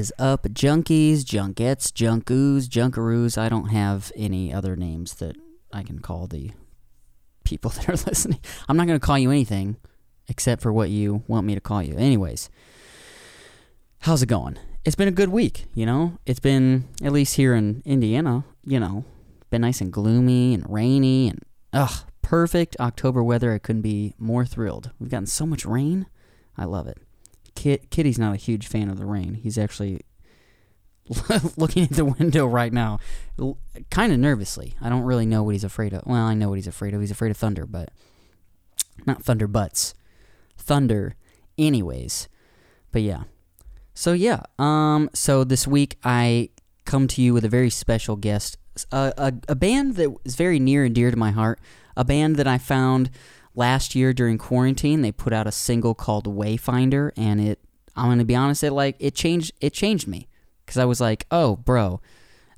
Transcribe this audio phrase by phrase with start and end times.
[0.00, 3.36] Is up, junkies, junkettes, junkoos, junkaroos?
[3.36, 5.36] I don't have any other names that
[5.74, 6.52] I can call the
[7.44, 8.40] people that are listening.
[8.66, 9.76] I'm not going to call you anything
[10.26, 11.98] except for what you want me to call you.
[11.98, 12.48] Anyways,
[13.98, 14.56] how's it going?
[14.86, 16.16] It's been a good week, you know?
[16.24, 19.04] It's been, at least here in Indiana, you know,
[19.50, 21.42] been nice and gloomy and rainy and,
[21.74, 23.52] ugh, perfect October weather.
[23.52, 24.92] I couldn't be more thrilled.
[24.98, 26.06] We've gotten so much rain.
[26.56, 26.96] I love it.
[27.54, 29.34] Kit, Kitty's not a huge fan of the rain.
[29.34, 30.00] He's actually
[31.56, 32.98] looking at the window right now,
[33.90, 34.74] kind of nervously.
[34.80, 36.02] I don't really know what he's afraid of.
[36.06, 37.00] Well, I know what he's afraid of.
[37.00, 37.90] He's afraid of thunder, but
[39.06, 39.94] not thunder butts.
[40.56, 41.16] Thunder,
[41.58, 42.28] anyways.
[42.92, 43.24] But yeah.
[43.94, 44.42] So yeah.
[44.58, 45.10] Um.
[45.14, 46.50] So this week I
[46.84, 48.56] come to you with a very special guest,
[48.92, 51.60] a, a, a band that is very near and dear to my heart.
[51.96, 53.10] A band that I found
[53.54, 57.58] last year during quarantine they put out a single called wayfinder and it
[57.96, 60.28] i'm gonna be honest it like it changed it changed me.
[60.64, 62.00] Because i was like oh bro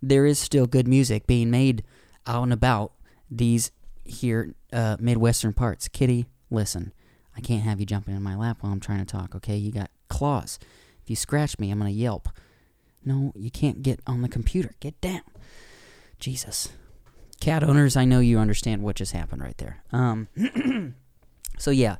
[0.02, 1.82] there is still good music being made
[2.26, 2.92] out and about
[3.30, 3.70] these
[4.04, 5.88] here uh, midwestern parts.
[5.88, 6.92] Kitty listen
[7.36, 9.56] i can't have you jumping in my lap while i'm trying to talk okay?
[9.56, 10.58] You got claws.
[11.02, 12.28] If you scratch me i'm gonna yelp.
[13.04, 14.74] No you can't get on the computer.
[14.80, 15.22] Get down.
[16.18, 16.68] Jesus
[17.42, 19.82] cat owners, I know you understand what just happened right there.
[19.90, 20.28] Um,
[21.58, 21.96] so yeah,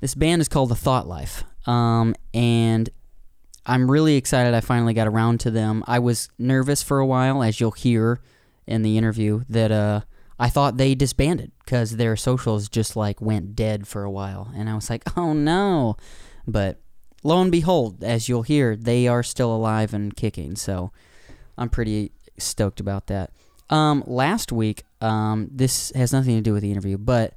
[0.00, 2.90] this band is called The Thought Life, um, and
[3.64, 4.52] I'm really excited.
[4.52, 5.82] I finally got around to them.
[5.86, 8.20] I was nervous for a while, as you'll hear
[8.66, 10.02] in the interview, that uh,
[10.38, 14.68] I thought they disbanded because their socials just like went dead for a while, and
[14.68, 15.96] I was like, oh no,
[16.46, 16.78] but
[17.24, 20.56] lo and behold, as you'll hear, they are still alive and kicking.
[20.56, 20.92] So
[21.56, 23.30] I'm pretty stoked about that.
[23.72, 27.32] Um, last week, um, this has nothing to do with the interview, but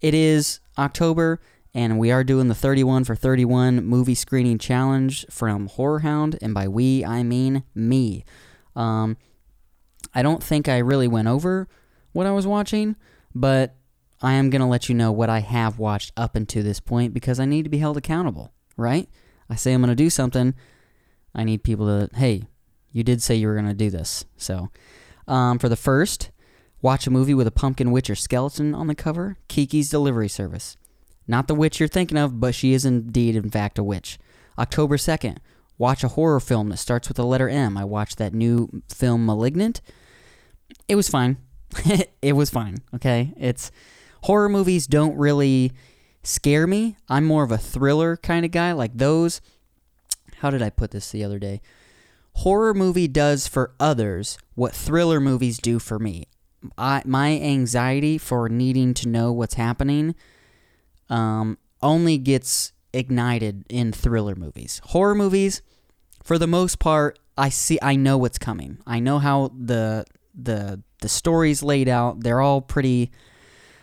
[0.00, 1.42] it is October,
[1.74, 6.54] and we are doing the 31 for 31 movie screening challenge from Horror Hound, and
[6.54, 8.24] by we, I mean me.
[8.74, 9.18] Um,
[10.14, 11.68] I don't think I really went over
[12.12, 12.96] what I was watching,
[13.34, 13.76] but
[14.22, 17.12] I am going to let you know what I have watched up until this point
[17.12, 19.06] because I need to be held accountable, right?
[19.50, 20.54] I say I'm going to do something,
[21.34, 22.44] I need people to, hey,
[22.90, 24.24] you did say you were going to do this.
[24.38, 24.70] So,
[25.26, 26.30] um, for the first,
[26.82, 29.38] watch a movie with a pumpkin witch or skeleton on the cover.
[29.48, 30.76] Kiki's Delivery Service.
[31.26, 34.18] Not the witch you're thinking of, but she is indeed, in fact, a witch.
[34.58, 35.38] October 2nd,
[35.78, 37.76] watch a horror film that starts with the letter M.
[37.76, 39.80] I watched that new film, Malignant.
[40.88, 41.38] It was fine.
[42.22, 43.32] it was fine, okay?
[43.36, 43.70] It's
[44.22, 45.72] horror movies don't really
[46.22, 46.96] scare me.
[47.08, 48.72] I'm more of a thriller kind of guy.
[48.72, 49.40] Like those.
[50.38, 51.62] How did I put this the other day?
[52.36, 56.26] Horror movie does for others what thriller movies do for me.
[56.78, 60.14] I, my anxiety for needing to know what's happening
[61.10, 64.80] um, only gets ignited in thriller movies.
[64.84, 65.62] Horror movies,
[66.22, 68.78] for the most part, I see I know what's coming.
[68.86, 72.20] I know how the the the story's laid out.
[72.20, 73.10] They're all pretty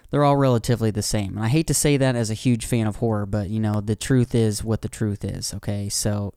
[0.09, 1.38] they're all relatively the same.
[1.38, 3.79] And I hate to say that as a huge fan of horror, but you know,
[3.81, 5.88] the truth is what the truth is, okay?
[5.90, 6.34] So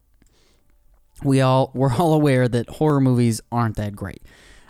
[1.24, 4.22] we all we're all aware that horror movies aren't that great.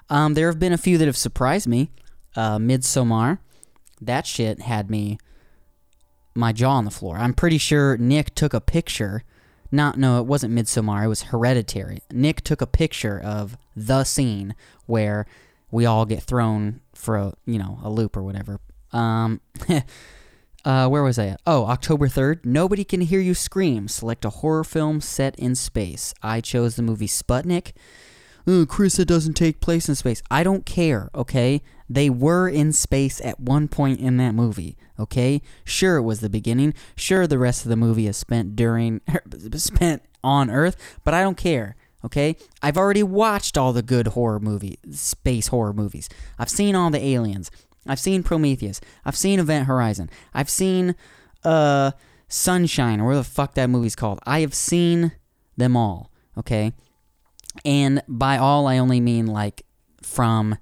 [0.08, 1.90] Um, there have been a few that have surprised me.
[2.36, 3.38] Uh, Midsommar,
[4.00, 5.18] that shit had me
[6.34, 7.16] my jaw on the floor.
[7.16, 9.22] I'm pretty sure Nick took a picture.
[9.70, 11.04] Not no, it wasn't Midsommar.
[11.04, 12.00] It was Hereditary.
[12.12, 14.54] Nick took a picture of the scene
[14.86, 15.26] where
[15.70, 18.60] we all get thrown for a you know a loop or whatever.
[18.92, 19.40] Um,
[20.64, 21.36] Uh, where was I?
[21.46, 22.44] Oh, October 3rd.
[22.44, 23.86] Nobody Can Hear You Scream.
[23.86, 26.14] Select a horror film set in space.
[26.22, 27.72] I chose the movie Sputnik.
[28.46, 30.22] Oh, Chris, it doesn't take place in space.
[30.30, 31.62] I don't care, okay?
[31.88, 35.42] They were in space at one point in that movie, okay?
[35.64, 36.74] Sure, it was the beginning.
[36.96, 39.00] Sure, the rest of the movie is spent during,
[39.54, 42.36] spent on Earth, but I don't care, okay?
[42.62, 46.08] I've already watched all the good horror movie, space horror movies.
[46.38, 47.50] I've seen all the aliens.
[47.86, 48.80] I've seen Prometheus.
[49.04, 50.10] I've seen Event Horizon.
[50.32, 50.94] I've seen
[51.44, 51.92] uh
[52.28, 54.18] Sunshine or whatever the fuck that movie's called.
[54.24, 55.12] I have seen
[55.56, 56.72] them all, okay?
[57.64, 59.64] And by all I only mean like
[60.02, 60.58] from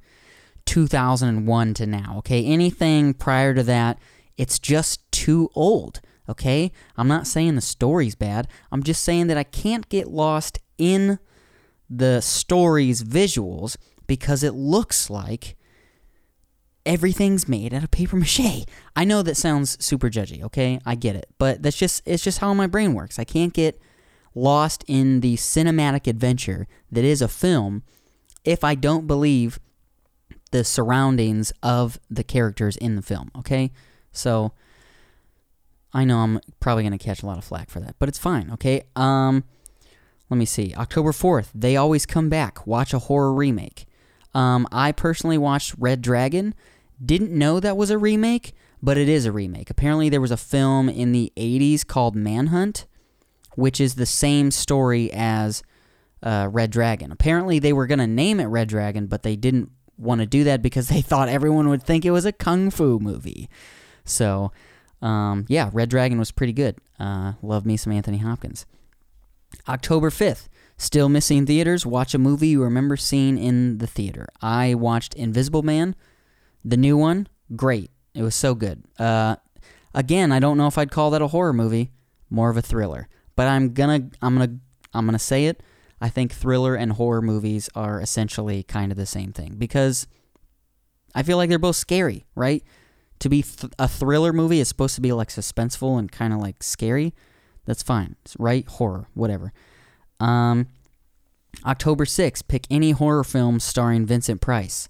[0.66, 2.44] 2001 to now, okay?
[2.44, 3.98] Anything prior to that,
[4.36, 6.72] it's just too old, okay?
[6.96, 8.48] I'm not saying the story's bad.
[8.70, 11.18] I'm just saying that I can't get lost in
[11.88, 13.76] the story's visuals
[14.06, 15.56] because it looks like
[16.84, 18.64] everything's made out of paper mache.
[18.96, 20.80] I know that sounds super judgy, okay?
[20.84, 21.26] I get it.
[21.38, 23.18] But that's just it's just how my brain works.
[23.18, 23.80] I can't get
[24.34, 27.82] lost in the cinematic adventure that is a film
[28.44, 29.60] if I don't believe
[30.50, 33.70] the surroundings of the characters in the film, okay?
[34.10, 34.52] So
[35.94, 38.18] I know I'm probably going to catch a lot of flack for that, but it's
[38.18, 38.82] fine, okay?
[38.96, 39.44] Um
[40.30, 40.72] let me see.
[40.74, 42.66] October 4th, They Always Come Back.
[42.66, 43.84] Watch a horror remake.
[44.32, 46.54] Um, I personally watched Red Dragon.
[47.04, 49.70] Didn't know that was a remake, but it is a remake.
[49.70, 52.86] Apparently, there was a film in the 80s called Manhunt,
[53.54, 55.62] which is the same story as
[56.22, 57.10] uh, Red Dragon.
[57.10, 60.44] Apparently, they were going to name it Red Dragon, but they didn't want to do
[60.44, 63.48] that because they thought everyone would think it was a kung fu movie.
[64.04, 64.52] So,
[65.00, 66.76] um, yeah, Red Dragon was pretty good.
[66.98, 68.66] Uh, love me some Anthony Hopkins.
[69.68, 71.84] October 5th, still missing theaters.
[71.84, 74.28] Watch a movie you remember seeing in the theater.
[74.40, 75.94] I watched Invisible Man,
[76.64, 77.28] the new one.
[77.56, 77.90] Great.
[78.14, 78.84] It was so good.
[78.98, 79.36] Uh,
[79.94, 81.90] again, I don't know if I'd call that a horror movie,
[82.30, 83.08] more of a thriller.
[83.36, 84.58] But I'm gonna, I'm gonna,
[84.92, 85.62] I'm gonna say it.
[86.00, 90.06] I think thriller and horror movies are essentially kind of the same thing because
[91.14, 92.62] I feel like they're both scary, right?
[93.20, 96.40] To be th- a thriller movie is supposed to be like suspenseful and kind of
[96.40, 97.14] like scary.
[97.66, 98.66] That's fine, right?
[98.66, 99.52] Horror, whatever.
[100.18, 100.66] Um,
[101.64, 104.88] October 6th, pick any horror film starring Vincent Price.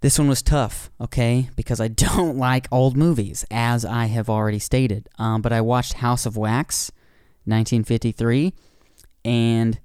[0.00, 4.58] This one was tough, okay, because I don't like old movies, as I have already
[4.58, 5.08] stated.
[5.18, 6.90] Um, but I watched House of Wax,
[7.44, 8.54] 1953,
[9.24, 9.78] and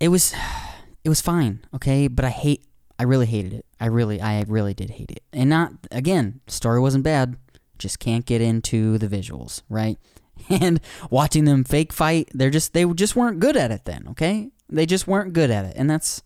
[0.00, 0.34] it was
[1.04, 2.08] it was fine, okay.
[2.08, 2.64] But I hate,
[2.98, 3.66] I really hated it.
[3.80, 5.22] I really, I really did hate it.
[5.32, 7.36] And not again, story wasn't bad,
[7.78, 9.96] just can't get into the visuals, right?
[10.48, 10.80] and
[11.10, 14.50] watching them fake fight, they're just they just weren't good at it then, okay?
[14.68, 16.22] They just weren't good at it, and that's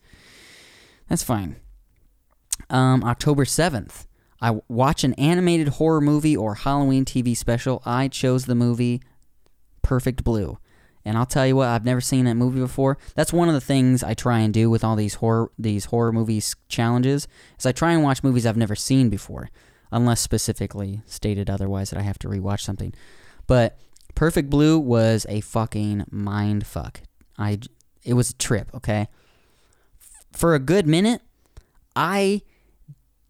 [1.08, 1.56] that's fine.
[2.70, 4.06] Um, October 7th,
[4.40, 7.82] I watch an animated horror movie or Halloween TV special.
[7.84, 9.00] I chose the movie
[9.82, 10.58] Perfect Blue.
[11.04, 12.96] And I'll tell you what, I've never seen that movie before.
[13.14, 16.12] That's one of the things I try and do with all these horror these horror
[16.12, 17.26] movies challenges.
[17.58, 19.50] Is I try and watch movies I've never seen before,
[19.90, 22.94] unless specifically stated otherwise that I have to rewatch something.
[23.46, 23.78] But
[24.14, 27.00] Perfect Blue was a fucking mind fuck.
[27.36, 27.58] I
[28.04, 29.08] it was a trip, okay?
[30.32, 31.22] For a good minute,
[31.96, 32.42] I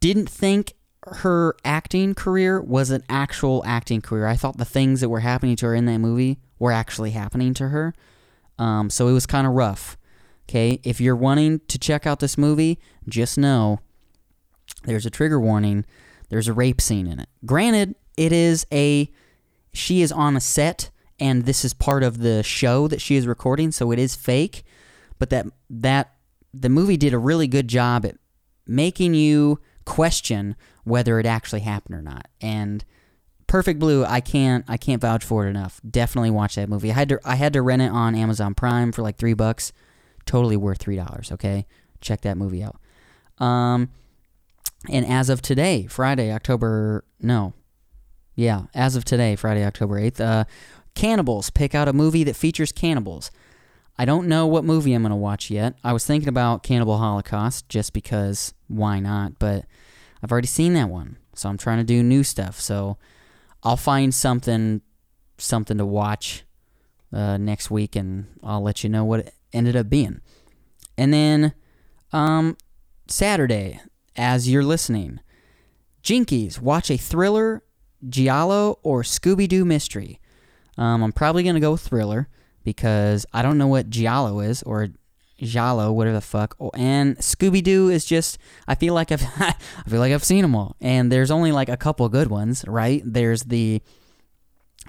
[0.02, 4.26] didn't think her acting career was an actual acting career.
[4.26, 7.54] I thought the things that were happening to her in that movie were actually happening
[7.54, 7.94] to her.
[8.58, 9.96] Um, so it was kind of rough.
[10.48, 13.78] Okay, if you're wanting to check out this movie, just know
[14.82, 15.84] there's a trigger warning.
[16.30, 17.28] There's a rape scene in it.
[17.46, 19.08] Granted, it is a
[19.72, 20.90] she is on a set
[21.20, 24.64] and this is part of the show that she is recording, so it is fake.
[25.20, 26.14] But that that
[26.52, 28.16] the movie did a really good job at
[28.66, 32.28] making you question whether it actually happened or not.
[32.40, 32.84] And
[33.46, 35.80] Perfect Blue, I can't I can't vouch for it enough.
[35.88, 36.90] Definitely watch that movie.
[36.90, 39.72] I had to I had to rent it on Amazon Prime for like three bucks.
[40.24, 41.30] Totally worth three dollars.
[41.32, 41.66] Okay,
[42.00, 42.76] check that movie out.
[43.38, 43.90] Um,
[44.88, 47.52] and as of today, Friday, October no,
[48.34, 50.44] yeah, as of today, Friday, October 8th, uh,
[50.94, 51.50] Cannibals.
[51.50, 53.30] Pick out a movie that features cannibals.
[53.98, 55.74] I don't know what movie I'm going to watch yet.
[55.84, 59.66] I was thinking about Cannibal Holocaust just because why not, but
[60.22, 61.18] I've already seen that one.
[61.34, 62.60] So I'm trying to do new stuff.
[62.60, 62.96] So
[63.62, 64.80] I'll find something
[65.38, 66.44] something to watch
[67.12, 70.20] uh, next week and I'll let you know what it ended up being.
[70.96, 71.52] And then
[72.12, 72.56] um,
[73.08, 73.80] Saturday,
[74.16, 75.20] as you're listening,
[76.02, 77.62] Jinkies, watch a thriller
[78.08, 80.20] Giallo or Scooby Doo Mystery.
[80.76, 82.28] Um, I'm probably gonna go Thriller
[82.64, 84.88] because I don't know what Giallo is or
[85.38, 86.56] Giallo, whatever the fuck.
[86.60, 89.54] Oh, and Scooby Doo is just I feel like I've I
[89.88, 93.02] feel like I've seen them all, and there's only like a couple good ones, right?
[93.04, 93.82] There's the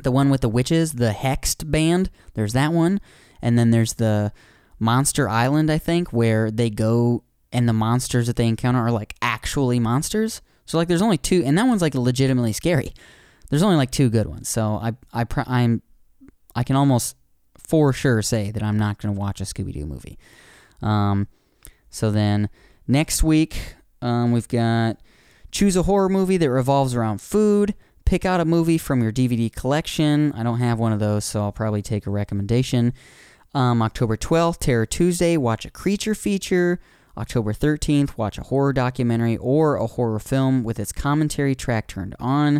[0.01, 2.09] the one with the witches, the Hexed band.
[2.33, 2.99] There's that one,
[3.41, 4.31] and then there's the
[4.79, 9.15] Monster Island, I think, where they go and the monsters that they encounter are like
[9.21, 10.41] actually monsters.
[10.65, 12.93] So like, there's only two, and that one's like legitimately scary.
[13.49, 14.49] There's only like two good ones.
[14.49, 15.81] So I I I'm
[16.55, 17.15] I can almost
[17.73, 20.19] for sure say that I'm not going to watch a Scooby Doo movie.
[20.83, 21.27] Um,
[21.89, 22.51] so then
[22.87, 24.97] next week um, we've got
[25.49, 27.73] choose a horror movie that revolves around food.
[28.05, 30.33] Pick out a movie from your DVD collection.
[30.33, 32.93] I don't have one of those, so I'll probably take a recommendation.
[33.55, 36.79] Um, October 12th, Terror Tuesday, watch a creature feature.
[37.17, 42.15] October 13th, watch a horror documentary or a horror film with its commentary track turned
[42.19, 42.57] on.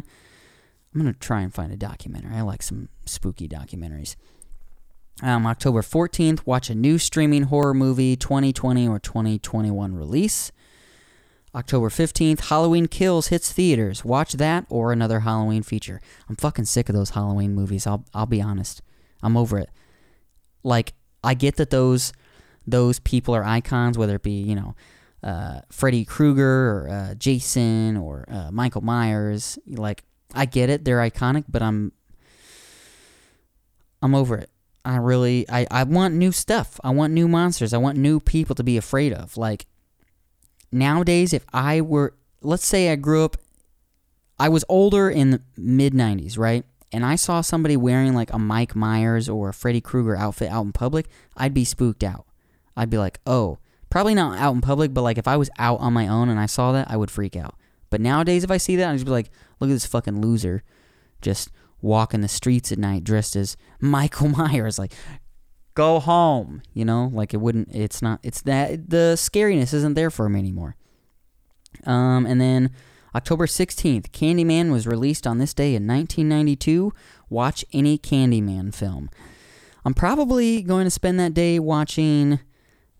[0.96, 2.36] I'm going to try and find a documentary.
[2.36, 4.15] I like some spooky documentaries.
[5.22, 10.51] Um, October 14th, watch a new streaming horror movie, 2020 or 2021 release.
[11.55, 14.03] October 15th, Halloween Kills hits theaters.
[14.03, 16.01] Watch that or another Halloween feature.
[16.27, 17.86] I'm fucking sick of those Halloween movies.
[17.86, 18.82] I'll, I'll be honest.
[19.22, 19.70] I'm over it.
[20.63, 20.93] Like,
[21.24, 22.12] I get that those
[22.65, 24.75] those people are icons, whether it be, you know,
[25.22, 29.60] uh, Freddy Krueger or uh, Jason or uh, Michael Myers.
[29.67, 30.03] Like,
[30.34, 31.91] I get it, they're iconic, but I'm
[34.01, 34.50] I'm over it.
[34.86, 36.80] I really I, I want new stuff.
[36.84, 37.74] I want new monsters.
[37.74, 39.38] I want new people to be afraid of.
[39.38, 39.66] Like
[40.72, 43.38] nowadays if I were let's say I grew up
[44.40, 46.66] I was older in the mid 90s, right?
[46.92, 50.66] And I saw somebody wearing like a Mike Myers or a Freddy Krueger outfit out
[50.66, 52.25] in public, I'd be spooked out.
[52.75, 53.60] I'd be like, "Oh,
[53.90, 56.40] probably not out in public, but like if I was out on my own and
[56.40, 57.56] I saw that, I would freak out."
[57.90, 60.63] But nowadays if I see that, I'd just be like, "Look at this fucking loser
[61.24, 61.50] just
[61.84, 64.94] walking the streets at night dressed as Michael Myers like
[65.75, 67.12] go home, you know?
[67.13, 70.75] Like it wouldn't it's not it's that the scariness isn't there for him anymore.
[71.86, 72.72] Um and then
[73.16, 76.92] October 16th, Candyman was released on this day in 1992.
[77.30, 79.10] Watch any Candyman film.
[79.86, 82.40] I'm probably going to spend that day watching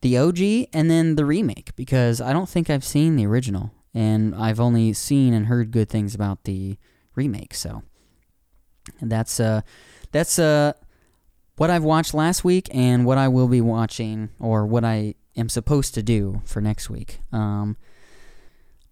[0.02, 4.36] the OG and then the remake because I don't think I've seen the original and
[4.36, 6.78] I've only seen and heard good things about the
[7.16, 7.56] remake.
[7.56, 7.84] So
[9.02, 9.62] that's uh
[10.12, 10.74] that's uh
[11.58, 15.50] what I've watched last week and what I will be watching or what I am
[15.50, 17.20] supposed to do for next week.
[17.32, 17.78] Um,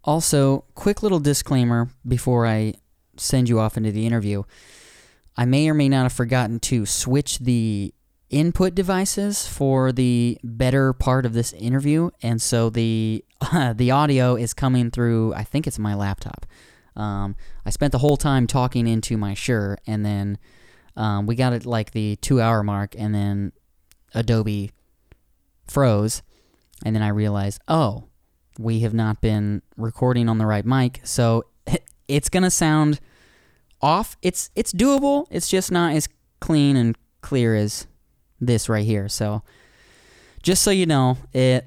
[0.04, 2.74] also, quick little disclaimer before I
[3.16, 4.42] send you off into the interview.
[5.36, 7.94] I may or may not have forgotten to switch the
[8.30, 14.34] input devices for the better part of this interview, and so the uh, the audio
[14.34, 15.34] is coming through.
[15.34, 16.46] I think it's my laptop.
[16.96, 20.38] Um, I spent the whole time talking into my Shure, and then
[20.96, 23.52] um, we got it like the two hour mark, and then
[24.14, 24.72] Adobe
[25.66, 26.22] froze,
[26.84, 28.04] and then I realized, oh,
[28.58, 31.44] we have not been recording on the right mic, so
[32.08, 33.00] it's gonna sound
[33.80, 34.16] off.
[34.22, 35.26] It's it's doable.
[35.30, 36.08] It's just not as
[36.40, 37.86] clean and clear as
[38.40, 39.08] this right here.
[39.08, 39.42] So
[40.42, 41.66] just so you know, it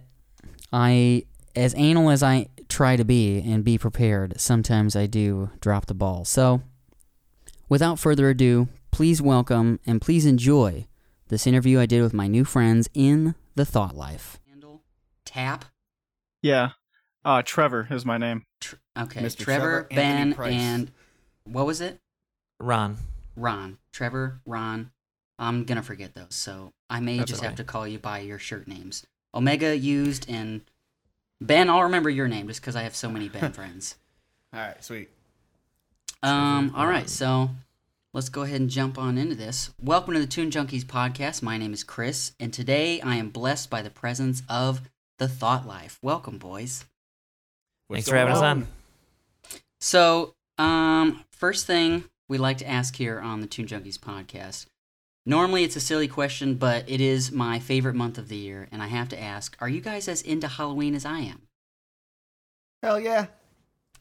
[0.72, 5.86] I as anal as I try to be and be prepared, sometimes I do drop
[5.86, 6.26] the ball.
[6.26, 6.62] So
[7.70, 10.88] without further ado, please welcome and please enjoy
[11.28, 14.40] this interview I did with my new friends in the Thought Life.
[14.50, 14.84] Handle
[15.26, 15.66] tap
[16.42, 16.72] Yeah.
[17.24, 18.44] Uh, Trevor is my name.
[18.62, 19.38] Tr- okay, Mr.
[19.38, 20.92] Trevor, Trevor Ben, and
[21.46, 22.00] what was it?
[22.60, 22.98] Ron.
[23.36, 23.80] Ron.
[23.92, 24.92] Trevor, Ron.
[25.40, 27.48] I'm gonna forget those, so I may That's just okay.
[27.48, 29.06] have to call you by your shirt names.
[29.34, 30.62] Omega used and
[31.46, 31.70] Ben.
[31.70, 33.96] I'll remember your name just because I have so many Ben friends.
[34.54, 35.10] All right, sweet.
[36.24, 36.70] Um.
[36.70, 36.94] Trevor All Ron.
[36.94, 37.50] right, so
[38.14, 39.72] let's go ahead and jump on into this.
[39.82, 41.42] Welcome to the Tune Junkies podcast.
[41.42, 44.82] My name is Chris, and today I am blessed by the presence of
[45.20, 46.00] the Thought Life.
[46.02, 46.86] Welcome, boys.
[47.88, 48.68] What's Thanks for having us on.
[49.80, 54.66] So, um, first thing we like to ask here on the Tune Junkies podcast.
[55.26, 58.82] Normally, it's a silly question, but it is my favorite month of the year, and
[58.82, 61.48] I have to ask: Are you guys as into Halloween as I am?
[62.84, 63.28] Hell yeah.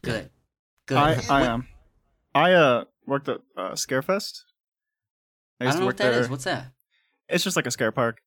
[0.03, 0.29] Good,
[0.85, 0.97] good.
[0.97, 1.67] I, I am.
[2.35, 4.41] I uh worked at uh, Scarefest.
[5.59, 6.21] I used don't to know work what that is.
[6.25, 6.31] there.
[6.31, 6.73] What's that?
[7.27, 8.19] It's just like a scare park.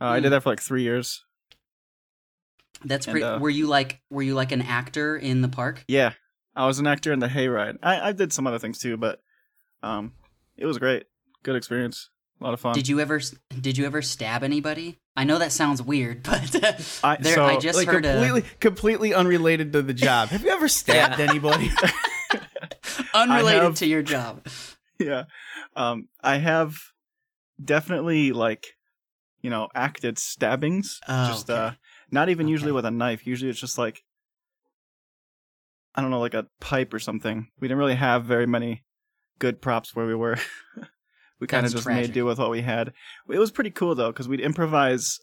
[0.00, 0.24] Uh, I Hmm.
[0.24, 1.24] did that for like three years.
[2.84, 3.26] That's And, pretty.
[3.26, 5.84] uh, were you like Were you like an actor in the park?
[5.86, 6.14] Yeah,
[6.56, 7.78] I was an actor in the Hayride.
[7.82, 9.20] I I did some other things too, but
[9.84, 10.14] um,
[10.56, 11.04] it was great.
[11.44, 12.10] Good experience.
[12.40, 12.74] A lot of fun.
[12.74, 13.20] Did you ever
[13.60, 14.98] Did you ever stab anybody?
[15.16, 16.64] I know that sounds weird, but
[17.04, 20.28] I- there, so- I just like heard a, completely, completely unrelated to the job.
[20.30, 21.70] Have you ever stabbed anybody?
[23.14, 24.46] unrelated have- to your job.
[24.98, 25.24] yeah.
[25.76, 26.76] Um, I have
[27.62, 28.66] definitely like,
[29.42, 30.98] you know, acted stabbings.
[31.06, 31.58] Oh, just okay.
[31.60, 31.70] uh,
[32.10, 33.26] not even usually with a knife.
[33.26, 34.02] Usually it's just like,
[35.94, 37.48] I don't know, like a pipe or something.
[37.60, 38.84] We didn't really have very many
[39.38, 40.38] good props where we were.
[41.40, 42.08] We kind of just tragic.
[42.08, 42.92] made do with what we had.
[43.28, 45.18] It was pretty cool though, because we'd improvise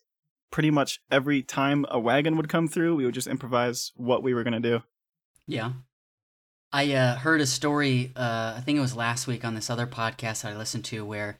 [0.52, 2.96] pretty much every time a wagon would come through.
[2.96, 4.82] We would just improvise what we were gonna do.
[5.48, 5.74] Yeah.
[6.74, 9.88] I uh, heard a story, uh, I think it was last week on this other
[9.88, 11.40] podcast that I listened to, where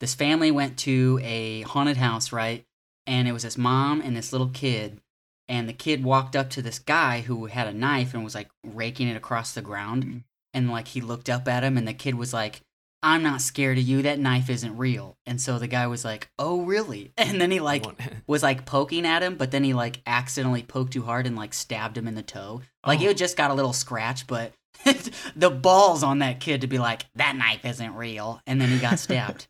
[0.00, 2.64] this family went to a haunted house, right?
[3.06, 5.00] And it was this mom and this little kid.
[5.46, 8.48] And the kid walked up to this guy who had a knife and was like
[8.64, 10.04] raking it across the ground.
[10.04, 10.24] Mm.
[10.54, 12.62] And like he looked up at him, and the kid was like,
[13.04, 14.02] I'm not scared of you.
[14.02, 15.16] That knife isn't real.
[15.26, 17.12] And so the guy was like, Oh, really?
[17.18, 17.84] And then he like
[18.26, 21.52] was like poking at him, but then he like accidentally poked too hard and like
[21.54, 22.62] stabbed him in the toe.
[22.86, 23.06] Like Oh.
[23.08, 24.52] it just got a little scratch, but
[25.36, 28.78] the balls on that kid to be like, that knife isn't real, and then he
[28.78, 29.46] got stabbed.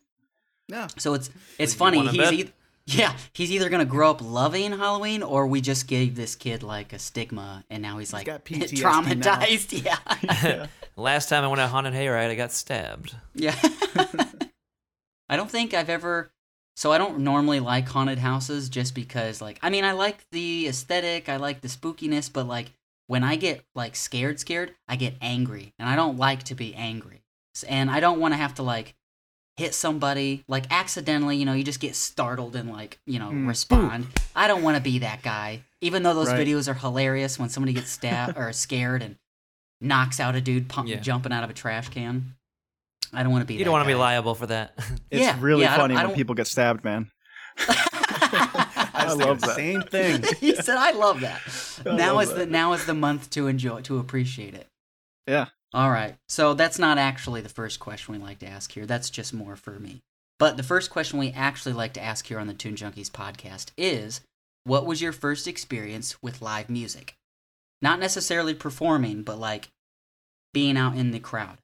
[0.67, 0.87] yeah.
[0.97, 1.29] so it's
[1.59, 2.07] it's You funny.
[2.07, 2.33] He's bet?
[2.33, 2.51] eith-
[2.85, 6.93] yeah, he's either gonna grow up loving Halloween, or we just gave this kid like
[6.93, 9.83] a stigma, and now he's like got PTSD traumatized.
[9.85, 9.97] Yeah,
[10.43, 10.67] Yeah.
[10.95, 13.15] Last time I went to a haunted hayride, I got stabbed.
[13.33, 13.55] yeah.
[15.29, 16.31] I don't think I've ever.
[16.75, 20.67] So I don't normally like haunted houses just because, like, I mean, I like the
[20.67, 22.71] aesthetic, I like the spookiness, but like
[23.07, 26.73] when I get like scared, scared, I get angry, and I don't like to be
[26.75, 27.21] angry,
[27.67, 28.95] and I don't want to have to like
[29.57, 33.47] hit somebody like accidentally, you know, you just get startled and like, you know, Mm.
[33.47, 34.07] respond.
[34.35, 35.61] I don't want to be that guy.
[35.81, 36.47] Even though those Right.
[36.47, 39.17] videos are hilarious when somebody gets stabbed or scared and
[39.79, 40.97] knocks out a dude pump, Yeah.
[41.01, 42.35] jumping out of a trash can.
[43.13, 44.73] I don't want to be You that don't want to be liable for that.
[44.77, 47.11] It's Yeah, really yeah, I don't- funny I when don't- people get stabbed, man.
[47.57, 49.55] I, I love that.
[49.55, 50.23] Same thing.
[50.39, 51.41] he said, "I love that."
[51.85, 54.67] I now love is the now is the month to enjoy to appreciate it.
[55.27, 55.47] Yeah.
[55.73, 56.15] All right.
[56.29, 58.85] So that's not actually the first question we like to ask here.
[58.85, 60.01] That's just more for me.
[60.37, 63.71] But the first question we actually like to ask here on the Tune Junkies podcast
[63.77, 64.21] is,
[64.65, 67.15] "What was your first experience with live music?
[67.81, 69.69] Not necessarily performing, but like
[70.53, 71.57] being out in the crowd."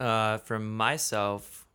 [0.00, 1.66] Uh, for myself,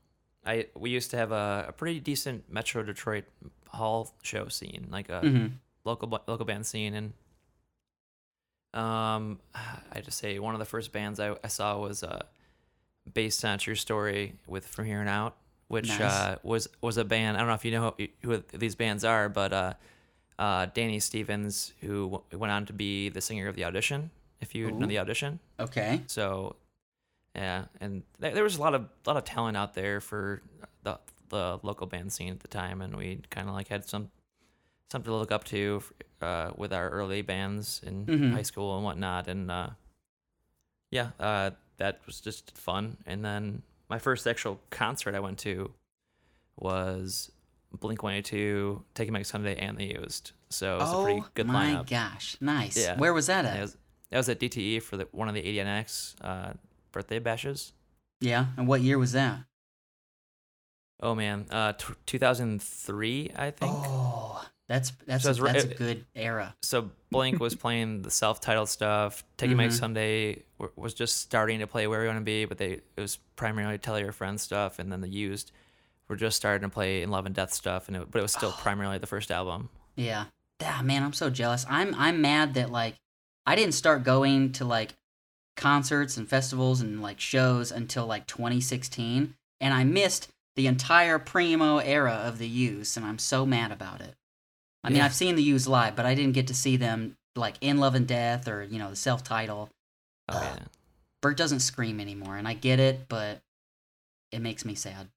[0.45, 3.25] I we used to have a, a pretty decent Metro Detroit
[3.69, 5.47] hall show scene, like a hmm
[5.85, 7.13] local local band scene, and
[8.73, 9.39] um,
[9.91, 12.23] I just say one of the first bands I, I saw was uh,
[13.13, 15.35] based on true story with From Here and Out,
[15.67, 16.01] which Nice.
[16.01, 17.37] uh, was was a band.
[17.37, 19.73] I don't know if you know who, who these bands are, but uh,
[20.37, 24.11] uh, Danny Stevens, who w- went on to be the singer of the audition.
[24.41, 26.01] If you know the audition, Okay.
[26.07, 26.55] so
[27.35, 30.41] yeah, and th- there was a lot of lot of talent out there for
[30.83, 30.97] the
[31.27, 34.09] the local band scene at the time, and we kind of like had some
[34.91, 35.81] something to look up to
[36.21, 38.33] uh, with our early bands in Mhm.
[38.33, 39.69] high school and whatnot, and uh,
[40.91, 42.97] yeah, uh, that was just fun.
[43.05, 45.71] And then my first actual concert I went to
[46.57, 47.31] was
[47.79, 50.31] Blink One Eighty Two, Taking Back Sunday, and The Used.
[50.49, 51.89] So it was a pretty good Oh my lineup.
[51.89, 52.75] gosh, nice.
[52.77, 52.97] Yeah.
[52.97, 53.53] Where was that at?
[53.53, 53.77] That was,
[54.11, 56.53] was at DTE for the, one of the 89X uh,
[56.91, 57.71] birthday bashes.
[58.19, 59.41] yeah, and what year was that?
[61.01, 63.71] Oh man, uh, t- 2003, I think.
[63.73, 64.08] Oh,
[64.69, 66.55] that's that's So a, it's ri- that's a good era.
[66.61, 69.25] So Blink was playing the self-titled stuff.
[69.35, 69.73] Taking Back Mhm.
[69.79, 70.43] Sunday
[70.77, 73.77] was just starting to play Where We Want to Be, but they it was primarily
[73.77, 75.51] Tell Your Friends stuff, and then the Used
[76.07, 78.31] were just starting to play In Love and Death stuff, and it, but it was
[78.31, 79.69] still primarily the first album.
[79.95, 80.25] Yeah.
[80.63, 81.65] Ah, man, I'm so jealous.
[81.69, 82.95] I'm I'm mad that like
[83.45, 84.93] I didn't start going to like
[85.57, 91.77] concerts and festivals and like shows until like 2016, and I missed the entire primo
[91.79, 94.15] era of the Used, and I'm so mad about it.
[94.83, 97.55] I mean, I've seen the Used live, but I didn't get to see them like
[97.61, 99.69] in Love and Death or you know the self-title.
[100.29, 100.63] Oh Uh, yeah,
[101.21, 103.39] Bert doesn't scream anymore, and I get it, but
[104.31, 105.07] it makes me sad.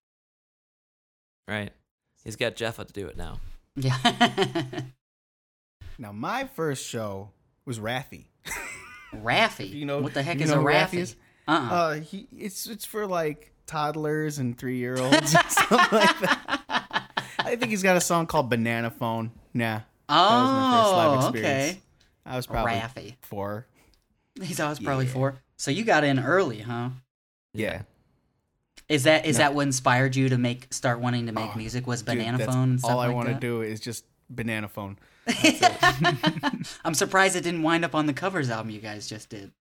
[1.48, 1.72] right.
[2.24, 3.40] He's got Jeph to do it now.
[3.76, 3.96] Yeah.
[5.98, 7.30] Now, my first show
[7.64, 8.24] was Raffi.
[9.14, 9.70] Raffi.
[9.74, 10.98] You know- what the heck is a who Raffi Raffi?
[10.98, 11.16] is?
[11.46, 11.54] Uh-uh.
[11.74, 17.10] Uh, he it's it's for like toddlers and three year olds and stuff like that.
[17.38, 19.32] I think he's got a song called Banana Phone.
[19.54, 21.80] Nah, Oh, that was my first live oh, okay.
[22.26, 23.14] I was probably Raffi.
[23.22, 23.66] four.
[24.40, 25.12] He's always probably Yeah.
[25.12, 25.42] four.
[25.56, 26.90] So you got in early, huh?
[27.54, 27.82] Yeah,
[28.88, 29.44] Is that is No.
[29.44, 31.86] that what inspired you to make start wanting to make Oh, music?
[31.86, 32.70] Was banana that's phone?
[32.70, 34.98] And stuff all I like want to do is just Banana Phone.
[36.84, 39.52] I'm surprised it didn't wind up on the covers album you guys just did.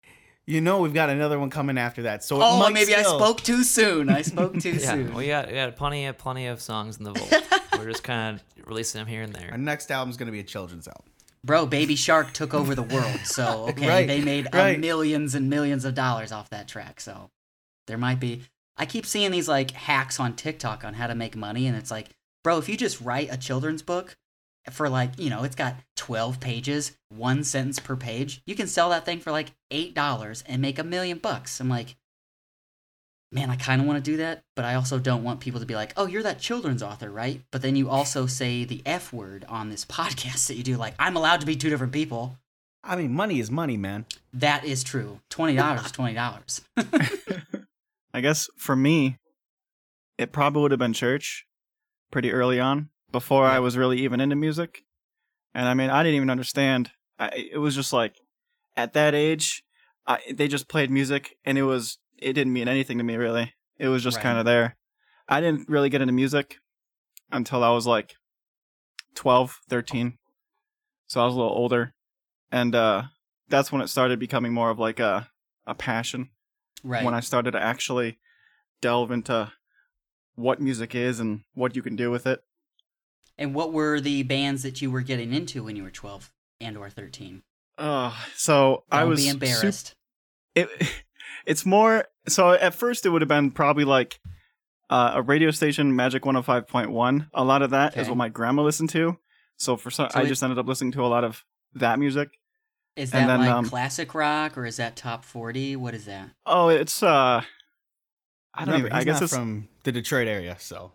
[0.48, 2.24] You know, we've got another one coming after that.
[2.24, 4.10] So Oh, might maybe I spoke too soon.
[4.10, 5.14] I spoke too Yeah, soon.
[5.14, 7.61] we got we got plenty of plenty of songs in the vault.
[7.82, 9.46] We're just kind of releasing them here and there.
[9.46, 9.58] Our there.
[9.58, 11.06] next album's gonna be a children's album.
[11.44, 13.20] Bro, Baby Shark took over the world.
[13.24, 14.80] So okay, Right, they made uh, right.
[14.80, 17.02] millions and millions of dollars off that track.
[17.02, 17.30] So
[17.88, 18.44] there might be.
[18.78, 21.92] I keep seeing these like hacks on TikTok on how to make money, and it's
[21.92, 22.10] like,
[22.44, 24.16] bro, if you just write a children's book
[24.70, 28.90] for like, you know, it's got twelve pages, one sentence per page, you can sell
[28.92, 31.60] that thing for like eight dollars and make a million bucks.
[31.60, 31.96] I'm like.
[33.34, 35.66] Man, I kind of want to do that, but I also don't want people to
[35.66, 39.14] be like, "Oh, you're that children's author, right?" But then you also say the F
[39.14, 40.76] word on this podcast that you do.
[40.76, 42.38] Like, I'm allowed to be two different people.
[42.84, 44.06] I mean, money is money, man.
[44.34, 45.20] That is true.
[45.30, 46.62] Twenty dollars, is twenty dollars.
[48.14, 49.18] I guess for me,
[50.18, 51.46] it probably would have been church
[52.12, 54.84] pretty early on before I was really even into music.
[55.54, 56.92] And I mean, I didn't even understand.
[57.18, 58.16] I, it was just like
[58.76, 59.64] at that age,
[60.06, 63.54] I, they just played music and it was, it didn't mean anything to me really.
[63.78, 64.24] It was just Right.
[64.24, 64.78] kind of there.
[65.28, 66.58] I didn't really get into music
[67.32, 68.16] until I was like
[69.16, 70.18] 12, 13.
[71.08, 71.94] So I was a little older.
[72.52, 73.04] And uh,
[73.50, 75.30] that's when it started becoming more of like a,
[75.66, 76.30] a passion
[76.84, 77.04] Right.
[77.06, 78.20] when I started to actually
[78.82, 79.52] delve into
[80.36, 82.44] what music is and what you can do with it.
[83.38, 86.78] and what were the bands that you were getting into when you were twelve and
[86.78, 87.44] or thirteen?
[87.78, 89.96] Uh, so I Don't was be embarrassed.
[90.56, 90.70] it,
[91.46, 94.20] It's more so at first it would have been probably like
[94.90, 97.30] uh, a radio station, Magic 105.1.
[97.34, 98.02] A lot of that okay.
[98.02, 99.18] is what my grandma listened to.
[99.58, 101.44] So for some, so I just ended up listening to a lot of
[101.76, 102.30] that music.
[102.96, 105.78] Is that then, like um, classic rock or is that top 40?
[105.78, 106.32] What is that?
[106.46, 107.42] Oh, it's uh
[108.54, 108.90] I don't know.
[108.92, 110.92] I guess it's from the Detroit area, so.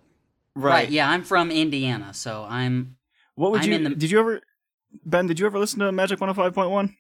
[0.55, 0.73] Right.
[0.73, 0.91] right.
[0.91, 2.97] yeah, I'm from Indiana, so I'm
[3.35, 3.95] What would I'm you the...
[3.95, 4.41] Did you ever
[5.05, 6.95] Ben, did you ever listen to Magic 105.1?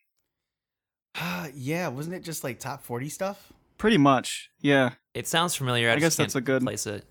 [1.55, 3.53] Yeah, wasn't it just like top forty stuff?
[3.79, 4.51] Pretty much.
[4.61, 4.91] Yeah.
[5.15, 5.91] It sounds familiar.
[5.91, 7.05] I, I guess that's a good- place it.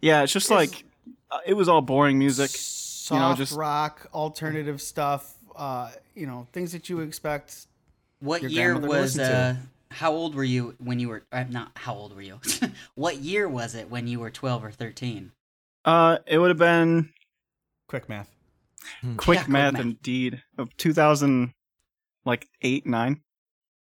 [0.00, 0.22] Yeah.
[0.22, 0.84] It's just It's- like
[1.30, 2.50] uh, it was all boring music.
[2.50, 5.34] soft you know, just- rock, alternative stuff.
[5.56, 7.66] Uh, you know, things that you expect.
[8.20, 9.14] What Your year was?
[9.14, 9.22] to.
[9.24, 9.54] Uh,
[9.90, 11.22] how old were you when you were?
[11.30, 12.40] Uh, not how old were you?
[12.94, 15.30] what year was it when you were 12 or 13?
[15.84, 17.10] Uh, it would have been
[17.88, 18.30] Quick math.
[18.80, 19.82] quick Yeah, quick math, math.
[19.82, 21.52] indeed of two thousand,
[22.24, 23.20] like eight nine.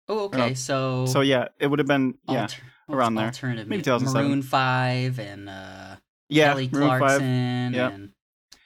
[0.09, 0.51] Oh, okay.
[0.51, 3.27] Oh, so So yeah, it would have been yeah alter- around there.
[3.27, 4.27] Alternative, Maybe mu- 2007.
[4.29, 5.97] Maroon Five and uh,
[6.29, 6.87] yeah Kelly Maroon.
[6.99, 7.73] Clarkson.
[7.75, 7.89] yeah.
[7.91, 8.13] And,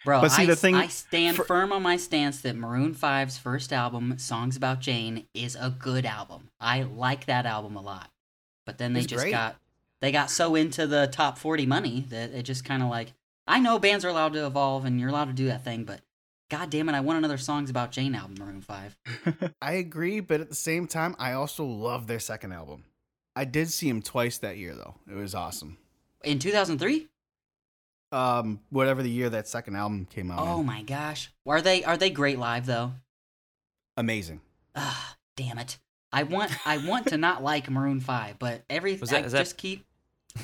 [0.04, 2.94] bro, But see, I, the thing- I stand for- firm on my stance that Maroon
[2.94, 6.50] 5's first album, "Songs About Jane," is a good album.
[6.60, 8.10] I like that album a lot.
[8.64, 9.30] But then they It's just great.
[9.32, 9.56] got
[10.00, 13.12] they got so into the top 40 money that it just kind of like
[13.46, 16.00] I know bands are allowed to evolve and you're allowed to do that thing, but
[16.50, 18.96] god damn it, I want another "Songs About Jane" album, Maroon 5.
[19.62, 22.84] I agree, but at the same time, I also love their second album.
[23.34, 24.94] I did see him twice that year, though.
[25.10, 25.76] It was awesome.
[26.24, 27.08] In 2003?
[28.12, 30.38] Um, whatever the year that second album came out.
[30.46, 30.66] Oh in.
[30.66, 31.30] my gosh.
[31.46, 32.92] Are they are they great live though?
[33.96, 34.40] amazing.
[34.74, 35.78] Ah, damn it.
[36.12, 39.32] I want I want to not like Maroon 5, but every Was that- I is
[39.32, 39.84] that- just keep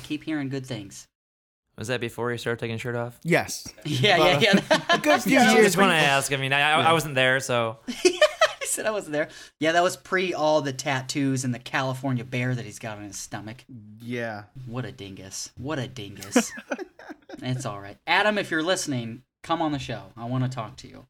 [0.03, 1.07] keep hearing good things.
[1.77, 3.19] Was that before you started taking your shirt off?
[3.23, 4.81] Yes, Yeah, yeah, yeah.
[4.89, 5.65] a good few I years.
[5.65, 6.31] just want to ask.
[6.31, 8.19] I mean, I, I, I wasn't there, so I
[8.65, 9.29] said I wasn't there.
[9.59, 13.03] Yeah, that was pre all the tattoos and the California bear that he's got on
[13.05, 13.65] his stomach.
[14.01, 15.51] Yeah, What a dingus.
[15.57, 16.51] What a dingus.
[17.41, 17.97] it's all right.
[18.05, 20.03] Adam, if you're listening, come on the show.
[20.15, 21.05] I want to talk to you.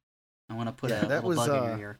[0.50, 2.00] I want to put Yeah, a that little was, bug in uh, your ear.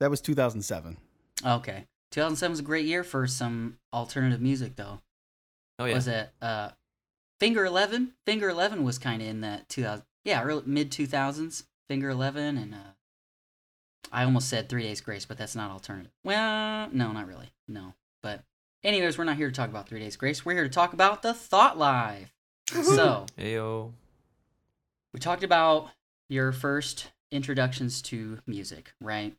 [0.00, 0.96] that was 2007.
[1.44, 1.84] Okay.
[2.12, 5.00] 2007 was a great year for some alternative music, though.
[5.80, 5.94] oh yeah.
[5.94, 6.70] Was it uh,
[7.40, 8.12] Finger Eleven?
[8.26, 11.64] Finger Eleven was kind of in that 2000, yeah, early, mid 2000s.
[11.88, 12.92] Finger Eleven and uh,
[14.12, 16.12] I almost said Three Days Grace, but that's not alternative.
[16.24, 17.50] Well, no, not really.
[17.66, 18.42] No, but
[18.84, 20.44] anyways, we're not here to talk about Three Days Grace.
[20.44, 22.32] We're here to talk about the Thought Life.
[22.68, 23.92] so Ayo.
[25.14, 25.90] we talked about
[26.28, 29.34] your first introductions to music, right?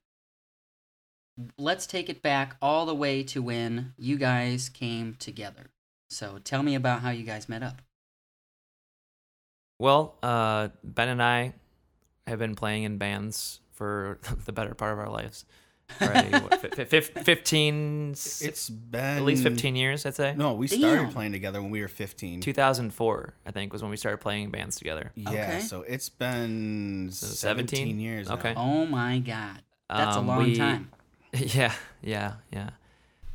[1.58, 5.68] Let's take it back all the way to when you guys came together.
[6.10, 7.82] So tell me about how you guys met up.
[9.80, 11.54] Well, uh, Ben and I
[12.28, 15.46] have been playing in bands for the better part of our lives.
[16.00, 20.36] Already, what, fi- fi- fif- 15, s- It's been at least 15 years, I'd say.
[20.38, 21.10] No, we started Damn.
[21.12, 22.42] playing together when we were 15.
[22.42, 25.12] 2004, I think, was when we started playing bands together.
[25.16, 25.60] Yeah, Okay.
[25.62, 28.00] so it's been So 17 17?
[28.00, 28.28] years.
[28.30, 28.36] now.
[28.36, 28.54] Okay.
[28.56, 29.64] Oh my god.
[29.90, 30.92] That's Um, a long we- time.
[31.34, 32.70] Yeah, yeah, yeah.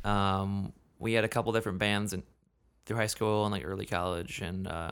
[0.05, 2.23] Um, we had a couple different bands in,
[2.85, 4.91] through high school and like early college, and uh,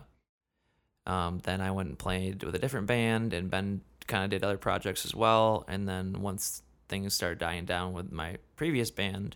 [1.05, 4.43] um, then I went and played with a different band, and Ben kind of did
[4.43, 5.65] other projects as well.
[5.67, 9.35] And then once things started dying down with my previous band,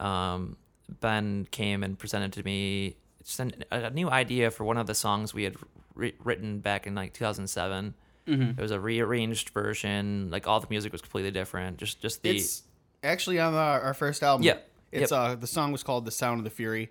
[0.00, 0.56] um,
[1.00, 4.94] Ben came and presented to me just an, a new idea for one of the
[4.94, 5.56] songs we had
[5.96, 7.94] wri- written back in like 2007.
[8.26, 11.76] hmm It was a rearranged version, like all the music was completely different.
[11.78, 12.62] Just just the It's
[13.02, 14.44] actually on our, our first album.
[14.44, 14.58] Yeah,
[14.92, 15.20] It's yep.
[15.20, 16.90] uh the song was called "The Sound of the Fury."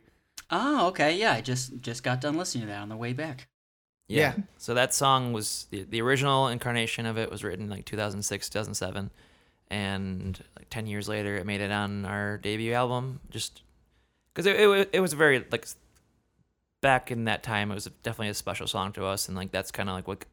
[0.51, 1.17] Oh, okay.
[1.17, 3.47] Yeah, I just just got done listening to that on the way back.
[4.07, 4.33] Yeah.
[4.37, 4.43] Yeah.
[4.57, 9.11] So that song was the, the original incarnation of it was written like 2006, 2007,
[9.69, 13.19] and like 10 years later, it made it on our debut album.
[13.29, 13.61] Just
[14.33, 15.67] because it, it it was very like
[16.81, 19.71] back in that time, it was definitely a special song to us, and like that's
[19.71, 20.25] kind of like what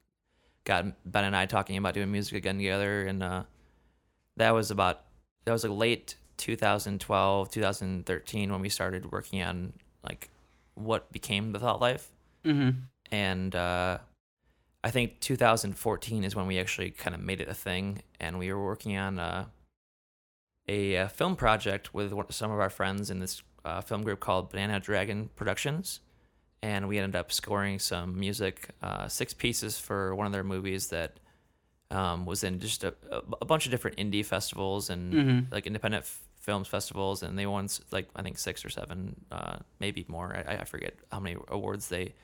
[0.65, 3.43] got Ben and I talking about doing music again together, and uh,
[4.37, 5.03] that was about
[5.47, 9.73] that was like late 2012, 2013 when we started working on
[10.05, 10.31] like
[10.75, 12.11] what became the Thought Life
[12.45, 12.81] Mm-hmm.
[13.11, 13.99] And uh,
[14.83, 18.53] I think 2014 is when we actually kind of made it a thing, and we
[18.53, 19.47] were working on uh,
[20.69, 24.51] a, uh film project with some of our friends in this uh, film group called
[24.51, 26.01] Banana Dragon Productions,
[26.62, 30.88] and we ended up scoring some music, uh, six pieces for one of their movies
[30.88, 31.19] that
[31.90, 35.53] um, was in just a, a, a bunch of different indie festivals and Mhm.
[35.53, 39.59] like independent f- films festivals, and they won like I think six or seven, uh,
[39.81, 40.35] maybe more.
[40.47, 42.14] I, I forget how many awards they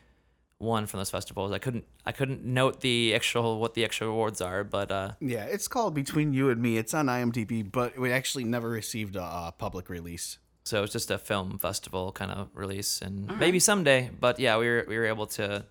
[0.60, 1.50] won from those festivals.
[1.52, 5.44] I couldn't I couldn't note the actual what the actual awards are, but uh, Yeah,
[5.44, 6.76] it's called Between You and Me.
[6.76, 10.38] It's on IMDb, but we actually never received a uh, public release.
[10.64, 14.10] so it's just a film festival kind of release, and All maybe someday.
[14.20, 15.64] But yeah, we were we were able to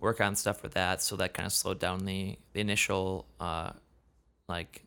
[0.00, 3.70] work on stuff with that, so that kind of slowed down the the initial uh,
[4.48, 4.84] like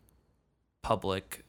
[0.81, 1.43] public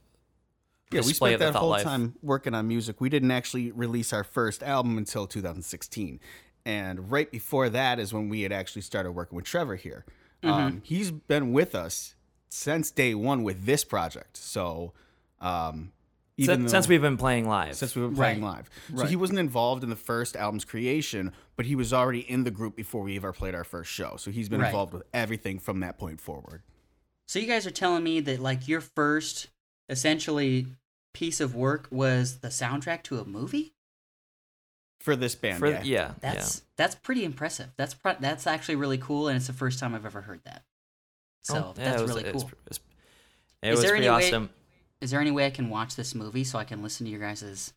[0.92, 1.82] Yeah, we display spent of the that thought whole life.
[1.82, 3.00] time working on music.
[3.00, 6.20] We didn't actually release our first album until 2016.
[6.66, 10.04] And right before that is when we had actually started working with Trevor here.
[10.42, 10.52] Mm-hmm.
[10.52, 12.16] Um, he's been with us
[12.48, 14.36] since day one with this project.
[14.36, 14.92] So,
[15.40, 15.92] um,
[16.36, 17.76] even Since, though- since we've been playing live.
[17.76, 18.56] since we've been playing Right.
[18.56, 18.70] live.
[18.96, 22.50] So he wasn't involved in the first album's creation, but he was already in the
[22.50, 24.16] group before we ever played our first show.
[24.18, 24.66] So he's been Right.
[24.66, 26.62] involved with everything from that point forward.
[27.28, 29.48] So you guys are telling me that like your first
[29.88, 30.66] essentially
[31.14, 33.72] piece of work was the soundtrack to a movie?
[35.06, 35.82] For this band, For, yeah.
[35.84, 36.10] yeah.
[36.20, 37.68] That's that's pretty impressive.
[37.76, 40.64] That's pro- that's actually really cool, and it's the first time I've ever heard that.
[41.44, 42.50] So Oh, yeah, that's was- really it was- cool.
[42.52, 42.80] It was,
[43.62, 44.50] it Is was there pretty any way- awesome.
[45.00, 47.20] Is there any way I can watch this movie so I can listen to your
[47.20, 47.72] guys'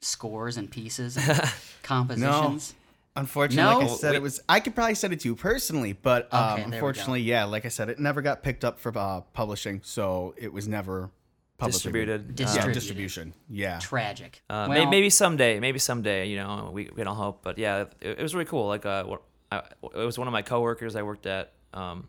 [0.00, 1.42] scores and pieces, and
[1.82, 2.74] compositions?
[3.16, 3.96] Unfortunately, like I No?
[3.96, 4.40] said, it was.
[4.48, 6.76] I could probably send it to you personally, but um, Okay, there we go.
[6.76, 10.52] unfortunately, yeah, like I said, it never got picked up for uh, publishing, so it
[10.52, 11.10] was never
[11.58, 12.40] publicly distributed.
[12.40, 13.34] Yeah, distribution.
[13.48, 13.78] Yeah.
[13.78, 14.42] Tragic.
[14.50, 17.82] Uh, well, may- maybe someday, maybe someday, you know, we, we don't hope, but yeah,
[18.00, 18.66] it, it was really cool.
[18.66, 19.04] Like, uh,
[19.52, 19.62] I,
[19.94, 22.08] it was one of my coworkers I worked at, um,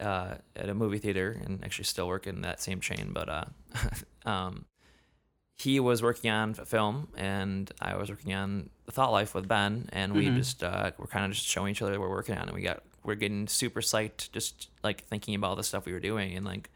[0.00, 3.10] uh, at a movie theater, and actually still work in that same chain.
[3.12, 3.44] But uh,
[4.28, 4.64] um,
[5.56, 9.46] he was working on a film, and I was working on the Thought Life with
[9.46, 10.36] Ben, and we Mhm.
[10.36, 12.62] just uh, we're kind of just showing each other what we're working on, and we
[12.62, 16.34] got we're getting super psyched, just like thinking about all the stuff we were doing,
[16.34, 16.70] and like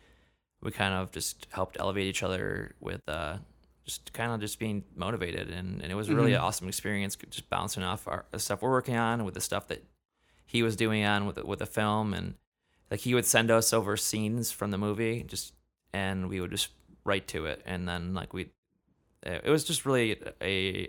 [0.62, 3.38] we kind of just helped elevate each other with uh,
[3.84, 6.36] just kind of just being motivated, and, and it was really Mhm.
[6.36, 9.68] an awesome experience, just bouncing off our the stuff we're working on with the stuff
[9.68, 9.84] that
[10.46, 12.34] he was doing on with the, with the film, and
[12.90, 15.54] like he would send us over scenes from the movie, just
[15.92, 16.68] and we would just
[17.04, 18.50] write to it, and then like we,
[19.22, 20.88] it was just really a,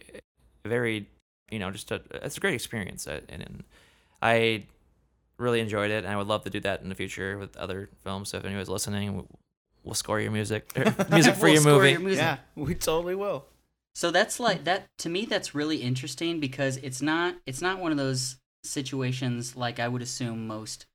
[0.66, 1.08] a very
[1.52, 3.64] you know just a it's a great experience, uh, and, and
[4.22, 4.66] I
[5.38, 7.90] really enjoyed it, and I would love to do that in the future with other
[8.04, 8.30] films.
[8.30, 9.26] So if anyone's listening,
[9.84, 10.72] we'll, we'll score your music,
[11.10, 11.92] music for We'll your movie.
[11.92, 12.22] your music.
[12.24, 13.46] Yeah, we totally will.
[13.96, 17.92] So that's like that to me that's really interesting because it's not it's not one
[17.92, 20.86] of those situations like I would assume most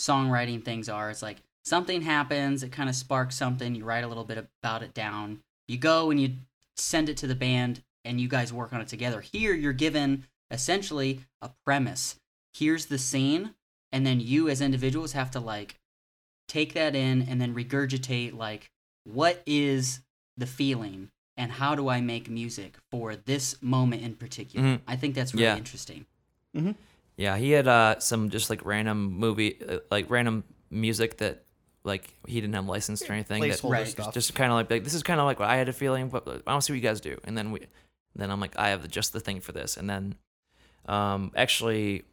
[0.00, 1.10] songwriting things are.
[1.10, 4.82] It's like something happens, it kind of sparks something, you write a little bit about
[4.82, 5.40] it down.
[5.68, 6.30] You go and you
[6.76, 9.20] send it to the band and you guys work on it together.
[9.20, 12.16] Here you're given essentially a premise.
[12.54, 13.54] Here's the scene
[13.92, 15.76] and then you as individuals have to like
[16.50, 18.70] take that in and then regurgitate like
[19.04, 20.00] what is
[20.36, 24.66] the feeling and how do I make music for this moment in particular.
[24.66, 24.80] Mhm.
[24.86, 25.56] I think that's really Yeah.
[25.56, 26.04] interesting.
[27.16, 31.44] Yeah, he had uh, some just like random movie, uh, like random music that
[31.84, 33.42] like he didn't have licensed or anything.
[33.42, 33.88] That Placeholder Right.
[33.88, 34.14] stuff.
[34.14, 36.08] just kind of like, like this is kind of like what I had a feeling,
[36.08, 37.18] but I want to see what you guys do.
[37.24, 37.60] And then we,
[38.14, 39.76] then I'm like, I have just the thing for this.
[39.76, 40.16] And then,
[40.86, 42.04] um, actually,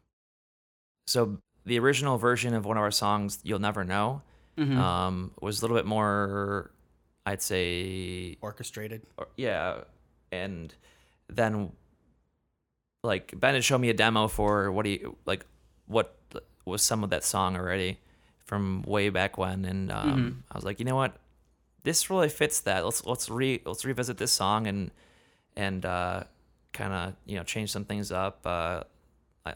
[1.07, 4.21] so the original version of one of our songs, "You'll Never Know,"
[4.57, 4.77] Mhm.
[4.77, 6.71] um, was a little bit more,
[7.25, 9.01] I'd say, Orchestrated.
[9.17, 9.83] or, yeah,
[10.31, 10.73] and
[11.29, 11.71] then
[13.03, 15.45] like Ben had shown me a demo for what he like
[15.85, 16.15] what
[16.65, 17.99] was some of that song already
[18.45, 21.17] from way back when, and um, I was like, you know what,
[21.83, 22.83] this really fits that.
[22.85, 24.91] Let's let's re let's revisit this song and
[25.55, 26.23] and uh,
[26.73, 28.39] kind of you know change some things up.
[28.45, 28.83] Uh,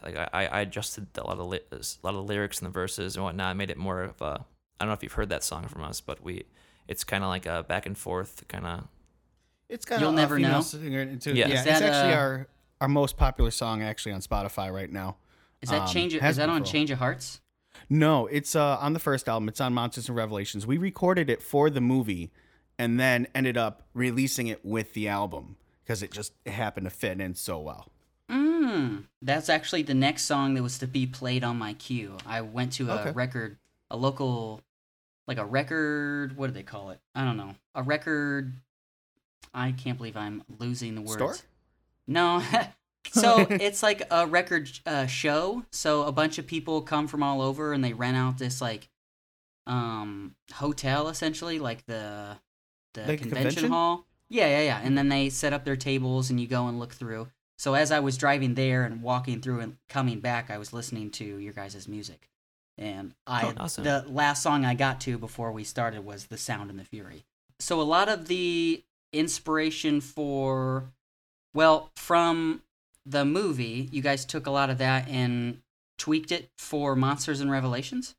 [0.02, 3.16] like I, I adjusted a lot of li- a lot of lyrics and the verses
[3.16, 3.46] and whatnot.
[3.46, 4.44] I made it more of a
[4.80, 6.44] I don't know if you've heard that song from us, but we
[6.88, 8.88] it's kind of like a back and forth kind of
[9.68, 10.60] It's kind got You'll a, never know?
[10.60, 11.48] singer into Yeah.
[11.48, 12.48] Yeah, Is it's that, actually uh, our
[12.80, 15.16] our most popular song actually on Spotify right now.
[15.60, 16.14] Is that um, change?
[16.14, 17.40] has Is that on for Change of Hearts?
[17.88, 19.48] No, it's uh, on the first album.
[19.48, 20.66] It's on Monsters and Revelations.
[20.66, 22.32] We recorded it for the movie,
[22.78, 27.20] and then ended up releasing it with the album because it just happened to fit
[27.20, 27.88] in so well.
[28.72, 32.16] Mm, that's actually the next song that was to be played on my queue.
[32.26, 33.10] I went to a Okay.
[33.10, 33.58] record,
[33.90, 34.62] a local,
[35.26, 36.36] like a record.
[36.36, 37.00] What do they call it?
[37.14, 37.54] I don't know.
[37.74, 38.54] A record.
[39.52, 41.14] I can't believe I'm losing the words.
[41.16, 41.36] Store?
[42.06, 42.42] No.
[43.12, 45.64] so it's like a record uh, show.
[45.70, 48.88] So a bunch of people come from all over and they rent out this like
[49.66, 52.38] um hotel essentially, like the
[52.94, 53.70] the Like convention, convention?
[53.70, 54.06] hall.
[54.28, 54.80] Yeah, yeah, yeah.
[54.82, 57.28] And then they set up their tables and you go and look through.
[57.62, 61.10] So as I was driving there and walking through and coming back, I was listening
[61.10, 62.28] to your guys' music.
[62.76, 63.84] And I Oh, awesome.
[63.84, 67.24] the last song I got to before we started was The Sound and the Fury.
[67.60, 70.90] So a lot of the inspiration for
[71.54, 72.62] well, from
[73.06, 75.60] the movie, you guys took a lot of that and
[75.98, 78.16] tweaked it for Monsters and Revelations?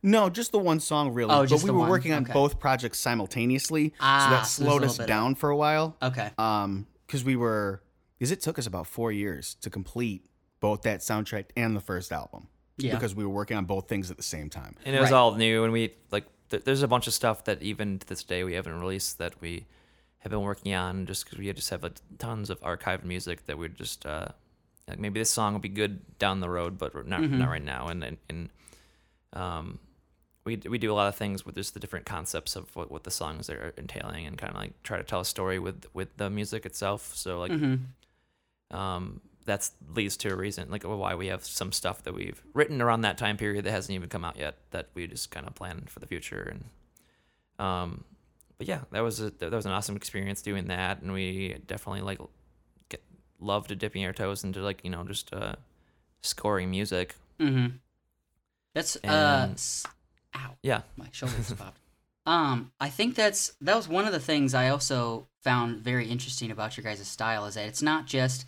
[0.00, 1.34] No, just the one song really.
[1.34, 1.88] Oh, but we were one.
[1.90, 2.32] working on Okay.
[2.32, 5.56] both projects simultaneously, Ah, so that so slowed little us bit of- down for a
[5.56, 5.96] while.
[6.00, 6.30] Okay.
[6.38, 7.80] Um, because we were
[8.24, 10.24] because it took us about four years to complete
[10.60, 12.48] both that soundtrack and the first album.
[12.78, 12.94] Yeah.
[12.94, 14.74] Because we were working on both things at the same time.
[14.84, 15.16] and it was Right.
[15.18, 18.24] all new and we like th- there's a bunch of stuff that even to this
[18.24, 19.66] day we haven't released that we
[20.18, 23.58] have been working on just because we just have like, tons of archived music that
[23.58, 24.28] we're just uh,
[24.88, 27.38] like maybe this song will be good down the road, but not Mhm.
[27.38, 27.88] not right now.
[27.88, 28.48] And and, and
[29.34, 29.78] um,
[30.44, 33.04] we we do a lot of things with just the different concepts of what, what
[33.04, 36.16] the songs are entailing and kind of like try to tell a story with with
[36.16, 37.12] the music itself.
[37.14, 37.74] So like Mm-hmm.
[38.70, 42.80] Um, that's leads to a reason like why we have some stuff that we've written
[42.80, 45.54] around that time period that hasn't even come out yet that we just kind of
[45.54, 48.04] plan for the future and um
[48.56, 52.00] but yeah that was a that was an awesome experience doing that and we definitely
[52.00, 52.18] like
[52.88, 53.02] get
[53.38, 55.54] love to dipping our toes into like you know just uh
[56.22, 57.76] scoring music Mm-hmm.
[58.74, 59.84] That's uh, And- s-
[60.36, 60.54] ow.
[60.62, 61.80] yeah my shoulders popped.
[62.26, 66.50] Um, I think that's that was one of the things I also found very interesting
[66.50, 68.46] about your guys' style is that it's not just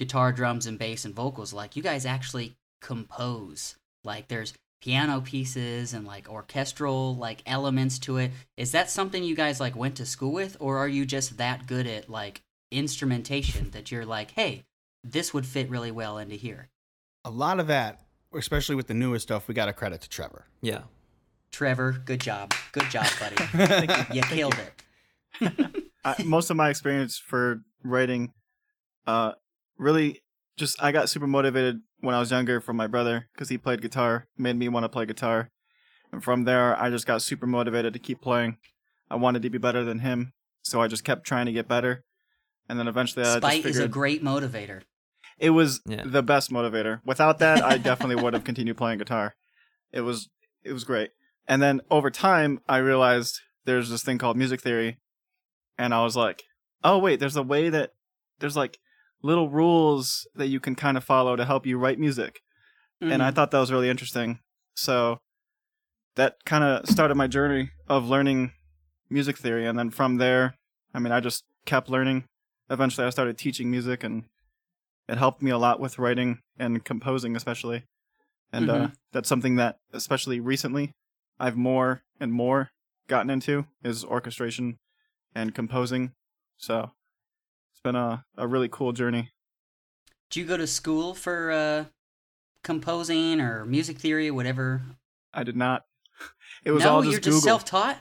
[0.00, 1.52] guitar, drums, and bass and vocals.
[1.52, 3.76] Like you guys actually compose.
[4.02, 8.32] Like there's piano pieces and like orchestral like elements to it.
[8.56, 11.66] Is that something you guys like went to school with, or are you just that
[11.66, 14.64] good at like instrumentation that you're like, hey,
[15.04, 16.70] this would fit really well into here?
[17.26, 18.00] A lot of that,
[18.34, 20.46] especially with the newest stuff, we got to credit to Trevor.
[20.62, 20.80] yeah
[21.52, 23.36] Trevor, good job, good job, buddy.
[24.14, 24.56] you killed
[25.40, 25.84] it.
[26.04, 28.32] I, most of my experience for writing,
[29.04, 29.32] uh,
[29.80, 30.22] really
[30.56, 33.80] just I got super motivated when I was younger from my brother because he played
[33.82, 35.50] guitar, made me want to play guitar,
[36.12, 38.58] and from there I just got super motivated to keep playing.
[39.10, 42.04] I wanted to be better than him, so I just kept trying to get better,
[42.68, 44.82] and then eventually I Spite just is a great motivator.
[45.38, 46.02] it was Yeah.
[46.04, 47.00] the best motivator.
[47.04, 49.34] Without that, I definitely would have continued playing guitar.
[49.92, 50.28] It was
[50.62, 51.10] it was great.
[51.48, 54.98] And then over time, I realized there's this thing called music theory,
[55.78, 56.44] and I was like,
[56.84, 57.92] oh wait, there's a way that
[58.40, 58.78] there's like
[59.22, 62.40] little rules that you can kind of follow to help you write music,
[63.00, 63.34] and I Mhm.
[63.34, 64.40] thought that was really interesting.
[64.74, 65.18] So
[66.16, 68.52] that kind of started my journey of learning
[69.08, 70.54] music theory, and then from there,
[70.94, 72.24] I mean, I just kept learning.
[72.68, 74.24] Eventually, I started teaching music, and
[75.08, 77.84] it helped me a lot with writing and composing, especially.
[78.52, 80.92] And uh, that's something that, especially recently,
[81.38, 82.70] I've more and more
[83.06, 84.78] gotten into is orchestration
[85.34, 86.12] and composing.
[86.58, 86.92] So
[87.80, 89.30] it's been a, a really cool journey.
[90.28, 91.84] Did you go to school for uh,
[92.62, 94.82] composing or music theory, whatever?
[95.32, 95.84] I did not.
[96.62, 97.32] It was no, all just you're Google.
[97.32, 97.96] just self-taught.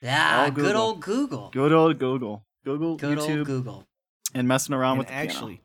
[0.00, 1.50] Yeah, good old Google.
[1.52, 2.44] Good old Google.
[2.64, 3.88] Google, Good YouTube, old Google.
[4.32, 5.28] and messing around and with the piano.
[5.30, 5.60] actually,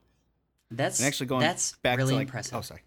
[0.71, 2.55] That's and actually going that's back really to like, impressive.
[2.55, 2.81] oh sorry,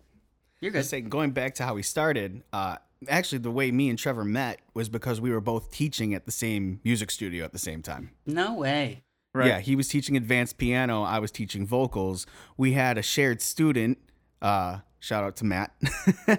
[0.61, 0.91] You're Just good.
[0.91, 4.59] saying, going back to how we started, uh, actually the way me and Trevor met
[4.75, 8.11] was because we were both teaching at the same music studio at the same time.
[8.27, 9.05] No way.
[9.35, 9.49] Right.
[9.49, 11.03] Yeah, he was teaching advanced piano.
[11.03, 12.27] I was teaching vocals.
[12.57, 13.99] We had a shared student.
[14.43, 15.73] Uh, shout out to Matt.
[15.81, 15.89] we
[16.27, 16.39] started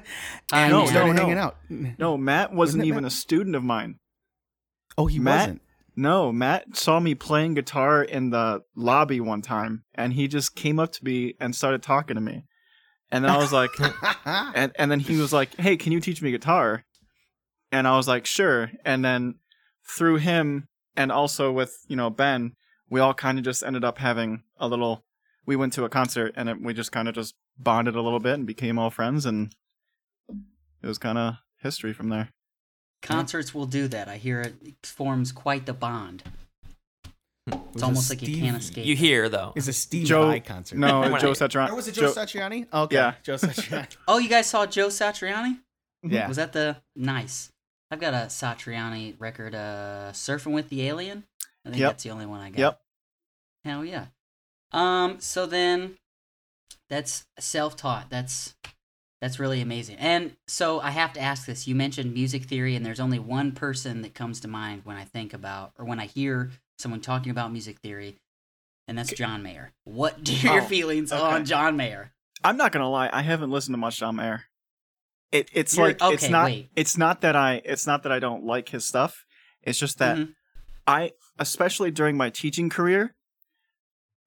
[0.51, 1.13] no, no.
[1.13, 1.57] hanging out.
[1.69, 3.11] No, Matt wasn't it even Matt?
[3.11, 3.97] a student of mine.
[4.97, 5.39] Oh, he Matt?
[5.39, 5.61] wasn't.
[5.95, 10.79] No, Matt saw me playing guitar in the lobby one time, and he just came
[10.79, 12.45] up to me and started talking to me.
[13.11, 13.69] And then I was like,
[14.25, 16.83] and and then he was like, "Hey, can you teach me guitar?"
[17.71, 19.35] And I was like, "Sure." And then
[19.87, 22.53] through him, and also with you know Ben,
[22.93, 25.03] we all kind of just ended up having a little.
[25.47, 28.19] We went to a concert, and it, we just kind of just bonded a little
[28.19, 29.53] bit and became all friends, and
[30.29, 32.29] it was kind of history from there.
[33.01, 34.07] Concerts will do that.
[34.07, 36.21] I hear it forms quite the bond.
[37.47, 38.85] It's was a almost like you can't escape.
[38.85, 40.77] you hear though It's a Steve Joe- Vai concert.
[40.77, 41.71] No, When Joe Satriani.
[41.71, 42.67] Or was it Joe, Satriani?
[42.71, 42.95] Okay.
[42.95, 43.15] Yeah.
[43.23, 43.87] Joe Satriani.
[44.07, 45.59] Oh, you guys saw Joe Satriani?
[46.03, 46.27] yeah.
[46.27, 47.51] Was that the nice?
[47.91, 51.23] I've got a Satriani record, uh, "Surfing with the Alien."
[51.65, 51.89] I think Yep.
[51.91, 52.59] that's the only one I got.
[52.59, 52.81] Yep.
[53.65, 54.07] Hell yeah.
[54.71, 55.19] Um.
[55.19, 55.95] So then,
[56.89, 58.09] that's self-taught.
[58.09, 58.55] That's
[59.21, 59.97] that's really amazing.
[59.99, 61.67] And so I have to ask this.
[61.67, 65.05] You mentioned music theory, and there's only one person that comes to mind when I
[65.05, 68.17] think about or when I hear someone talking about music theory,
[68.87, 69.71] and that's John Mayer.
[69.85, 71.21] What are your Oh, feelings okay.
[71.21, 72.11] on John Mayer?
[72.43, 74.43] I'm not gonna lie, I haven't listened to much John Mayer.
[75.31, 76.69] It it's You're- like it's okay, not wait.
[76.75, 79.23] it's not that I it's not that I don't like his stuff.
[79.61, 80.35] It's just that Mhm.
[80.85, 83.15] I especially during my teaching career,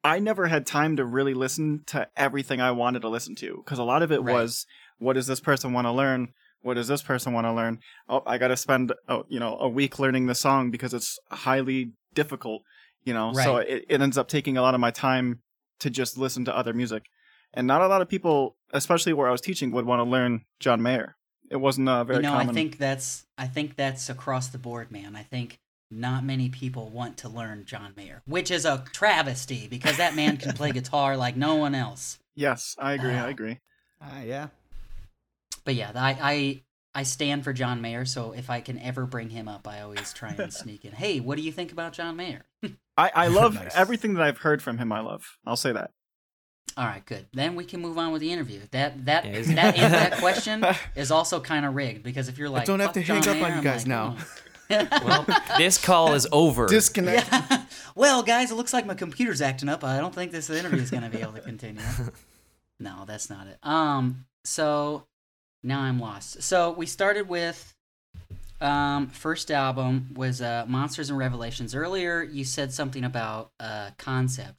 [0.06, 3.78] I never had time to really listen to everything I wanted to listen to because
[3.78, 4.34] a lot of it Right.
[4.34, 4.66] was
[4.98, 6.28] what does this person want to learn?
[6.62, 7.80] What does this person want to learn?
[8.08, 11.18] Oh, I got to spend oh, you know a week learning the song because it's
[11.30, 12.62] highly difficult,
[13.04, 13.32] you know.
[13.32, 15.40] So it, it ends up taking a lot of my time
[15.80, 17.04] to just listen to other music.
[17.52, 20.42] And not a lot of people, especially where I was teaching, would want to learn
[20.60, 21.16] John Mayer.
[21.50, 22.50] It wasn't uh, very you know, common.
[22.50, 25.16] I think that's I think that's across the board, man.
[25.16, 25.58] I think
[25.90, 30.36] not many people want to learn John Mayer, which is a travesty because that man
[30.36, 32.18] can play guitar like no one else.
[32.34, 33.14] yes, I agree.
[33.14, 33.26] Ah.
[33.26, 33.60] I agree.
[34.02, 34.48] Ah, yeah.
[35.64, 36.62] But yeah, I I
[36.94, 40.12] I stand for John Mayer, so if I can ever bring him up, I always
[40.12, 40.92] try and sneak in.
[40.92, 42.44] Hey, what do you think about John Mayer?
[42.96, 43.76] I, I love Nice.
[43.76, 44.90] everything that I've heard from him.
[44.90, 45.36] I love.
[45.46, 45.90] I'll say that.
[46.78, 47.26] All right, good.
[47.32, 48.60] Then we can move on with the interview.
[48.70, 50.64] That that that, that question
[50.94, 53.22] is also kind of rigged because if you're like, I don't have "Fuck to hang
[53.22, 54.16] John up on you guys like, now.
[54.18, 54.36] "Oh."
[54.68, 55.26] Well,
[55.58, 56.66] this call is over.
[56.66, 57.28] Disconnect.
[57.30, 57.62] Yeah.
[57.94, 59.84] well, guys, it looks like my computer's acting up.
[59.84, 61.82] I don't think this interview is going to be able to continue.
[62.80, 63.58] no, that's not it.
[63.62, 65.06] Um, so
[65.62, 66.42] now I'm lost.
[66.42, 67.72] So we started with
[68.58, 71.74] um first album was uh Monsters and Revelations.
[71.74, 74.54] Earlier you said something about uh concept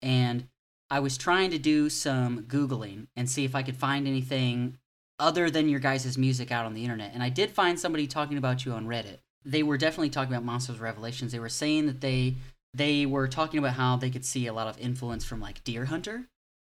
[0.00, 0.46] and
[0.92, 4.76] I was trying to do some googling and see if I could find anything
[5.18, 7.12] other than your guys' music out on the internet.
[7.14, 9.20] And I did find somebody talking about you on Reddit.
[9.44, 11.32] They were definitely talking about Monsters Revelations.
[11.32, 12.36] They were saying that they
[12.74, 15.84] they were talking about how they could see a lot of influence from like Deer
[15.86, 16.24] Hunter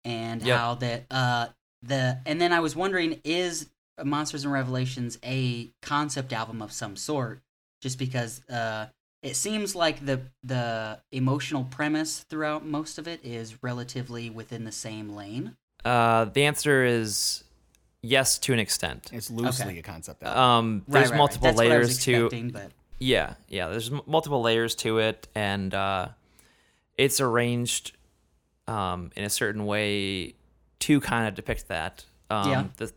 [0.05, 0.59] and Yep.
[0.59, 1.47] how that uh
[1.83, 3.69] the and then I was wondering is
[4.03, 7.41] Monsters and Revelations a concept album of some sort
[7.83, 8.87] just because uh
[9.23, 14.73] it seems like the the emotional premise throughout most of it is relatively within the
[14.73, 15.57] same lane.
[15.85, 17.43] Uh, the answer is
[18.03, 19.11] yes to an extent.
[19.13, 19.79] It's loosely Okay.
[19.79, 20.39] a concept album.
[20.43, 21.19] Um, there's right, right.
[21.19, 23.69] multiple That's what I was layers to expecting, but Yeah, yeah.
[23.69, 26.09] There's m- multiple layers to it, and uh,
[26.97, 27.97] it's arranged
[28.67, 30.35] um, in a certain way
[30.81, 32.05] to kind of depict that.
[32.31, 32.65] Um, Yeah.
[32.77, 32.93] The,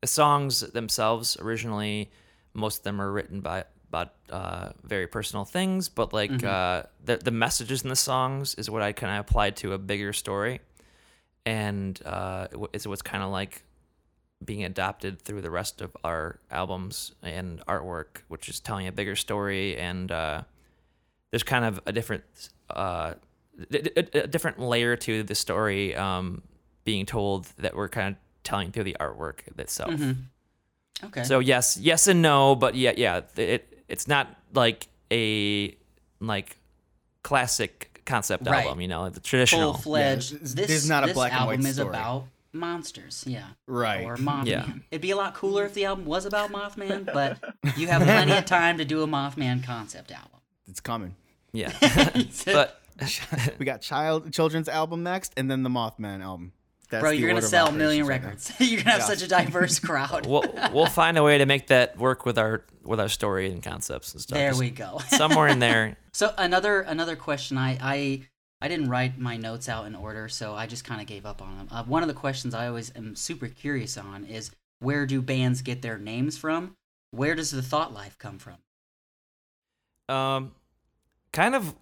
[0.00, 2.10] the songs themselves originally,
[2.54, 6.44] most of them are written by about uh, very personal things, but like Mhm.
[6.44, 9.78] uh, the the messages in the songs is what I kind of applied to a
[9.78, 10.60] bigger story,
[11.44, 13.62] and uh, it wa- is what's kind of like
[14.44, 19.16] being adapted through the rest of our albums and artwork, which is telling a bigger
[19.16, 19.76] story.
[19.76, 20.42] And uh,
[21.30, 22.24] there's kind of a different,
[22.70, 23.14] uh,
[23.70, 26.42] d- d- a different layer to the story um,
[26.84, 29.90] being told that we're kind of telling through the artwork itself.
[29.92, 30.16] Mhm.
[31.04, 31.22] okay.
[31.24, 35.74] So yes, yes and no, but yeah, yeah, it it's not like a
[36.20, 36.56] like
[37.22, 38.64] classic concept Right.
[38.66, 39.72] album, you know, the traditional.
[39.72, 40.32] full fledged.
[40.32, 41.88] Yeah, this- this this is not a this black and album white is story.
[41.88, 42.26] about
[42.58, 43.24] monsters.
[43.26, 43.46] Yeah.
[43.66, 44.04] right.
[44.04, 44.46] Or Mothman.
[44.46, 44.66] Yeah.
[44.90, 47.38] It'd be a lot cooler if the album was about Mothman, but
[47.76, 50.40] you have plenty of time to do a Mothman concept album.
[50.68, 51.14] it's coming.
[51.52, 51.72] Yeah,
[52.46, 52.80] but
[53.58, 56.52] We got child children's album next, and then the Mothman album.
[56.88, 58.52] That's Bro, you're gonna sell a million right records.
[58.60, 59.06] you're gonna have Yeah.
[59.06, 60.24] such a diverse crowd.
[60.26, 63.60] we'll we'll find a way to make that work with our with our story and
[63.62, 64.36] concepts and stuff.
[64.38, 65.00] there Just we go.
[65.08, 65.96] Somewhere in there.
[66.12, 68.28] So another another question I I
[68.60, 71.42] I didn't write my notes out in order, so I just kind of gave up
[71.42, 71.68] on them.
[71.70, 74.50] Uh, one of the questions I always am super curious on is
[74.80, 76.76] where do bands get their names from?
[77.10, 78.56] Where does the thought life come from?
[80.08, 80.52] Um,
[81.32, 81.74] kind of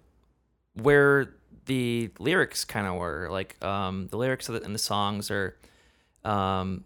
[0.73, 1.33] where
[1.65, 5.57] the lyrics kind of were like um the lyrics of the, in the songs are
[6.23, 6.83] um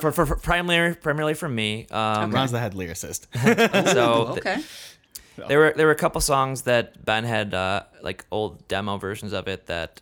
[0.00, 3.26] for, for, for primarily primarily from me um Ron's the head lyricist.
[3.92, 4.56] so okay.
[4.56, 4.66] th-
[5.48, 9.32] there were there were a couple songs that Ben had uh, like old demo versions
[9.32, 10.00] of it that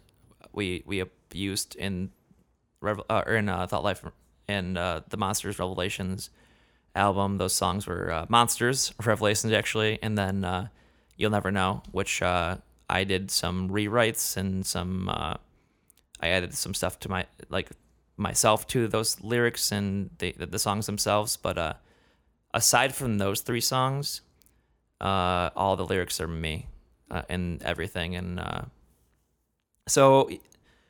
[0.53, 2.11] we we used in
[2.81, 4.05] Revel- uh, or in uh, Thought Life
[4.47, 6.31] and uh, the Monsters Revelations
[6.95, 7.39] album.
[7.39, 10.69] Those songs were uh, Monsters Revelations actually, and then uh,
[11.17, 17.11] You'll Never Know, which I did some rewrites and some I added some stuff to
[17.11, 17.71] my like
[18.17, 21.37] myself to those lyrics and the the songs themselves.
[21.37, 21.79] But
[22.53, 24.21] aside from those three songs,
[25.01, 26.69] uh, all the lyrics are me
[27.11, 28.17] uh, and everything.
[28.17, 28.63] And uh,
[29.87, 30.31] so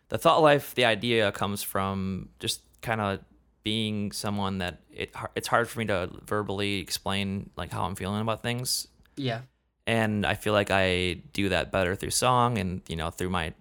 [0.09, 3.21] the thought life, the idea comes from just kind of
[3.63, 8.21] being someone that it it's hard for me to verbally explain like how I'm feeling
[8.21, 8.89] about things.
[9.17, 9.41] yeah,
[9.87, 13.55] And I feel like I do that better through song and you know through my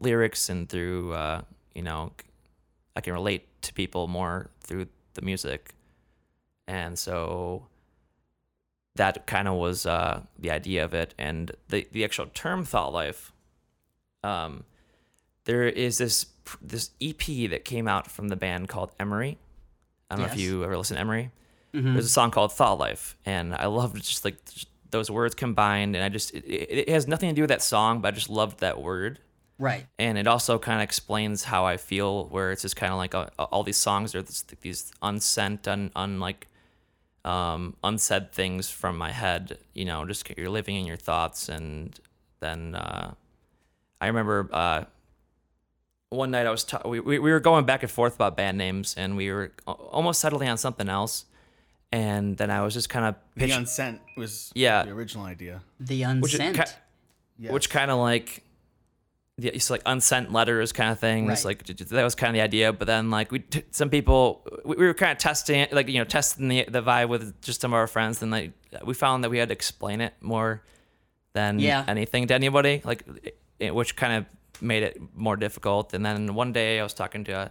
[0.00, 1.42] lyrics and through uh,
[1.74, 2.12] you know
[2.94, 5.74] I can relate to people more through the music.
[6.66, 7.67] And so
[8.98, 12.92] that kind of was uh, the idea of it, and the the actual term thought
[12.92, 13.32] life.
[14.22, 14.64] Um,
[15.44, 16.26] there is this
[16.60, 19.38] this EP that came out from the band called Emery.
[20.10, 21.30] I don't know if you ever listen to Emery.
[21.74, 21.94] Mhm.
[21.94, 25.94] There's a song called Thought Life, and I loved just like just those words combined,
[25.94, 28.30] and I just it, it, has nothing to do with that song, but I just
[28.30, 29.20] loved that word
[29.58, 29.86] right.
[29.98, 33.14] and it also kind of explains how I feel, where it's just kind of like
[33.14, 36.48] uh, all these songs are this, these unsent, un, un like
[37.28, 39.58] um, unsaid things from my head.
[39.74, 41.98] You know, just you're living in your thoughts, and
[42.40, 43.14] then uh,
[44.00, 44.84] I remember uh,
[46.10, 48.56] one night I was ta- we, we we were going back and forth about band
[48.58, 51.26] names, and we were almost settling on something else,
[51.92, 54.84] and then I was just kind of The Unsent was Yeah.
[54.84, 55.60] the original idea.
[55.80, 56.56] The which unsent.
[56.56, 56.72] ki-
[57.40, 57.52] Yes.
[57.52, 58.42] which kind of like
[59.38, 61.28] the it's like unsent letters kind of things.
[61.28, 61.44] Right.
[61.44, 62.72] Like that was kind of the idea.
[62.72, 65.88] But then like we t- some people we, we were kind of testing it, like
[65.88, 68.20] you know testing the the vibe with just some of our friends.
[68.22, 68.52] And like
[68.84, 70.62] we found that we had to explain it more
[71.34, 71.84] than Yeah.
[71.86, 72.82] anything to anybody.
[72.84, 73.04] Like
[73.58, 75.94] it, which kind of made it more difficult.
[75.94, 77.50] And then one day I was talking to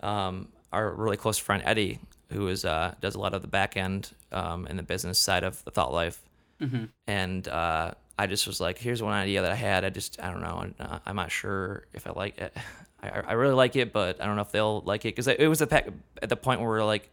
[0.00, 1.98] um, our really close friend Eddie,
[2.32, 5.44] who is uh, does a lot of the back end um, in the business side
[5.44, 6.20] of the Thought Life,
[6.60, 6.84] Mm-hmm.
[7.08, 9.84] and uh, I just was like, "Here's one idea that I had.
[9.84, 10.58] I just I don't know.
[10.62, 12.56] I'm not, I'm not sure if I like it.
[13.02, 15.48] I, I really like it, but I don't know if they'll like it because it
[15.48, 15.92] was at the-
[16.22, 17.10] at the point where we are like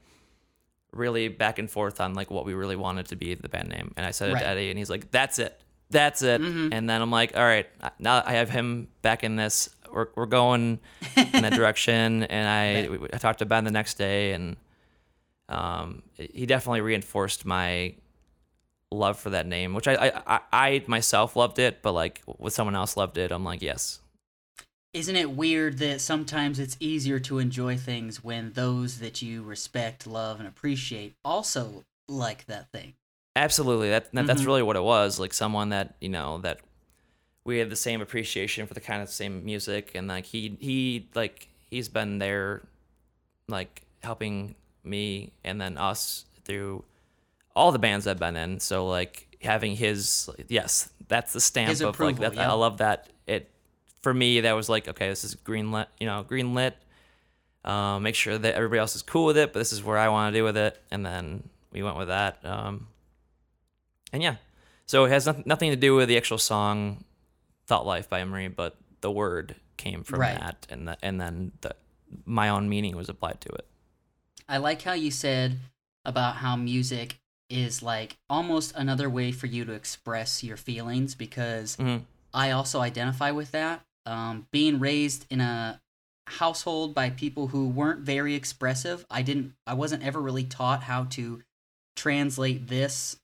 [0.91, 3.93] really back and forth on like what we really wanted to be the band name,
[3.97, 4.41] and I said it Right.
[4.41, 5.59] to Eddie, and he's like, "That's it."
[5.91, 6.39] That's it.
[6.39, 7.65] And then I'm like, all right,
[7.97, 9.69] now I have him back in this.
[9.91, 10.77] We're, we're going
[11.15, 12.21] in that direction.
[12.25, 14.55] And I, I talked to Ben the next day, and
[15.47, 17.95] um, he definitely reinforced my
[18.91, 22.75] love for that name, which I, I, I, myself loved it, but like with someone
[22.75, 23.99] else loved it, I'm like, yes.
[24.93, 30.07] Isn't it weird that sometimes it's easier to enjoy things when those that you respect,
[30.07, 32.93] love, and appreciate also like that thing?
[33.35, 33.89] Absolutely.
[33.89, 34.47] That, that that's Mhm.
[34.47, 35.19] really what it was.
[35.19, 36.59] Like someone that, you know, that
[37.43, 41.07] we had the same appreciation for the kind of same music and like he he
[41.15, 42.63] like he's been there
[43.47, 46.83] like helping me and then us through
[47.55, 48.59] all the bands I've been in.
[48.59, 52.51] So like having his yes, that's the stamp His of like that yeah.
[52.51, 53.49] I love that it
[54.01, 56.75] for me that was like okay, this is green lit, you know, green lit.
[57.65, 60.07] Um, make sure that everybody else is cool with it, but this is where I
[60.07, 62.39] want to do with it, and then we went with that.
[62.45, 62.87] Um,
[64.13, 64.35] and yeah,
[64.85, 67.03] so it has noth- nothing to do with the actual song
[67.67, 70.39] "Thought Life" by Emery, but the word came from Right.
[70.39, 71.75] that, and the, and then the
[72.25, 73.67] my own meaning was applied to it.
[74.47, 75.59] I like how you said
[76.05, 77.18] about how music
[77.49, 82.05] is like almost another way for you to express your feelings because Mhm.
[82.33, 83.83] I also identify with that.
[84.05, 85.81] Um, being raised in a
[86.27, 91.05] household by people who weren't very expressive, I didn't, I wasn't ever really taught how
[91.05, 91.43] to
[91.95, 93.17] translate this.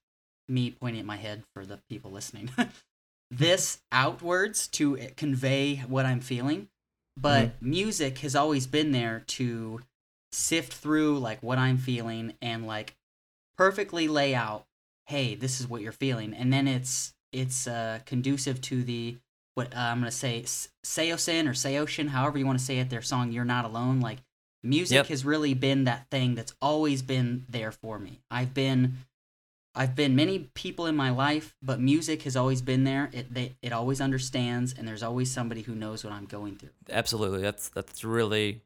[0.47, 2.49] Me pointing at my head for the people listening.
[3.31, 6.69] this outwards to convey what I'm feeling.
[7.17, 9.79] But music has always been there to
[10.31, 12.93] sift through like what I'm feeling and like
[13.57, 14.65] perfectly lay out,
[15.07, 19.17] hey, this is what you're feeling, and then it's it's uh, conducive to the
[19.55, 22.89] what uh, I'm gonna say Seosin or Seoshin, however you want to say it.
[22.89, 24.19] Their song "You're Not Alone." Like
[24.63, 25.07] music Yep.
[25.07, 28.21] has really been that thing that's always been there for me.
[28.31, 28.97] I've been
[29.75, 33.09] I've been many people in my life, but music has always been there.
[33.11, 36.69] It they, it always understands, and there's always somebody who knows what I'm going through.
[36.89, 38.61] Absolutely, that's that's really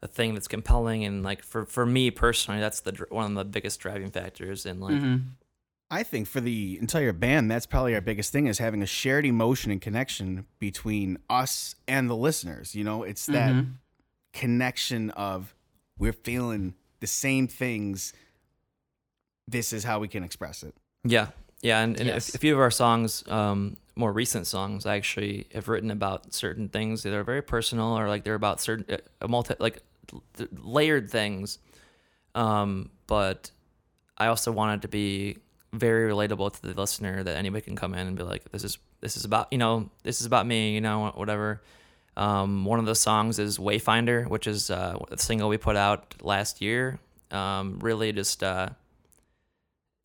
[0.00, 3.44] the thing that's compelling, and like for for me personally, that's the one of the
[3.44, 5.22] biggest driving factors in like Mhm.
[5.92, 9.26] I think for the entire band, that's probably our biggest thing is having a shared
[9.26, 12.76] emotion and connection between us and the listeners.
[12.76, 13.72] You know, it's that Mhm.
[14.32, 15.52] connection of
[15.98, 18.12] we're feeling the same things.
[19.48, 20.74] This is how we can express it.
[21.04, 21.28] Yeah,
[21.60, 22.34] yeah, and, and Yes.
[22.34, 26.32] a, a few of our songs, um, more recent songs, I actually have written about
[26.32, 28.86] certain things that are very personal, or like they're about certain
[29.20, 29.82] uh, multi like l-
[30.62, 31.58] layered things.
[32.34, 33.50] Um, but
[34.18, 35.38] I also wanted to be
[35.72, 38.78] very relatable to the listener that anybody can come in and be like, this is
[39.00, 41.62] this is about you know this is about me, you know whatever.
[42.16, 46.14] Um, one of the songs is Wayfinder, which is uh, a single we put out
[46.22, 46.98] last year.
[47.30, 48.70] Um, really just uh,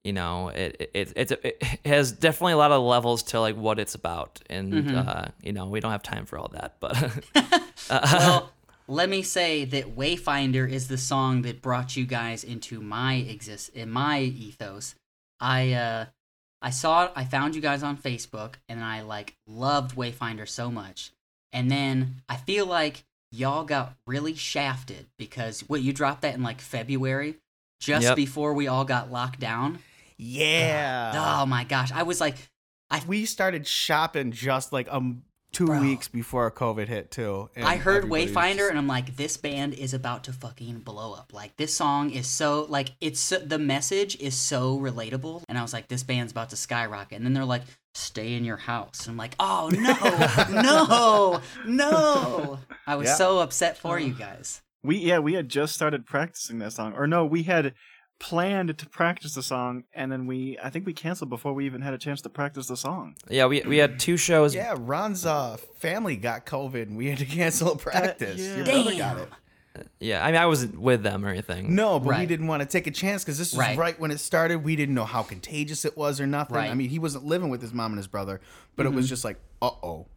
[0.04, 3.80] you know it it, it it has definitely a lot of levels to like what
[3.80, 5.08] it's about and Mhm.
[5.08, 6.96] uh you know we don't have time for all that but
[7.90, 8.52] well,
[8.88, 13.70] let me say that Wayfinder is the song that brought you guys into my exist
[13.70, 14.96] in my ethos.
[15.40, 16.06] I uh
[16.62, 21.12] I saw I found you guys on Facebook and I like loved Wayfinder so much.
[21.52, 26.44] And then I feel like y'all got really shafted because what you dropped that in
[26.44, 27.36] like February
[27.80, 28.16] just Yep.
[28.16, 29.80] before we all got locked down.
[30.18, 31.12] Yeah.
[31.42, 31.92] Oh my gosh.
[31.92, 32.36] I was like
[33.08, 35.24] we started shopping just like um
[35.56, 35.82] two Bro.
[35.82, 37.50] weeks before COVID hit too.
[37.56, 41.14] and I heard Wayfinder just- and I'm like, this band is about to fucking blow
[41.14, 41.32] up.
[41.34, 45.62] Like this song is so like it's so, the message is so relatable, and I
[45.62, 47.18] was like, this band's about to skyrocket.
[47.18, 52.60] And then they're like, stay in your house, and I'm like, oh no, no, no.
[52.86, 53.16] I was Yeah.
[53.16, 54.62] so upset for you guys.
[54.84, 56.94] We yeah, we had just started practicing that song.
[56.96, 57.74] Or no, we had
[58.20, 61.82] planned to practice the song and then we I think we canceled before we even
[61.82, 63.16] had a chance to practice the song.
[63.30, 67.18] yeah we we had two shows Yeah, Ron's uh, family got COVID and we had
[67.20, 68.40] to cancel a practice.
[68.40, 68.56] yeah.
[68.58, 68.98] Your brother Damn.
[68.98, 69.30] got it.
[70.00, 72.68] yeah i mean i wasn't with them or anything No, but we didn't want to
[72.68, 73.78] take a chance because this was Right.
[73.78, 74.00] right.
[74.00, 74.64] when it started.
[74.64, 76.56] We didn't know how contagious it was or nothing.
[76.56, 76.72] Right.
[76.72, 78.40] I mean, he wasn't living with his mom and his brother,
[78.78, 80.08] but it was just like, uh oh.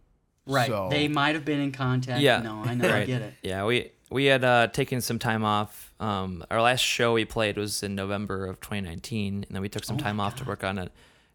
[0.46, 0.68] Right.
[0.68, 2.20] So- They might have been in contact.
[2.20, 2.38] Yeah.
[2.42, 2.88] No, I know.
[2.94, 3.34] I get it.
[3.42, 5.87] Yeah, we we had uh, taken some time off.
[6.00, 9.84] Um, our last show we played was in November of 2019, and then we took
[9.84, 10.88] some Oh time off to work on a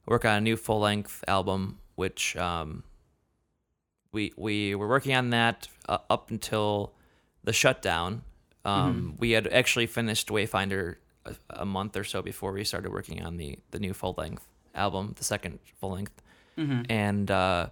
[0.05, 2.83] work on a new full length album, which um,
[4.11, 6.93] we we were working on that uh, up until
[7.43, 8.21] the shutdown.
[8.65, 10.95] Um, We had actually finished Wayfinder
[11.25, 14.47] a, a month or so before we started working on the the new full length
[14.73, 16.21] album, the second full length,
[16.57, 16.85] Mhm.
[16.89, 17.67] and uh,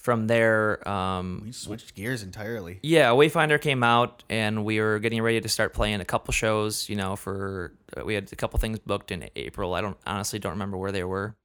[0.00, 0.86] from there.
[0.88, 2.80] Um, We switched gears entirely.
[2.82, 6.88] yeah, Wayfinder came out, and we were getting ready to start playing a couple shows.
[6.88, 9.74] You know, for uh, we had a couple things booked in April.
[9.74, 11.36] I don't honestly don't remember where they were.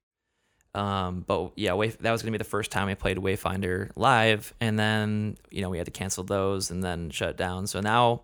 [0.74, 4.53] Um, but yeah, Way, that was gonna be the first time I played Wayfinder live,
[4.60, 7.68] and then you know we had to cancel those and then shut down.
[7.68, 8.24] So now,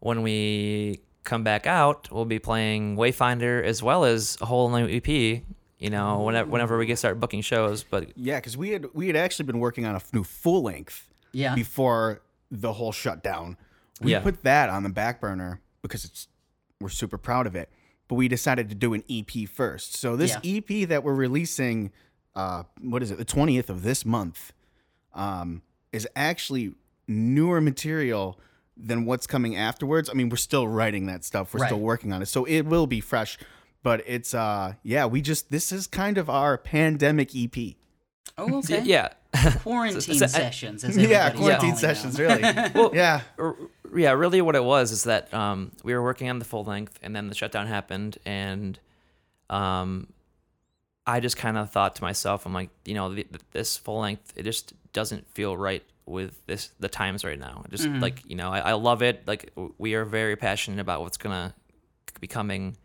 [0.00, 4.86] when we come back out, we'll be playing Wayfinder as well as a whole new
[4.88, 5.42] EP.
[5.78, 9.08] You know, whenever whenever we get start booking shows, but Yeah, because we had we
[9.08, 11.54] had actually been working on a new full length Yeah.
[11.54, 13.58] before the whole shutdown.
[14.00, 14.20] We Yeah.
[14.20, 16.28] put that on the back burner because it's
[16.80, 17.70] we're super proud of it.
[18.08, 19.96] But we decided to do an EP first.
[19.96, 20.58] So this Yeah.
[20.58, 21.90] EP that we're releasing,
[22.34, 24.52] uh, what is it, the twentieth of this month,
[25.12, 25.60] um,
[25.92, 26.74] is actually
[27.08, 28.38] newer material
[28.76, 30.08] than what's coming afterwards.
[30.08, 31.52] I mean, we're still writing that stuff.
[31.54, 33.38] We're still working on it, so it will be fresh.
[33.86, 37.76] But it's uh, yeah, we just this is kind of our pandemic EP.
[38.36, 38.82] oh, okay.
[38.82, 39.10] yeah,
[39.62, 40.82] Quarantine So- so I- sessions.
[40.82, 42.42] As Yeah, quarantine calling sessions, really.
[42.74, 43.20] Well, yeah.
[43.38, 43.54] R-
[43.94, 46.98] yeah, really, what it was is that um, we were working on the full length,
[47.00, 48.76] and then the shutdown happened, and
[49.50, 50.08] um,
[51.06, 54.32] I just kind of thought to myself, I'm like, you know, the, this full length,
[54.34, 57.62] it just doesn't feel right with this the times right now.
[57.66, 59.22] It Just like you know, I, I love it.
[59.28, 61.54] Like we are very passionate about what's gonna
[62.20, 62.76] be coming,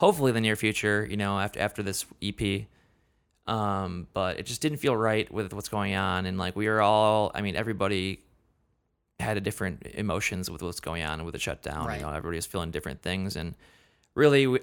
[0.00, 1.06] hopefully the near future.
[1.08, 2.66] You know, after after this EP.
[3.46, 6.80] Um, but it just didn't feel right with what's going on, and like we were
[6.80, 8.20] all, I mean, everybody
[9.18, 11.86] had a different emotions with what's going on with the shutdown.
[11.86, 11.98] Right.
[11.98, 13.54] You know, everybody was feeling different things, and
[14.14, 14.60] really, we,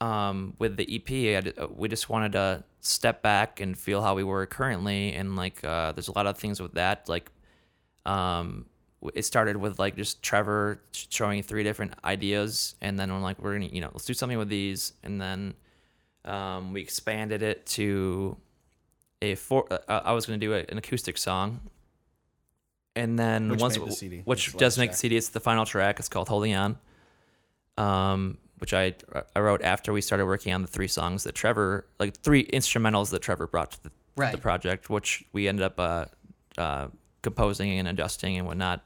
[0.00, 4.14] um, with the EP, d- uh, we just wanted to step back and feel how
[4.14, 7.10] we were currently, and like, uh, there's a lot of things with that.
[7.10, 7.30] Like,
[8.06, 8.64] um,
[9.14, 13.54] it started with like just Trevor showing three different ideas, and then we're like, we're
[13.54, 15.54] gonna, you know, let's do something with these, and then
[16.24, 18.36] um, we expanded it to
[19.22, 19.66] a four.
[19.70, 21.60] Uh, I was gonna do a, an acoustic song,
[22.96, 24.22] and then Which once made the CD.
[24.24, 24.94] which It's does last make track.
[24.94, 25.16] the CD.
[25.16, 25.98] It's the final track.
[25.98, 26.78] It's called "Holding On,"
[27.78, 28.94] um, which I
[29.34, 33.10] I wrote after we started working on the three songs that Trevor, like three instrumentals
[33.10, 34.32] that Trevor brought to the, Right.
[34.32, 36.04] the project, which we ended up uh,
[36.58, 36.88] uh,
[37.22, 38.84] composing and adjusting and whatnot.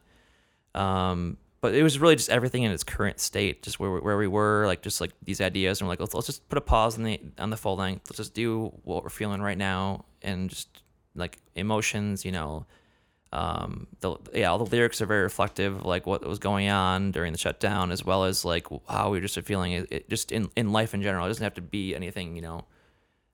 [0.75, 4.27] Um, but it was really just everything in its current state, just where where we
[4.27, 6.99] were, like just like these ideas, and we're like, let's, let's just put a pause
[6.99, 8.11] on the on the full length.
[8.11, 10.83] Let's just do what we're feeling right now, and just
[11.15, 12.67] like emotions, you know.
[13.33, 17.13] Um, the yeah, all the lyrics are very reflective of like what was going on
[17.13, 20.33] during the shutdown, as well as like how we were just feeling it, it just
[20.33, 21.25] in in life in general.
[21.25, 22.67] It doesn't have to be anything, you know,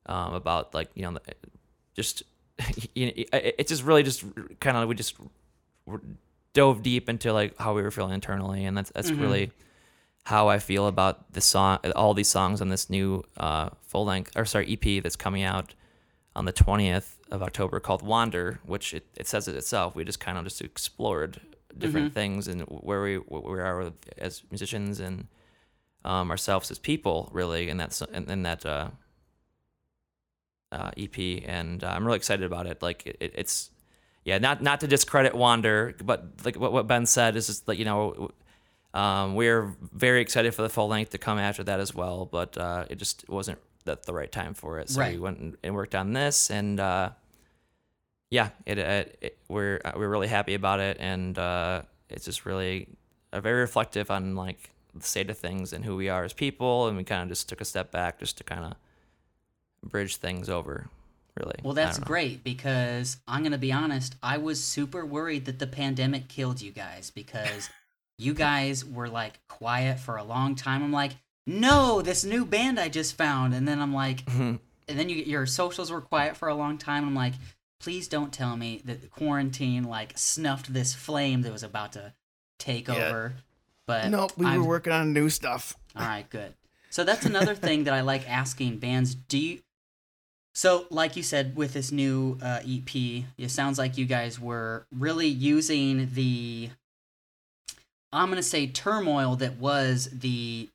[0.07, 1.19] um, about like you know,
[1.97, 2.23] just
[2.95, 4.23] you know, it, it just really just
[4.61, 5.17] kind of like we just
[6.53, 9.51] dove deep into like how we were feeling internally, and that's that's really
[10.25, 14.33] how I feel about the song, all these songs on this new uh, full length
[14.37, 15.75] or sorry EP that's coming out
[16.37, 19.95] on the twentieth of October called Wander, which it, it says it itself.
[19.95, 21.41] We just kind of just explored
[21.79, 25.27] different things and where we where we are with, as musicians and
[26.05, 28.91] um, ourselves as people, really, in that s- in, in that uh,
[30.73, 32.83] uh, EP, and uh, I'm really excited about it.
[32.83, 33.71] Like it, it's
[34.25, 37.79] yeah, not not to discredit Wander, but like what, what Ben said is just like
[37.79, 38.31] you know,
[38.95, 42.57] um, we're very excited for the full length to come after that as well, but
[42.59, 44.91] uh, it just wasn't that the right time for it.
[44.91, 45.15] So Right.
[45.15, 47.11] we went and, worked on this, and uh,
[48.31, 52.45] yeah, it, it, it we're uh, we're really happy about it, and uh, it's just
[52.45, 52.89] really
[53.33, 56.89] uh, very reflective on like the state of things and who we are as people,
[56.89, 58.75] and we kind of just took a step back just to kind of
[59.91, 60.89] bridge things over.
[61.39, 65.59] Really, Well, that's great because I'm going to be honest, I was super worried that
[65.59, 67.71] the pandemic killed you guys because
[68.19, 70.83] you guys were like quiet for a long time.
[70.83, 71.13] I'm like,
[71.47, 73.55] no, this new band I just found.
[73.55, 77.05] And then I'm like, and then you, your socials were quiet for a long time.
[77.07, 77.35] I'm like,
[77.81, 82.13] please don't tell me that the quarantine like snuffed this flame that was about to
[82.59, 82.95] take Yeah.
[83.09, 83.33] over.
[83.87, 85.77] But Nope, we I'm- were working on new stuff.
[85.97, 86.55] all right, good.
[86.91, 89.15] So that's another thing that I like asking bands.
[89.15, 89.61] Do you?
[90.61, 92.95] So, like you said, with this new uh, EP,
[93.39, 96.69] it sounds like you guys were really using the,
[98.13, 100.69] I'm gonna say, turmoil that was the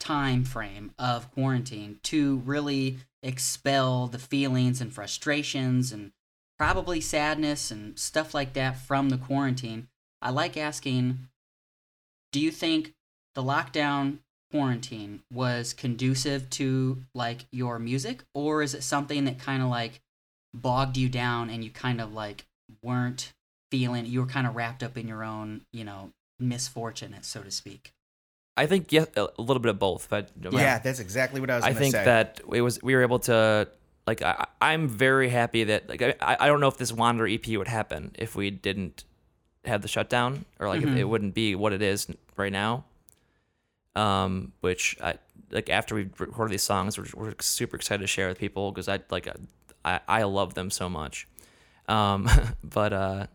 [0.00, 6.10] time frame of quarantine to really expel the feelings and frustrations and
[6.58, 9.86] probably sadness and stuff like that from the quarantine,
[10.20, 11.28] I like asking
[12.32, 12.94] do you think
[13.36, 14.18] the lockdown
[14.54, 20.00] quarantine was conducive to like your music or is it something that kind of like
[20.54, 22.44] bogged you down and you kind of like
[22.80, 23.32] weren't
[23.72, 27.50] feeling you were kind of wrapped up in your own, you know, misfortune, so to
[27.50, 27.90] speak?
[28.56, 31.64] I think yeah, a little bit of both, but Yeah, that's exactly what I was
[31.64, 32.04] I think say.
[32.04, 33.66] that it was we were able to
[34.06, 37.44] like I, I'm very happy that like I, I don't know if this Wander EP
[37.48, 39.02] would happen if we didn't
[39.64, 40.98] have the shutdown or like if Mhm.
[40.98, 42.84] it wouldn't be what it is right now.
[43.96, 45.14] Um, which I
[45.52, 48.88] like after we recorded these songs, we're, we're super excited to share with people because
[48.88, 49.28] I like
[49.84, 51.28] I I love them so much.
[51.86, 52.28] Um,
[52.64, 53.26] but uh,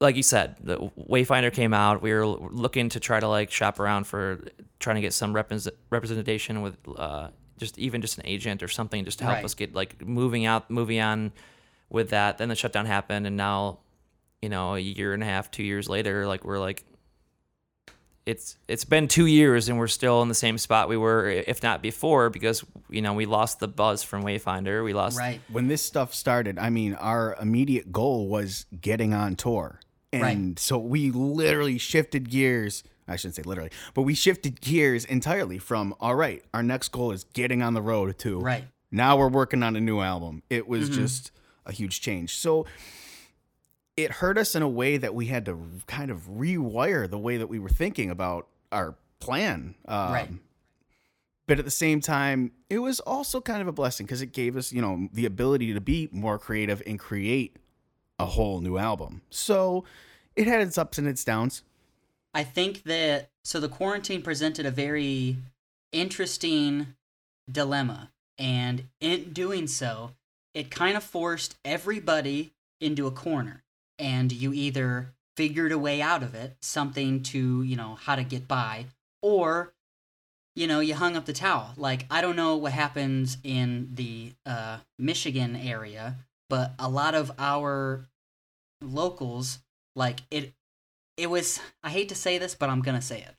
[0.00, 2.02] like you said, the Wayfinder came out.
[2.02, 4.44] We were looking to try to like shop around for
[4.80, 9.04] trying to get some represent- representation with uh, just even just an agent or something
[9.04, 9.44] just to help Right.
[9.44, 11.32] us get like moving out, moving on
[11.88, 12.38] with that.
[12.38, 13.78] Then the shutdown happened, and now,
[14.40, 16.82] you know, a year and a half, two years later, like we're like,
[18.26, 21.62] it's it's been two years and we're still in the same spot we were, if
[21.62, 24.84] not before, because you know we lost the buzz from Wayfinder.
[24.84, 25.40] We lost Right.
[25.50, 29.80] when this stuff started, I mean, our immediate goal was getting on tour.
[30.12, 30.58] And Right.
[30.58, 32.84] so we literally shifted gears.
[33.08, 37.10] I shouldn't say literally, but we shifted gears entirely from, all right, our next goal
[37.10, 38.64] is getting on the road to Right.
[38.92, 40.42] now we're working on a new album.
[40.48, 40.94] It was Mhm.
[40.94, 41.32] just
[41.66, 42.36] a huge change.
[42.36, 42.64] So
[43.96, 47.36] it hurt us in a way that we had to kind of rewire the way
[47.36, 49.74] that we were thinking about our plan.
[49.86, 50.30] Um, Right.
[51.48, 54.56] But at the same time, it was also kind of a blessing because it gave
[54.56, 57.56] us, you know, the ability to be more creative and create
[58.18, 59.22] a whole new album.
[59.28, 59.84] So
[60.36, 61.62] it had its ups and its downs.
[62.32, 65.36] I think that so the quarantine presented a very
[65.90, 66.94] interesting
[67.50, 70.12] dilemma, and in doing so,
[70.54, 73.61] it kind of forced everybody into a corner,
[73.98, 78.24] and you either figured a way out of it, something to you know how to
[78.24, 78.86] get by,
[79.20, 79.72] or
[80.54, 81.72] you know you hung up the towel.
[81.76, 86.16] Like I don't know what happens in the uh, Michigan area,
[86.48, 88.06] but a lot of our
[88.82, 89.58] locals
[89.94, 90.52] like it
[91.16, 93.34] it was I hate to say this, but I'm gonna say it.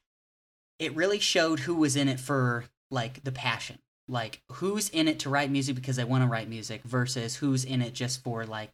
[0.79, 3.79] It really showed who was in it for like the passion.
[4.07, 7.63] Like who's in it to write music because they want to write music versus who's
[7.63, 8.71] in it just for like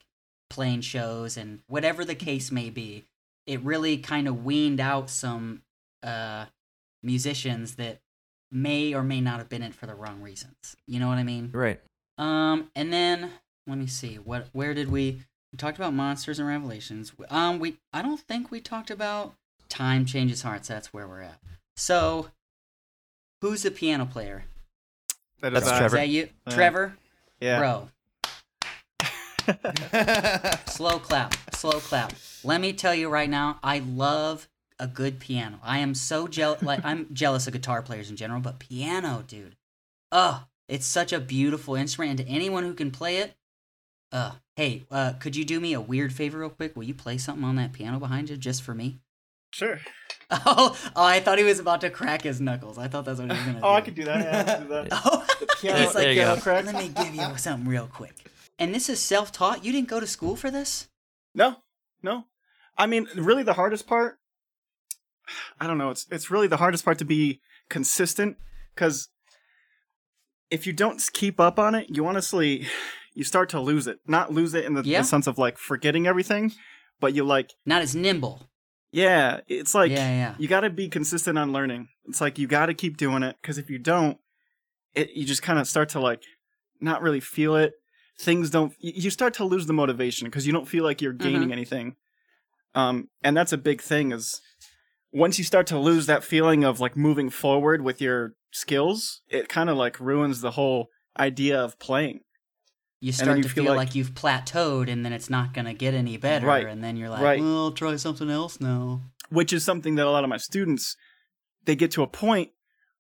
[0.50, 3.06] playing shows and whatever the case may be.
[3.46, 5.62] It really kind of weaned out some
[6.04, 6.46] uh
[7.04, 8.00] musicians that
[8.52, 10.76] may or may not have been in it for the wrong reasons.
[10.88, 11.52] You know what I mean?
[11.54, 11.80] right.
[12.18, 13.32] Um, and then
[13.66, 15.22] let me see what where did we
[15.52, 17.14] we talked about monsters and revelations.
[17.30, 19.36] Um, we I don't think we talked about
[19.70, 20.68] time changes hearts.
[20.68, 21.40] That's where we're at.
[21.78, 22.30] So,
[23.42, 24.44] who's the piano player?
[25.42, 25.86] That That's uh, Trevor.
[25.86, 26.54] Is that you, Yeah.
[26.54, 26.98] Trevor?
[27.40, 27.60] Yeah.
[27.60, 27.90] Bro,
[30.68, 32.14] slow clap, slow clap.
[32.44, 34.48] Let me tell you right now, I love
[34.80, 35.60] a good piano.
[35.64, 36.62] I am so jealous.
[36.62, 39.56] Like I'm jealous of guitar players in general, but piano, dude.
[40.12, 43.34] Oh, it's such a beautiful instrument, and to anyone who can play it,
[44.12, 46.76] uh, hey, uh, could you do me a weird favor real quick?
[46.76, 49.00] Will you play something on that piano behind you just for me?
[49.52, 49.80] Sure.
[50.32, 52.78] Oh, oh, I thought he was about to crack his knuckles.
[52.78, 53.66] I thought that's what he was gonna do.
[53.66, 54.20] Oh, I could do that.
[54.20, 54.88] Yeah, I could do that.
[55.04, 55.26] Oh,
[55.60, 56.42] piano- he's like, There you "Uh, go.
[56.42, 56.66] crack.
[56.66, 58.14] let me give you something real quick.
[58.60, 59.64] And this is self-taught.
[59.64, 60.90] You didn't go to school for this?
[61.34, 61.58] No,
[62.04, 62.26] no.
[62.78, 64.18] I mean, really, the hardest part.
[65.60, 65.92] I don't know.
[65.92, 67.40] It's it's really the hardest part to be
[67.70, 68.38] consistent
[68.76, 69.10] because
[70.50, 72.68] if you don't keep up on it, you honestly
[73.14, 74.00] you start to lose it.
[74.08, 75.02] Not lose it in the, Yeah.
[75.02, 76.52] the sense of like forgetting everything,
[77.00, 78.50] but you like Not as nimble.
[78.92, 79.42] yeah.
[79.48, 80.36] It's like yeah, yeah.
[80.40, 81.90] you got to be consistent on learning.
[82.06, 84.18] It's like you got to keep doing it because if you don't,
[84.96, 86.24] it you just kind of start to like
[86.82, 87.74] not really feel it.
[88.20, 88.74] Things don't.
[88.80, 91.96] You start to lose the motivation because you don't feel like you're gaining anything.
[92.76, 94.12] Um, and that's a big thing.
[94.12, 94.42] Is
[95.14, 99.48] once you start to lose that feeling of like moving forward with your skills, it
[99.48, 102.20] kind of like ruins the whole idea of playing.
[103.02, 105.66] You start you to feel feel like- like, you've plateaued and then it's not going
[105.66, 106.46] to get any better.
[106.46, 106.68] Right.
[106.68, 107.40] And then you're like, Right.
[107.40, 109.02] well, I'll try something else now.
[109.30, 110.98] which is something that a lot of my students
[111.66, 112.50] they get to a point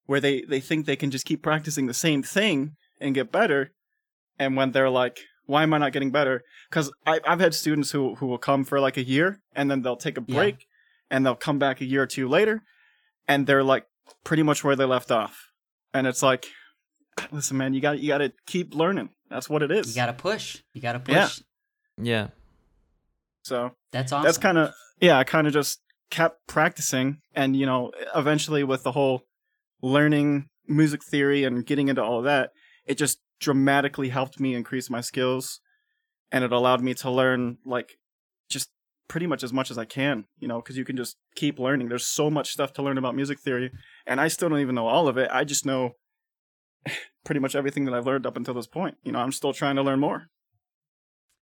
[0.06, 3.74] where they they think they can just keep practicing the same thing and get better
[4.40, 8.16] and when they're like why am i not getting better because i've had students who
[8.16, 10.36] who will come for like a year and then they'll take a Yeah.
[10.36, 10.66] break
[11.12, 12.62] and they'll come back a year or two later
[13.28, 13.86] and they're like
[14.24, 15.52] pretty much where they left off
[15.94, 16.48] and it's like
[17.32, 20.08] listen man you got you got to keep learning that's what it is You got
[20.08, 20.58] to push.
[20.74, 21.16] You got to push.
[21.16, 21.30] Yeah.
[22.02, 22.28] Yeah.
[23.44, 24.24] so That's awesome.
[24.26, 24.72] that's kind of
[25.02, 29.24] yeah i kind of just kept practicing and you know eventually with the whole
[29.82, 32.52] learning music theory and getting into all of that
[32.86, 35.62] it just dramatically helped me increase my skills
[36.32, 37.98] and it allowed me to learn like
[38.50, 38.70] just
[39.08, 41.90] pretty much as much as I can, you know, because you can just keep learning.
[41.90, 43.72] There's so much stuff to learn about music theory,
[44.06, 45.30] and I still don't even know all of it.
[45.32, 45.96] I just know
[47.26, 48.98] pretty much everything that I've learned up until this point.
[49.04, 50.28] You know, I'm still trying to learn more.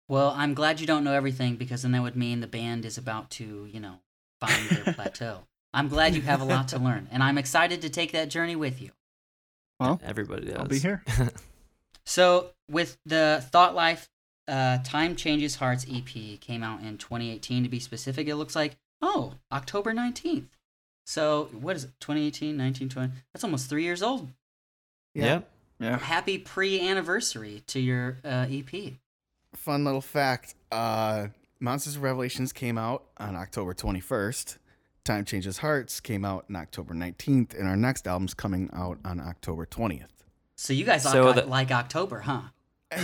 [0.08, 2.98] Well, I'm glad you don't know everything because then that would mean the band is
[2.98, 4.00] about to, you know,
[4.40, 5.44] find their plateau.
[5.72, 8.56] I'm glad you have a lot to learn, and I'm excited to take that journey
[8.56, 8.90] with you.
[9.80, 10.56] Well, Everybody does.
[10.56, 11.02] I'll be here.
[12.04, 14.08] So, with the Thought Life
[14.48, 18.76] uh, Time Changes Hearts EP came out in 2018 to be specific, it looks like,
[19.00, 20.46] oh, October 19th.
[21.06, 23.12] So, what is it, 2018, 19, 20?
[23.32, 24.28] That's almost three years old.
[25.14, 25.40] Yeah.
[25.78, 25.98] Yeah.
[25.98, 28.94] Happy pre anniversary to your uh, EP.
[29.54, 31.26] Fun little fact: uh,
[31.58, 34.58] Monsters of Revelations came out on October 21st.
[35.04, 39.18] Time Changes Hearts came out on October 19th, and our next album's coming out on
[39.18, 40.21] October 20th.
[40.62, 42.42] So, you guys So like, the- like October, huh?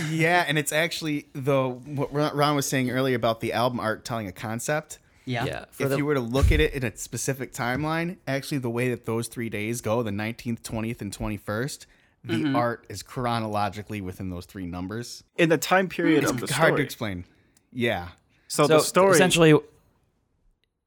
[0.09, 4.05] yeah, and it's actually the what Ron Ron was saying earlier about the album art
[4.05, 4.97] telling a concept.
[5.25, 5.43] Yeah.
[5.43, 5.65] Yeah.
[5.77, 8.89] If the, you were to look at it in a specific timeline, actually the way
[8.91, 11.85] that those three days go, the 19th, 20th, and 21st,
[12.23, 12.55] the Mhm.
[12.55, 15.25] art is chronologically within those three numbers.
[15.35, 17.25] In the time period It's of the hard to explain.
[17.73, 18.07] Yeah.
[18.47, 19.15] So, the story.
[19.15, 19.53] essentially.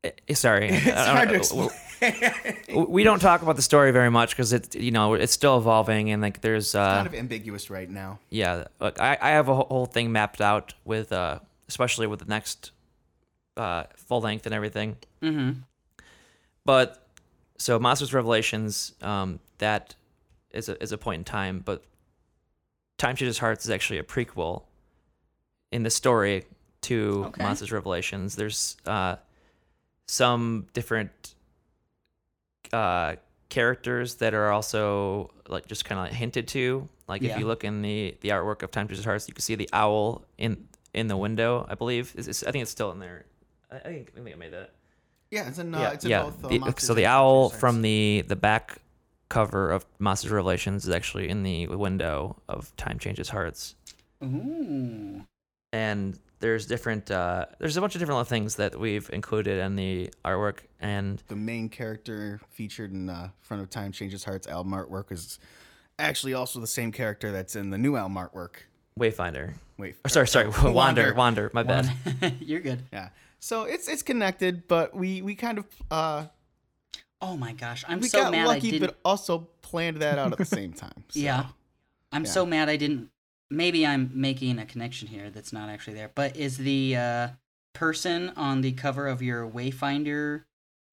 [0.04, 1.68] eh, Sorry, It's hard to explain.
[2.88, 6.10] We don't talk about the story very much because it you know it's still evolving
[6.10, 8.18] and like there's uh kind of ambiguous right now.
[8.30, 11.38] yeah look I, I have a whole- whole thing mapped out with uh
[11.68, 12.70] especially with the next
[13.56, 15.60] uh full length and everything Mm-hmm.
[16.64, 17.06] but
[17.58, 19.94] so monsters revelations um that
[20.50, 21.84] is a is a point in time but
[22.98, 24.62] time changes hearts is actually a prequel
[25.70, 26.44] in the story
[26.82, 27.42] to Okay.
[27.42, 29.16] monsters revelations there's uh
[30.08, 31.31] some different
[32.72, 33.16] uh
[33.48, 37.32] characters that are also like just kind of like hinted to like Yeah.
[37.34, 39.68] if you look in the the artwork of time changes hearts you can see the
[39.74, 43.26] owl in in the window i believe is it's, i think it's still in there
[43.70, 44.70] i, I think i think i made that
[45.30, 46.22] Yeah, it's in, uh, yeah, it's in yeah.
[46.24, 46.44] both.
[46.44, 48.78] Uh, The- so the owl from the the back
[49.30, 53.74] cover of Monsters Revelations is actually in the window of Time Changes Hearts,
[54.22, 55.24] Ooh.
[55.72, 59.76] and there's different uh, there's a bunch of different little things that we've included in
[59.76, 64.72] the artwork, and the main character featured in uh, front of Time Changes Hearts album
[64.74, 65.38] artwork is
[65.98, 68.56] actually also the same character that's in the new album artwork.
[69.00, 69.54] Wayfinder.
[69.78, 71.50] Wait, Or sorry, sorry, uh, Wander, Wander.
[71.54, 71.90] My bad.
[72.40, 72.82] You're good.
[72.92, 73.08] Yeah.
[73.40, 76.26] So it's it's connected, but we we kind of uh
[77.24, 78.88] Oh my gosh, I'm we so got mad I lucky, didn't.
[78.88, 81.04] but also planned that out at the same time.
[81.08, 81.20] So.
[81.20, 81.46] Yeah.
[82.10, 82.30] I'm Yeah.
[82.30, 83.08] so mad I didn't.
[83.52, 86.10] Maybe I'm making a connection here that's not actually there.
[86.14, 87.28] But is the uh,
[87.74, 90.44] person on the cover of your Wayfinder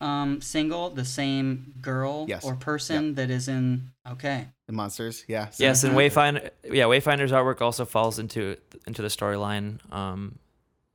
[0.02, 2.44] um, single the same girl Yes.
[2.46, 3.92] or person that is in?
[4.10, 4.48] Okay.
[4.68, 5.50] The monsters, yeah.
[5.50, 5.96] so- yes, and.
[5.96, 6.50] Wayfinder.
[6.64, 8.56] Yeah, Wayfinder's artwork also falls into
[8.88, 10.38] into the storyline, um,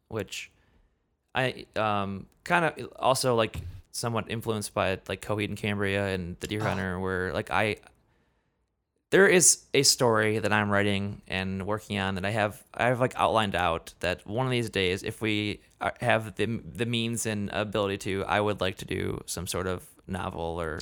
[0.08, 0.50] which
[1.34, 3.60] I um kind of also like
[3.90, 6.64] somewhat influenced by like Coheed and Cambria and The Deer Oh.
[6.64, 7.76] Hunter, where like I
[9.14, 12.98] there is a story that I'm writing and working on that I have I have
[12.98, 15.60] like outlined out that one of these days, if we
[16.00, 16.46] have the
[16.80, 20.80] the means and ability to, I would like to do some sort of novel or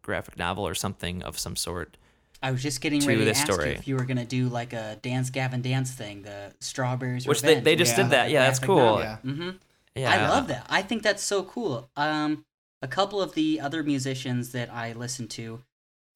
[0.00, 1.98] graphic novel or something of some sort.
[2.42, 3.68] I was just getting To ready to this ask story.
[3.70, 7.26] you if you were gonna do like a Dance Gavin Dance thing, the Strawberries.
[7.26, 8.30] Which they- Revenge, they just which did that.
[8.30, 8.76] Yeah, that's cool.
[8.78, 9.00] novel.
[9.00, 9.18] Yeah.
[9.24, 9.58] Mhm.
[9.94, 10.66] Yeah, I love that.
[10.70, 11.88] I think that's so cool.
[11.96, 12.44] Um,
[12.82, 15.62] a couple of the other musicians that I listen to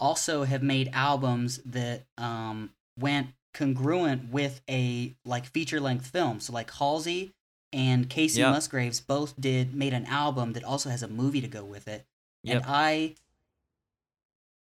[0.00, 6.40] also have made albums that um, went congruent with a like feature length film.
[6.40, 7.32] So like Halsey
[7.72, 8.52] and Kacey Yep.
[8.52, 12.06] Musgraves both did made an album that also has a movie to go with it.
[12.44, 12.56] Yep.
[12.56, 13.14] And I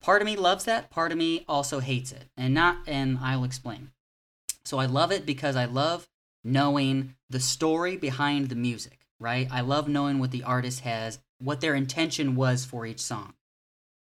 [0.01, 2.25] part of me loves that, part of me also hates it.
[2.37, 3.91] And not and I'll explain.
[4.65, 6.07] So I love it because I love
[6.43, 9.47] knowing the story behind the music, right?
[9.51, 13.33] I love knowing what the artist has, what their intention was for each song.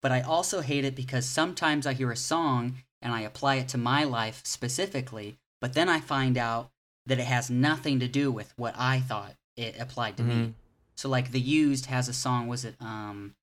[0.03, 3.69] But I also hate it because sometimes I hear a song and I apply it
[3.69, 6.69] to my life specifically, but then I find out
[7.05, 10.33] that it has nothing to do with what I thought it applied to me.
[10.35, 10.53] Mhm.
[10.95, 13.33] So like the used has a song, was it um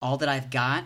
[0.00, 0.84] All That I've Got?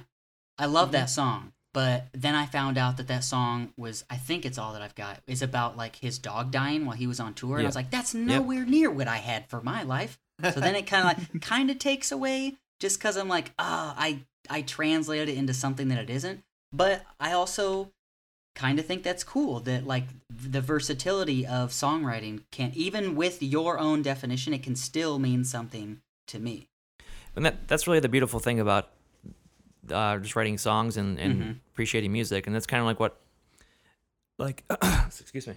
[0.58, 1.52] I love that song.
[1.72, 4.94] But then I found out that that song was I think it's All That I've
[4.94, 7.76] Got is about like his dog dying while he was on tour and I was
[7.76, 10.18] like that's nowhere near what I had for my life.
[10.42, 13.94] So then it kind of like kind of takes away just cuz I'm like, "Ah,
[13.96, 17.92] I I translated it into something that it isn't." But I also
[18.54, 23.78] kind of think that's cool that like the versatility of songwriting can even with your
[23.78, 26.68] own definition it can still mean something to me
[27.34, 28.90] and that that's really the beautiful thing about
[29.90, 31.60] uh, just writing songs and, and Mhm.
[31.72, 33.20] appreciating music, and that's kind of like what,
[34.38, 34.64] like,
[35.20, 35.54] excuse me.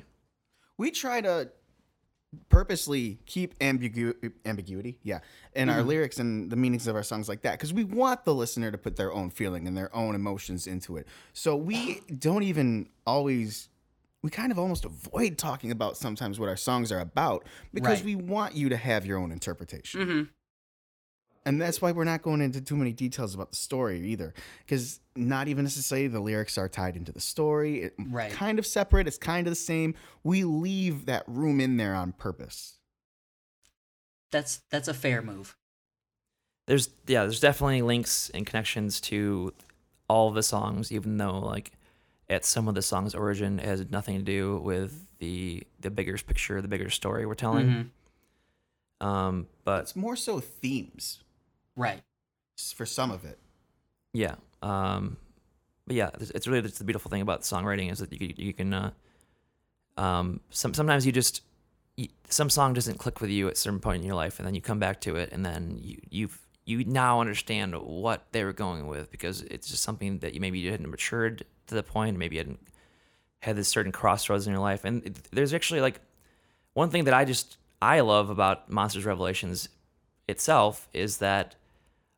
[0.78, 1.49] we try to
[2.49, 5.19] purposely keep ambigu- ambiguity, yeah,
[5.53, 8.34] in our lyrics and the meanings of our songs like that because we want the
[8.34, 11.07] listener to put their own feeling and their own emotions into it.
[11.34, 13.69] So we don't even always.
[14.23, 18.05] We kind of almost avoid talking about sometimes what our songs are about because Right.
[18.05, 20.01] we want you to have your own interpretation.
[20.01, 20.23] Mm-hmm.
[21.48, 24.34] And that's why we're not going into too many details about the story either,
[24.66, 27.84] because not even necessarily the lyrics are tied into the story.
[27.84, 28.32] It, Right.
[28.32, 29.08] Kind of separate.
[29.08, 29.95] It's kind of the same.
[30.24, 32.74] We leave that room in there on purpose.
[34.32, 35.56] That's that's a fair move.
[36.66, 39.54] there's yeah, there's definitely links and connections to
[40.10, 41.72] all of the songs, even though like
[42.30, 46.18] at some of the songs' origin it has nothing to do with the the bigger
[46.18, 47.91] picture, the bigger story we're telling.
[49.00, 49.06] Mhm.
[49.06, 51.24] Um, but It's more so themes
[51.78, 52.01] Right.
[52.75, 53.39] for some of it.
[54.13, 55.17] yeah, um,
[55.86, 58.53] but yeah, it's, it's really it's the beautiful thing about songwriting is that you you
[58.53, 58.91] can uh,
[59.95, 61.41] um, some sometimes you just
[61.95, 64.47] you, some song doesn't click with you at a certain point in your life, and
[64.47, 68.43] then you come back to it, and then you you've you now understand what they
[68.43, 71.84] were going with because it's just something that you maybe you hadn't matured to the
[71.84, 72.67] point, maybe you hadn't
[73.39, 76.01] had this certain crossroads in your life, and it, there's actually like
[76.73, 79.69] one thing that I just I love about Monsters Revelations
[80.28, 81.55] itself is that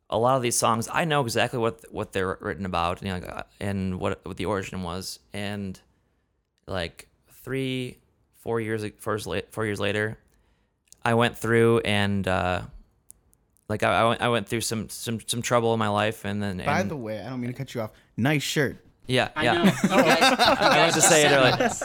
[0.09, 3.15] a lot of these songs I know exactly what what they're written about, you know,
[3.15, 5.79] like, uh, and what what the origin was, and
[6.67, 7.07] like
[7.43, 7.97] three,
[8.35, 10.17] four years four years, la- four years later,
[11.05, 12.61] I went through and uh,
[13.67, 16.41] like I, I went I went through some some some trouble in my life, and
[16.41, 17.91] then By and, the way, I don't mean to cut you off.
[18.17, 18.77] Nice shirt.
[19.07, 19.63] yeah I yeah know.
[19.63, 21.55] You guys, you I guys meant to just say it earlier.
[21.57, 21.83] this.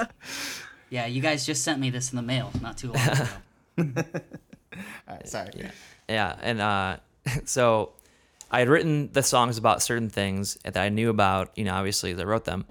[0.90, 3.26] Yeah, you guys just sent me this in the mail not too long ago.
[5.08, 5.50] All right, sorry.
[6.08, 6.96] Yeah, and uh,
[7.44, 7.92] so
[8.50, 11.50] I had written the songs about certain things that I knew about.
[11.56, 12.64] You know, obviously as I wrote them,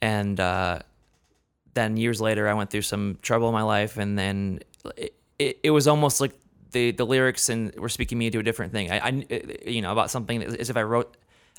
[0.00, 0.80] and uh,
[1.74, 4.60] then years later, I went through some trouble in my life, and then
[4.96, 6.32] it, it, it was almost like
[6.72, 8.90] the the lyrics and were speaking me to a different thing.
[8.90, 9.26] I, I
[9.66, 11.16] you know about something as if I wrote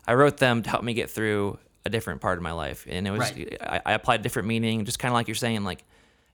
[0.08, 3.08] I wrote them to help me get through a different part of my life, and
[3.08, 3.58] it was Right.
[3.62, 5.84] I, I applied different meaning, just kind of like you're saying, like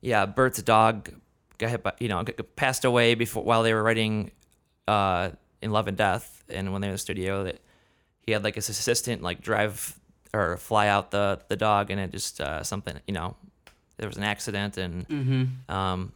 [0.01, 1.11] yeah, Bert's dog
[1.57, 2.23] got hit by, you know,
[2.55, 4.31] passed away before while they were writing
[4.87, 5.29] uh,
[5.61, 7.59] in Love and Death, and when they were in the studio, that
[8.21, 9.97] he had like his assistant like drive
[10.33, 13.35] or fly out the the dog, and it just uh, something, you know,
[13.97, 15.71] there was an accident, and Mm-hmm.
[15.73, 16.11] um,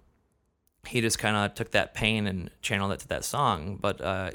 [0.87, 3.77] he just kind of took that pain and channeled it to that song.
[3.81, 4.31] But uh,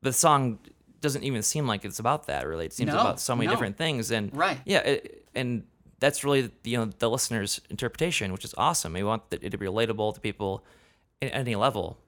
[0.00, 0.58] the song
[1.00, 2.46] doesn't even seem like it's about that.
[2.46, 3.52] Really, it seems No, about so many no.
[3.52, 4.58] different things, and Right.
[4.64, 5.64] yeah, it, and
[5.98, 8.92] that's really you know the listener's interpretation, which is awesome.
[8.92, 10.64] We want it to be relatable to people
[11.20, 11.98] at any level,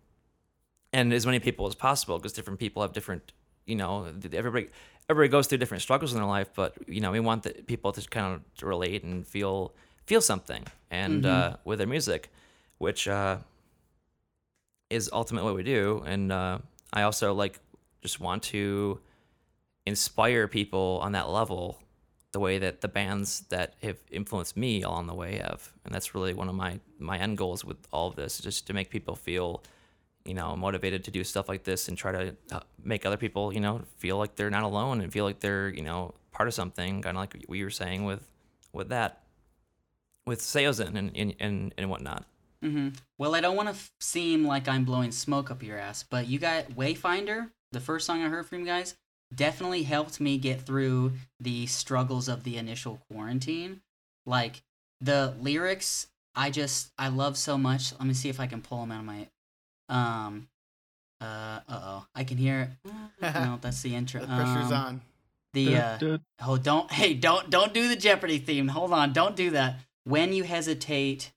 [0.95, 3.33] and as many people as possible, because different people have different,
[3.67, 4.69] you know, everybody
[5.11, 7.93] everybody goes through different struggles in their life, but you know, we want the people
[7.93, 9.75] to kind of relate and feel
[10.07, 12.31] feel something, and uh, with their music,
[12.79, 13.39] which uh,
[14.89, 16.03] is ultimately what we do.
[16.07, 16.59] And uh,
[16.93, 17.59] I also like
[18.01, 19.01] just want to
[19.87, 21.79] inspire people on that level
[22.33, 25.73] the way that the bands that have influenced me along the way have.
[25.85, 28.73] And that's really one of my my end goals with all of this just to
[28.73, 29.63] make people feel
[30.25, 33.53] you know motivated to do stuff like this and try to uh, make other people
[33.53, 36.55] you know feel like they're not alone and feel like they're you know part of
[36.55, 38.27] something kind of like we were saying with
[38.73, 39.23] with that
[40.27, 42.25] with Seozen and and and, and whatnot
[42.65, 42.89] Mm-hmm.
[43.19, 46.27] Well, I don't want to f- seem like I'm blowing smoke up your ass, but
[46.29, 48.95] you got Wayfinder, the first song I heard from you guys,
[49.35, 53.83] definitely helped me get through the struggles of the initial quarantine.
[54.25, 54.63] Like
[55.01, 57.93] the lyrics, I just I love so much.
[57.93, 59.29] Let me see if I can pull them out of my.
[59.89, 60.49] Um.
[61.21, 61.25] Uh.
[61.25, 62.07] Uh oh.
[62.15, 62.71] I can hear.
[63.23, 64.21] no, that's the intro.
[64.21, 65.01] The pressure's Um, on.
[65.53, 66.19] The uh.
[66.47, 66.91] Oh, don't.
[66.91, 68.69] Hey, don't don't do the Jeopardy theme.
[68.69, 69.13] Hold on.
[69.13, 69.81] Don't do that.
[70.05, 71.33] When you hesitate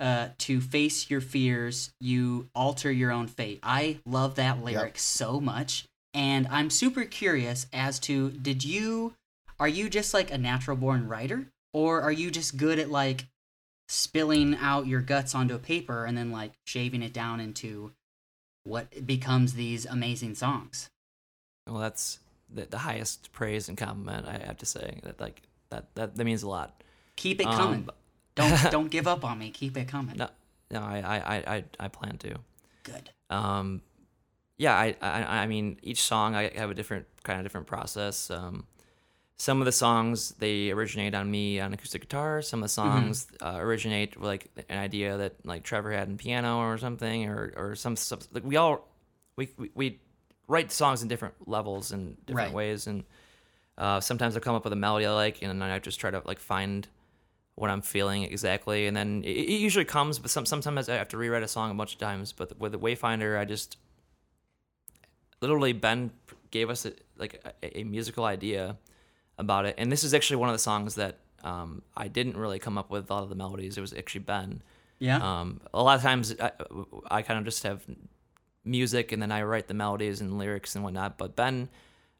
[0.00, 3.60] uh, to face your fears, you alter your own fate.
[3.62, 9.14] I love that lyric so much, and I'm super curious as to did you
[9.60, 13.26] are you just like a natural born writer, or are you just good at like
[13.88, 17.92] spilling out your guts onto a paper and then like shaving it down into
[18.64, 20.88] what becomes these amazing songs?
[21.68, 22.18] well that's
[22.52, 26.24] the, the highest praise and compliment I have to say that like that that, that
[26.24, 26.82] means a lot
[27.16, 27.88] Keep it Um, coming.
[28.34, 29.50] don't don't give up on me.
[29.50, 30.16] Keep it coming.
[30.16, 30.28] no
[30.70, 32.34] no I I I I, I plan to
[32.84, 33.10] Good.
[33.30, 33.82] um
[34.58, 38.30] yeah I, I i mean each song i have a different kind of different process
[38.30, 38.66] um
[39.46, 43.26] some of the songs they originate on me on acoustic guitar some of the songs
[43.46, 47.52] uh, originate with like an idea that like trevor had in piano or something or
[47.56, 48.74] or some stuff like we all
[49.38, 49.86] we we, we
[50.46, 52.54] write songs in different levels and different Right.
[52.54, 53.02] ways and
[53.78, 56.10] uh, sometimes i come up with a melody i like and then i just try
[56.10, 56.86] to like find
[57.54, 60.18] what I'm feeling exactly, and then it, it usually comes.
[60.18, 62.32] But some sometimes I have to rewrite a song a bunch of times.
[62.32, 63.76] But with the Wayfinder, I just
[65.42, 66.10] literally Ben
[66.50, 68.78] gave us a, like a, a musical idea
[69.38, 72.58] about it, and this is actually one of the songs that um, I didn't really
[72.58, 73.76] come up with a lot of the melodies.
[73.76, 74.62] It was actually Ben.
[74.98, 75.16] Yeah.
[75.40, 76.52] Um, a lot of times I,
[77.10, 77.82] I kind of just have
[78.64, 81.18] music and then I write the melodies and lyrics and whatnot.
[81.18, 81.68] But Ben,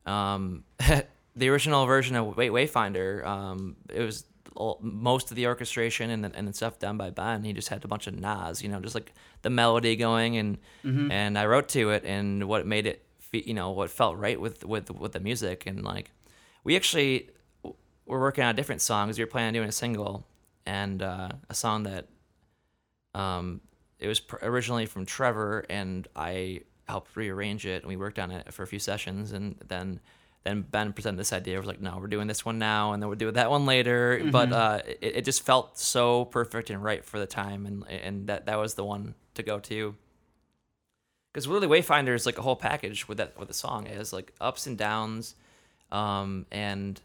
[0.07, 0.65] um,
[1.37, 4.25] the original version of Way- Wayfinder, um, it was
[4.57, 7.45] all, most of the orchestration and the, and the stuff done by Ben.
[7.45, 10.59] He just had a bunch of nas, you know, just like the melody going and
[11.13, 14.41] and I wrote to it and what made it, fe- you know, what felt right
[14.41, 16.11] with with with the music and like
[16.65, 17.31] we actually
[17.65, 20.27] were working on a different song because we were planning on doing a single
[20.67, 22.09] and uh, a song that
[23.15, 23.61] um,
[23.99, 28.31] it was pr- originally from Trevor, and I helped rearrange it, and we worked on
[28.31, 30.01] it for a few sessions, and then
[30.45, 31.55] then Ben presented this idea.
[31.55, 33.65] I was like, no, we're doing this one now, and then we'll do that one
[33.65, 34.29] later.
[34.33, 38.27] But uh, it, it just felt so perfect and right for the time, and and
[38.27, 39.95] that that was the one to go to.
[41.33, 43.87] Because really, Wayfinder is like a whole package with that with the song.
[43.87, 45.37] It has like ups and downs,
[45.93, 47.01] um, and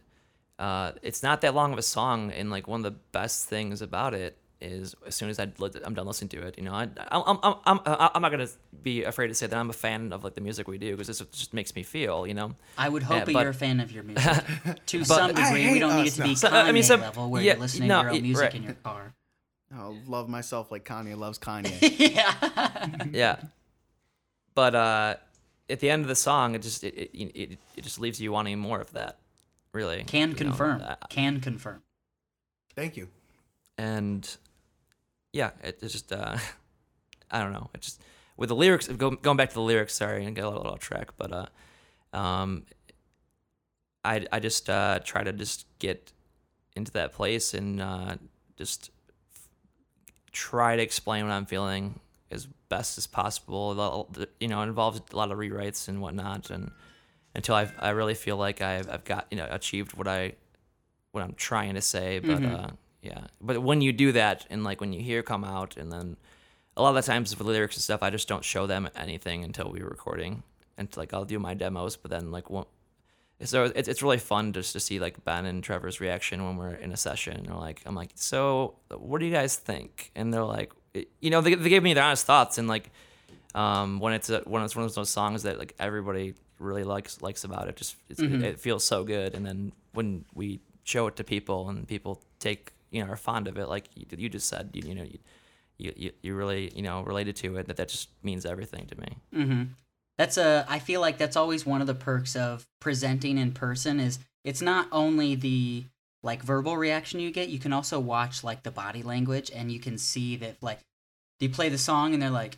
[0.58, 2.32] uh, it's not that long of a song.
[2.32, 5.70] And like one of the best things about it is as soon as I li-
[5.84, 8.48] I'm done listening to it, you know, I, I'm I'm I'm I'm not gonna
[8.82, 11.08] be afraid to say that I'm a fan of like the music we do because
[11.08, 12.56] this just makes me feel, you know.
[12.78, 14.44] I would hope Yeah, but- you're a fan of your music.
[14.88, 16.36] to some degree, we hate don't need it us to be now.
[16.36, 18.44] So, Kanye I mean, some- level where yeah, you're listening no, to your own music
[18.44, 18.56] right.
[18.56, 19.14] in your car.
[19.76, 21.78] I'll love myself like Kanye loves Kanye.
[22.00, 23.06] yeah.
[23.12, 23.36] yeah.
[24.56, 25.16] But uh,
[25.70, 28.32] at the end of the song, it just it, it, it, it just leaves you
[28.32, 29.18] wanting more of that,
[29.74, 30.04] really.
[30.04, 30.82] Can you know, confirm.
[30.82, 31.82] uh, Can confirm.
[32.76, 33.08] Thank you.
[33.78, 34.38] and
[35.34, 36.38] yeah, it, it's just uh,
[37.32, 37.70] I don't know.
[37.74, 38.02] It just
[38.38, 39.94] with the lyrics go, going back to the lyrics.
[39.96, 41.46] Sorry, and get a little off track, but uh,
[42.18, 42.64] um,
[44.06, 46.12] I I just uh, try to just get
[46.76, 48.16] into that place and uh,
[48.56, 48.92] just
[49.34, 49.48] f-
[50.32, 52.00] try to explain what I'm feeling
[52.32, 54.10] as best as possible.
[54.40, 56.72] You know, it involves a lot of rewrites and whatnot, and
[57.36, 60.34] until I I really feel like I've I've got you know achieved what I
[61.12, 62.54] what I'm trying to say, but Mhm.
[62.64, 62.70] uh,
[63.02, 63.28] yeah.
[63.42, 66.18] But when you do that, and like when you hear come out, and then
[66.76, 69.44] a lot of the times for lyrics and stuff, I just don't show them anything
[69.44, 70.44] until we're recording,
[70.78, 72.66] and like I'll do my demos, but then like one.
[73.44, 76.74] So it's it's really fun just to see like Ben and Trevor's reaction when we're
[76.74, 77.44] in a session.
[77.46, 80.12] They're like, I'm like, so what do you guys think?
[80.16, 80.74] And they're like,
[81.20, 82.90] you know, they, they gave me their honest thoughts, and like,
[83.56, 87.22] um, when it's a, when it's one of those songs that like everybody really likes
[87.22, 88.44] likes about it, just it's, Mhm.
[88.44, 89.36] it feels so good.
[89.36, 93.48] And then when we show it to people and people take you know are fond
[93.48, 95.20] of it, like you, you just said, you, you know, you,
[95.78, 97.68] you you you really you know related to it.
[97.68, 99.08] That that just means everything to me.
[99.36, 99.64] Mm-hmm.
[100.18, 100.66] That's a.
[100.68, 104.00] I feel like that's always one of the perks of presenting in person.
[104.00, 105.86] Is it's not only the
[106.24, 109.80] like verbal reaction you get, you can also watch like the body language, and you
[109.80, 110.80] can see that like
[111.40, 112.58] you play the song and they're like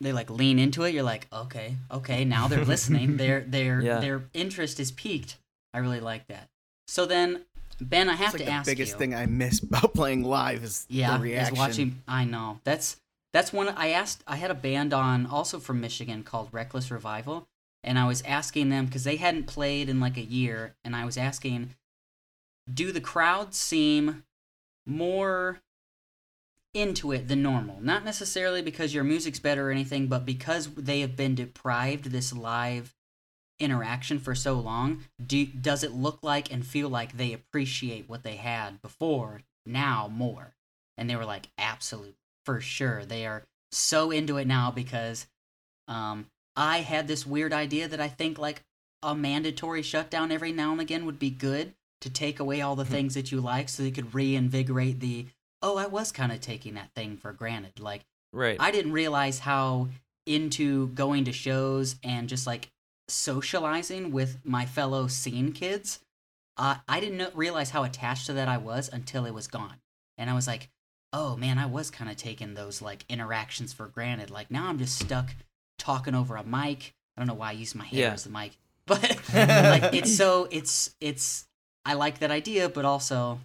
[0.00, 0.94] they like lean into it.
[0.94, 3.16] You're like, okay, okay, now they're listening.
[3.18, 4.00] their their Yeah.
[4.00, 5.36] their interest is peaked.
[5.74, 6.48] I really like that.
[6.86, 7.44] So then,
[7.80, 8.98] Ben, I have It's like to the ask biggest you.
[8.98, 11.52] thing I miss about playing live is Yeah, the reaction.
[11.54, 12.02] is watching.
[12.06, 12.96] I know that's
[13.32, 13.68] that's one.
[13.68, 14.22] I asked.
[14.26, 17.46] I had a band on also from Michigan called Reckless Revival,
[17.84, 21.04] and I was asking them because they hadn't played in like a year, and I
[21.04, 21.74] was asking,
[22.72, 24.22] do the crowds seem
[24.86, 25.60] more
[26.78, 27.80] into it than normal?
[27.80, 32.32] Not necessarily because your music's better or anything, but because they have been deprived this
[32.32, 32.94] live
[33.60, 38.22] interaction for so long do does it look like and feel like they appreciate what
[38.22, 40.54] they had before now more?
[40.96, 43.04] And they were like absolute for sure.
[43.04, 45.26] They are so into it now because
[45.86, 46.26] um
[46.56, 48.62] i had this weird idea that i think like
[49.02, 52.84] a mandatory shutdown every now and again would be good to take away all the
[52.84, 55.26] things that you like so you could reinvigorate the
[55.62, 58.58] oh i was kind of taking that thing for granted like Right.
[58.60, 59.88] I didn't realize how
[60.26, 62.68] into going to shows and just like
[63.08, 66.00] socializing with my fellow scene kids.
[66.56, 69.76] Uh, I didn't know, realize how attached to that I was until it was gone.
[70.18, 70.68] And I was like,
[71.12, 74.30] oh man, I was kind of taking those like interactions for granted.
[74.30, 75.30] Like now I'm just stuck
[75.78, 76.92] talking over a mic.
[77.16, 78.12] I don't know why I use my hair Yeah.
[78.12, 78.52] as the mic,
[78.86, 79.00] but
[79.32, 81.46] like it's so, it's, it's,
[81.84, 83.40] I like that idea, but also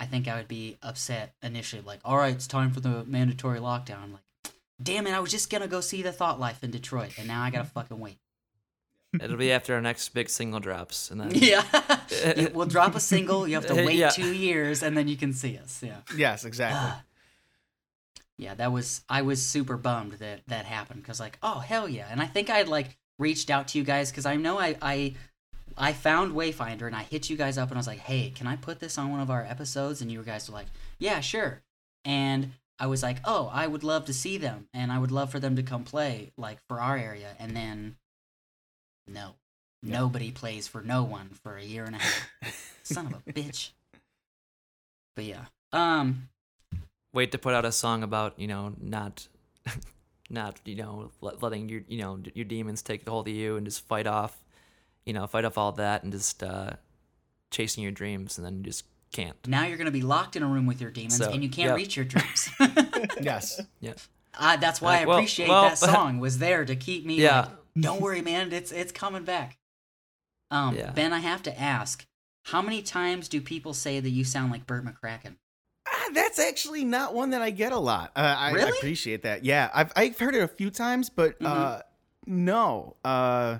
[0.00, 3.60] I think I would be upset initially, like, all right, it's time for the mandatory
[3.60, 4.02] lockdown.
[4.02, 4.52] I'm like,
[4.82, 7.42] damn it, I was just gonna go see the Thought Life in Detroit, and now
[7.42, 8.18] I gotta fucking wait.
[9.20, 11.62] It'll be after our next big single drops, and then Yeah,
[12.36, 13.46] You- we'll drop a single.
[13.46, 14.10] You have to wait Yeah.
[14.10, 15.80] two years, and then you can see us.
[15.82, 16.80] Yeah, Yes, exactly.
[16.82, 17.02] Ah.
[18.36, 18.54] yeah.
[18.54, 22.20] That was I was super bummed that that happened because like, oh hell yeah, and
[22.20, 25.14] I think I had like reached out to you guys because I know I I
[25.76, 28.46] I found Wayfinder and I hit you guys up and I was like, "Hey, can
[28.46, 30.68] I put this on one of our episodes?" And you guys were like,
[30.98, 31.62] "Yeah, sure."
[32.04, 35.30] And I was like, "Oh, I would love to see them and I would love
[35.30, 37.96] for them to come play like for our area." And then
[39.06, 39.34] no.
[39.82, 39.98] Yeah.
[39.98, 42.78] Nobody plays for no one for a year and a half.
[42.82, 43.70] Son of a bitch.
[45.14, 45.44] But yeah.
[45.72, 46.28] Um
[47.12, 49.28] Wait to put out a song about you know not,
[50.30, 53.86] not you know letting your you know your demons take hold of you and just
[53.86, 54.43] fight off,
[55.06, 56.70] you know fight off all that and just uh,
[57.50, 59.36] chasing your dreams and then you just can't.
[59.46, 61.48] now you're going to be locked in a room with your demons So, and you
[61.48, 61.76] can't yep.
[61.76, 62.48] reach your dreams.
[63.20, 63.60] Yes.
[63.80, 63.92] Yeah.
[64.38, 67.16] uh, that's why I Uh, well- appreciate well, that song was there to keep me
[67.16, 67.40] Yeah.
[67.42, 67.50] like,
[67.80, 69.56] don't worry man, it's it's coming back.
[70.50, 70.90] Um Yeah.
[70.90, 72.04] Ben, I have to ask,
[72.44, 75.36] how many times do people say that you sound like Bert McCracken?
[75.86, 78.10] Ah, that's actually not one that I get a lot.
[78.16, 79.44] Uh, I, I appreciate that.
[79.44, 81.46] Yeah, I've I've heard it a few times, but Mhm.
[81.46, 81.82] uh,
[82.26, 83.58] no, uh,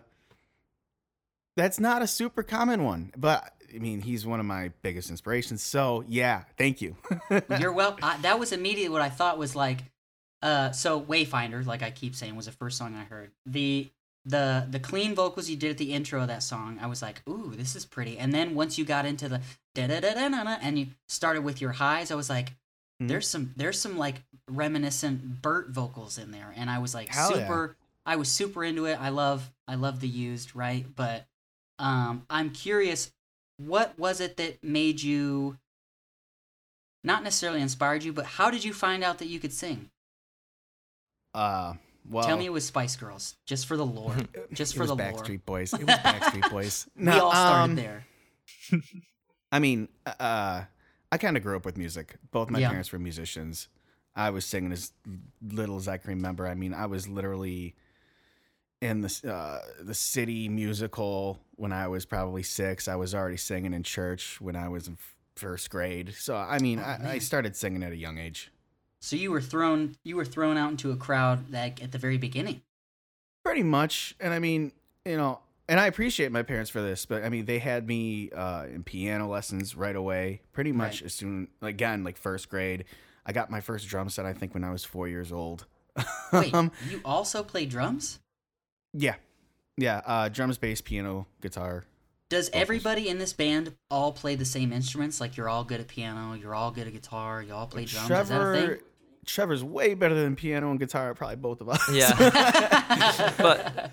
[1.57, 3.13] that's not a super common one.
[3.17, 5.63] But I mean, he's one of my biggest inspirations.
[5.63, 6.97] So yeah, thank you.
[7.61, 7.97] You're well.
[8.03, 9.79] I, that was immediately what I thought was like.
[10.43, 13.31] Uh, so Wayfinder, like I keep saying, was the first song I heard.
[13.47, 13.91] The
[14.27, 17.23] the the clean vocals you did at the intro of that song, I was like,
[17.29, 18.19] ooh, this is pretty.
[18.19, 19.41] And then once you got into the
[19.75, 22.53] da da da da da and you started with your highs, I was like,
[23.03, 23.09] Mhm.
[23.09, 27.31] there's some there's some like reminiscent Bert vocals in there, and I was like Hell
[27.37, 27.43] yeah.
[27.47, 27.77] super.
[28.07, 29.01] I was super into it.
[29.01, 31.27] I love I love the used right, but
[31.79, 33.11] um, I'm curious,
[33.59, 35.59] what was it that made you
[37.03, 39.91] not necessarily inspired you, but how did you find out that you could sing?
[41.35, 41.75] Uh,
[42.09, 44.17] well, Tell me it was Spice Girls, just for the lore,
[44.53, 45.13] just for the lore.
[45.13, 45.73] Backstreet Boys.
[45.73, 46.87] It was Backstreet Boys.
[46.97, 48.05] we all started um, there.
[49.53, 50.63] I mean, uh,
[51.13, 52.17] I kind of grew up with music.
[52.31, 52.69] Both my Yeah.
[52.69, 53.69] parents were musicians.
[54.17, 54.93] I was singing as
[55.43, 56.47] little as I can remember.
[56.47, 57.75] I mean, I was literally
[58.85, 62.87] in the uh, the city musical when I was probably six.
[62.89, 64.99] I was already singing in church when I was in
[65.37, 66.15] first grade.
[66.19, 68.51] So I mean, Oh, I, I started singing at a young age.
[69.01, 72.17] So you were thrown, you were thrown out into a crowd like at the very
[72.19, 72.63] beginning.
[73.45, 74.15] Pretty much.
[74.21, 74.73] And I mean,
[75.05, 78.31] you know, and I appreciate my parents for this, but I mean, they had me
[78.31, 80.41] uh, in piano lessons right away.
[80.53, 81.07] Pretty much Right.
[81.07, 82.85] as soon, again, like first grade.
[83.27, 85.67] I got my first drum set, I think, when I was four years old.
[86.33, 86.53] Wait,
[86.91, 88.21] you also play drums?
[88.95, 89.17] Yeah.
[89.77, 90.01] Yeah.
[90.07, 91.85] Uh, drums, bass, piano, guitar.
[92.31, 92.63] Does Vocals.
[92.63, 95.21] everybody in this band all play the same instruments?
[95.21, 98.05] Like you're all good at piano, you're all good at guitar, you all play drums.
[98.05, 98.79] Is that a Trevor, thing?
[99.27, 101.83] Trevor's way better than piano and guitar, probably both of us.
[101.93, 103.33] Yeah.
[103.39, 103.93] but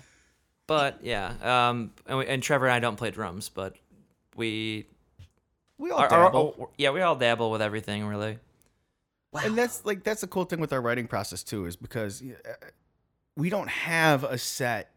[0.66, 3.76] but yeah, um, and, we, and Trevor and I don't play drums, but
[4.36, 4.86] we
[5.78, 6.56] we all are, are- dabble.
[6.58, 8.38] are- yeah we all dabble with everything really.
[9.32, 9.42] wow.
[9.44, 12.52] and that's like that's the cool thing with our writing process too is because uh,
[13.36, 14.91] we don't have a set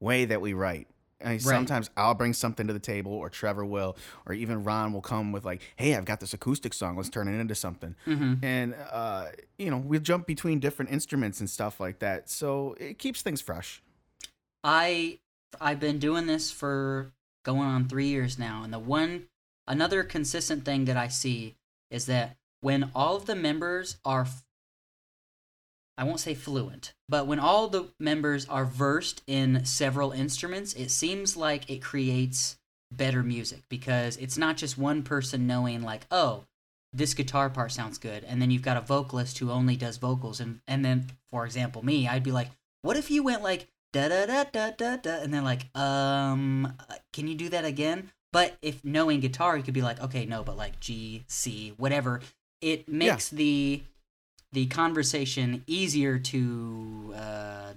[0.00, 0.88] way that we write
[1.24, 3.96] I mean, sometimes I'll bring something to the table, or Trevor will,
[4.26, 6.96] or even Ron will come with like, "Hey, I've got this acoustic song.
[6.96, 8.44] Let's turn it into something." Mhm.
[8.44, 9.28] And uh,
[9.58, 13.40] you know, we'll jump between different instruments and stuff like that, so it keeps things
[13.40, 13.82] fresh.
[14.62, 15.18] I
[15.58, 17.12] I've been doing this for
[17.44, 19.28] going on three years now, and the one
[19.66, 21.56] another consistent thing that I see
[21.90, 24.26] is that when all of the members are,
[25.98, 30.90] I won't say fluent, but when all the members are versed in several instruments, it
[30.90, 32.58] seems like it creates
[32.92, 36.44] better music because it's not just one person knowing like, oh,
[36.92, 40.40] this guitar part sounds good, and then you've got a vocalist who only does vocals,
[40.40, 42.50] and and then for example me, I'd be like,
[42.82, 46.72] what if you went like da da da da da da, and then like, um,
[47.12, 48.10] can you do that again?
[48.32, 52.20] But if knowing guitar, you could be like, okay, no, but like G, C, whatever.
[52.60, 53.82] It makes the
[54.52, 57.72] the conversation easier to uh,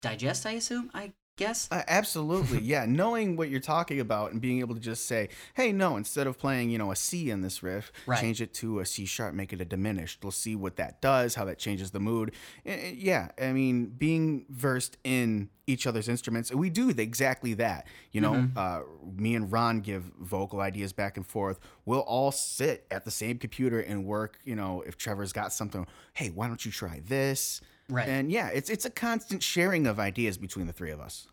[0.00, 0.46] digest.
[0.46, 0.90] I assume.
[0.94, 1.68] I guess.
[1.70, 2.84] Uh, absolutely, yeah.
[2.86, 6.38] Knowing what you're talking about and being able to just say, "Hey, no," instead of
[6.38, 8.20] playing, you know, a C in this riff, Right.
[8.20, 10.22] change it to a C sharp, make it a diminished.
[10.22, 12.32] We'll see what that does, how that changes the mood.
[12.64, 17.86] Yeah, I mean, being versed in each other's instruments, we do exactly that.
[18.10, 18.56] You know, Mhm.
[18.56, 18.82] uh,
[19.16, 21.60] me and Ron give vocal ideas back and forth.
[21.84, 24.38] We'll all sit at the same computer and work.
[24.44, 27.60] You know, if Trevor's got something, hey, why don't you try this?
[27.88, 28.08] Right.
[28.08, 31.26] And yeah, it's it's a constant sharing of ideas between the three of us.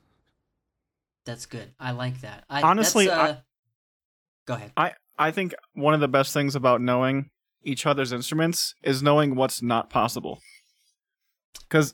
[1.26, 1.71] that's good.
[1.80, 2.43] I like that.
[2.49, 3.38] I, Honestly, that's, I- uh,
[4.45, 4.71] go ahead.
[4.76, 7.30] I I think one of the best things about knowing
[7.63, 10.39] each other's instruments is knowing what's not possible.
[11.67, 11.93] Because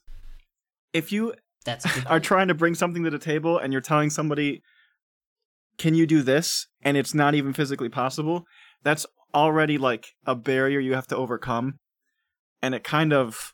[0.94, 1.34] if you
[1.66, 4.62] That's are trying to bring something to the table and you're telling somebody,
[5.78, 8.46] "Can you do this?" and it's not even physically possible,
[8.84, 11.80] that's already like a barrier you have to overcome,
[12.62, 13.54] and it kind of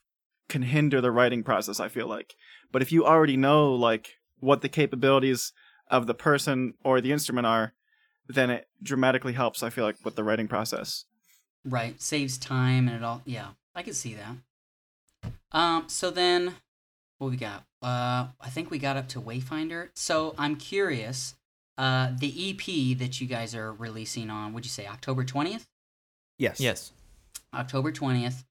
[0.51, 1.79] can hinder the writing process.
[1.79, 2.35] I feel like,
[2.71, 5.53] but if you already know like what the capabilities
[5.89, 7.73] of the person or the instrument are,
[8.27, 9.63] then it dramatically helps.
[9.63, 11.05] I feel like with the writing process.
[11.65, 12.01] Right.
[12.01, 13.21] Saves time and it all.
[13.25, 15.31] Yeah, I can see that.
[15.51, 15.85] Um.
[15.87, 16.55] So then,
[17.17, 17.63] what we got?
[17.81, 19.89] Uh, I think we got up to Wayfinder.
[19.93, 21.35] So I'm curious.
[21.77, 25.67] Uh, the EP that you guys are releasing on, would you say October twentieth?
[26.37, 26.59] Yes.
[26.59, 26.91] Yes.
[27.53, 28.43] October twentieth.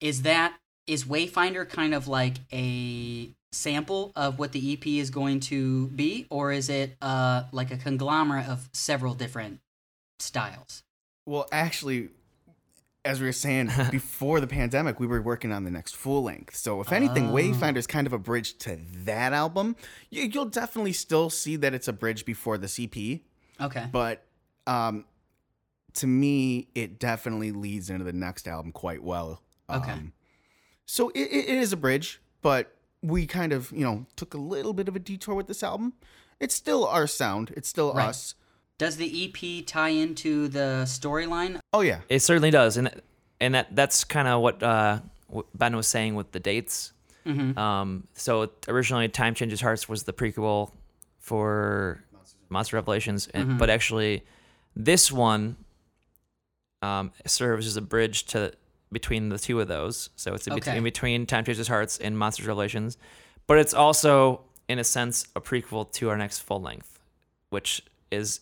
[0.00, 0.56] Is that
[0.86, 6.26] is Wayfinder kind of like a sample of what the EP is going to be,
[6.30, 9.60] or is it uh like a conglomerate of several different
[10.18, 10.82] styles?
[11.24, 12.10] Well, actually,
[13.04, 16.54] as we were saying before the pandemic, we were working on the next full length.
[16.56, 17.32] So, if anything, Oh.
[17.34, 19.76] Wayfinder is kind of a bridge to that album.
[20.10, 23.22] You, you'll definitely still see that it's a bridge before the CP,
[23.60, 23.86] Okay.
[23.90, 24.24] but
[24.66, 25.04] um,
[25.94, 29.40] to me, it definitely leads into the next album quite well.
[29.70, 29.92] Okay.
[29.92, 30.12] Um,
[30.86, 32.72] so it, it it is a bridge, but
[33.02, 35.92] we kind of you know took a little bit of a detour with this album.
[36.40, 37.52] It's still our sound.
[37.56, 38.08] It's still Right.
[38.08, 38.34] us.
[38.78, 41.60] Does the EP tie into the storyline?
[41.72, 42.00] Oh yeah.
[42.08, 42.90] It certainly does, and
[43.40, 46.92] and that that's kind of what uh, what Ben was saying with the dates.
[47.26, 47.58] Mm-hmm.
[47.58, 50.70] Um, so originally, Time Changes Hearts was the prequel
[51.18, 52.04] for
[52.50, 53.58] Monster Revelations, and, Mhm.
[53.58, 54.24] but actually,
[54.76, 55.56] this one
[56.82, 58.52] um, serves as a bridge to
[58.92, 60.10] between the two of those.
[60.16, 60.76] So it's in, Okay.
[60.76, 62.96] in between Time Changes Hearts and Monsters Revelations,
[63.46, 66.98] but it's also, in a sense, a prequel to our next full length,
[67.50, 68.40] which is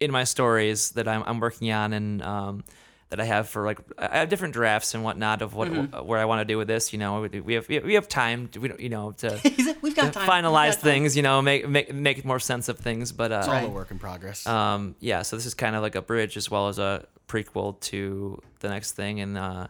[0.00, 2.64] in my stories that I'm, I'm working on and um,
[3.10, 6.04] that I have for like I have different drafts and whatnot of what Mhm.
[6.04, 6.92] where I want to do with this.
[6.92, 8.48] You know, we we have we have time.
[8.48, 9.40] To, we don't, you know to,
[9.82, 10.28] We've to got time.
[10.28, 10.80] finalize We've got time.
[10.82, 11.16] things.
[11.16, 13.12] You know, make make make more sense of things.
[13.12, 14.46] But It's uh, all a work in progress.
[14.46, 17.80] um, yeah, so this is kind of like a bridge as well as a prequel
[17.80, 19.20] to the next thing.
[19.20, 19.66] And uh,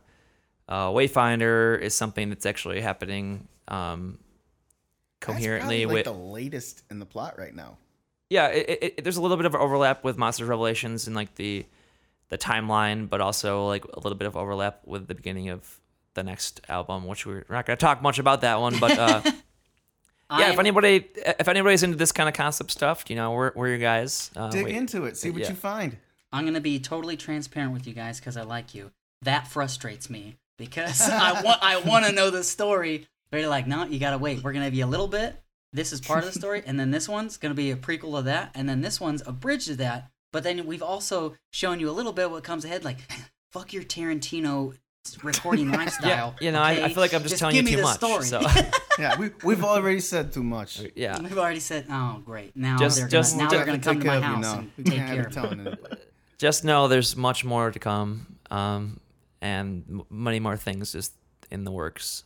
[0.69, 4.19] uh, Wayfinder is something that's actually happening um,
[5.21, 7.77] coherently probably, like with the latest in the plot right now.
[8.31, 11.35] yeah, it, it, it, there's a little bit of overlap with Monsters Revelations and like
[11.37, 11.65] the
[12.29, 15.81] the timeline, but also like a little bit of overlap with the beginning of
[16.15, 18.79] the next album, which we're not going to talk much about that one.
[18.79, 19.23] But uh,
[20.39, 23.69] yeah, if anybody if anybody's into this kind of concept stuff, you know, we're we're
[23.69, 24.31] your guys.
[24.37, 25.17] Uh, Dig we- into it.
[25.17, 25.51] See what yeah.
[25.51, 25.97] you find.
[26.33, 28.91] I'm gonna be totally transparent with you guys because I like you.
[29.23, 33.07] That frustrates me because I want I want to know the story.
[33.31, 34.43] But you're like, no, you gotta wait.
[34.43, 35.41] We're gonna have you a little bit.
[35.73, 38.25] This is part of the story, and then this one's gonna be a prequel of
[38.25, 40.11] that, and then this one's a bridge to that.
[40.39, 42.85] But then we've also shown you a little bit of what comes ahead.
[42.85, 42.99] Like,
[43.51, 44.73] fuck your Tarantino
[45.25, 46.37] recording lifestyle.
[46.41, 47.83] Yeah, you know, I- I feel like I'm just telling you give me too the
[47.83, 48.25] much, Story.
[48.25, 48.41] so.
[49.01, 50.81] Yeah, we, we've already said too much.
[50.95, 51.21] yeah.
[51.21, 53.85] We've already said, oh great, now Just- they're just- gonna, now just- they're gonna Take
[53.85, 54.59] come to my of you house now.
[54.61, 55.75] and We take care of you me.
[56.39, 59.01] just know there's much more to come um,
[59.41, 61.15] and m- many more things just
[61.51, 62.23] in the works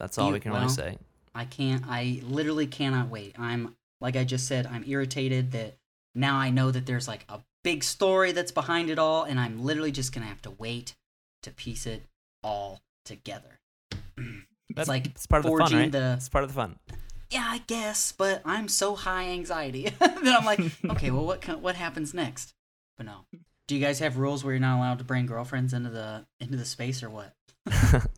[0.00, 0.98] that's all You- we can well, really say
[1.32, 1.84] I can't.
[1.86, 3.36] I literally cannot wait.
[3.38, 4.66] I'm like I just said.
[4.66, 5.76] I'm irritated that
[6.14, 9.62] now I know that there's like a big story that's behind it all, and I'm
[9.62, 10.94] literally just gonna have to wait
[11.42, 12.04] to piece it
[12.42, 13.60] all together.
[14.16, 16.54] that's it's like it's part of the fun forging right the it's part of the
[16.54, 16.78] fun
[17.32, 20.60] yeah, I guess, but I'm so high anxiety that I'm like,
[20.90, 22.52] okay, well, what co- what happens next?
[22.98, 23.24] But no.
[23.66, 26.58] Do you guys have rules where you're not allowed to bring girlfriends into the into
[26.58, 27.34] the space or what?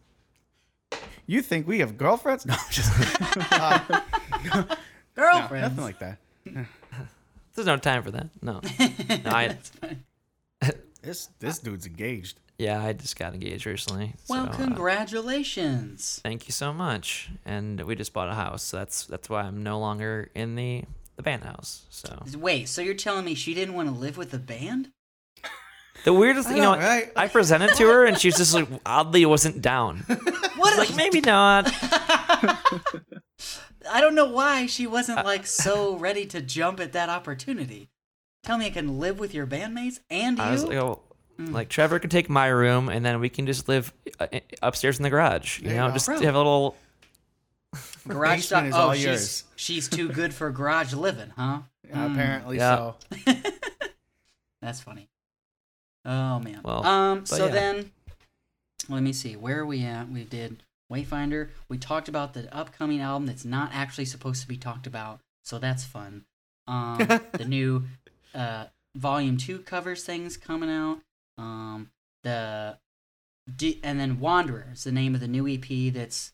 [1.27, 2.45] You think we have girlfriends?
[2.45, 2.93] No, just
[3.51, 3.81] uh,
[4.55, 4.67] no,
[5.15, 5.75] Girlfriends.
[5.75, 6.19] nothing like that.
[7.55, 8.61] There's no time for that no
[9.25, 10.05] no I, That's fine.
[11.03, 12.41] This this dude's engaged.
[12.59, 16.21] yeah i just got engaged recently Well, so, uh, congratulations.
[16.23, 19.63] thank you so much and we just bought a house so that's that's why i'm
[19.63, 20.85] no longer in the
[21.17, 24.31] the band house so Wait, so you're telling me she didn't want to live with
[24.31, 24.91] the band?
[26.05, 27.13] the weirdest I you know know, right?
[27.17, 29.99] i presented to her and she's just like oddly wasn't down
[30.57, 30.79] What?
[30.79, 31.71] like maybe not
[33.91, 37.89] I don't know why she wasn't like so ready to jump at that opportunity.
[38.43, 40.45] Tell me I can live with your bandmates and you.
[40.45, 41.01] I was like, oh,
[41.39, 41.51] Mm.
[41.53, 44.29] like Trevor can take my room, and then we can just live uh,
[44.63, 45.59] upstairs in the garage.
[45.61, 45.95] You There know, go.
[45.95, 46.21] just Bro.
[46.21, 46.77] have a little.
[48.07, 48.67] garage basement stuff.
[48.67, 49.45] is Oh, all she's yours.
[49.57, 51.63] she's too good for garage living, huh?
[51.93, 52.93] Uh, apparently Yeah.
[53.27, 53.33] so.
[54.63, 55.09] That's funny.
[56.05, 56.61] Oh man.
[56.65, 57.27] Well, um.
[57.27, 57.51] So yeah.
[57.53, 57.91] then,
[58.89, 59.35] let me see.
[59.37, 60.09] Where are we at?
[60.11, 60.63] We did
[60.93, 61.51] Wayfinder.
[61.69, 65.21] We talked about the upcoming album that's not actually supposed to be talked about.
[65.43, 66.25] So that's fun.
[66.67, 66.99] Um.
[67.33, 67.85] the new
[68.35, 68.67] uh
[68.97, 71.01] volume two covers things coming out.
[71.39, 71.91] Um.
[72.23, 72.79] The.
[73.55, 76.33] D- and then Wanderer is the name of the new EP that's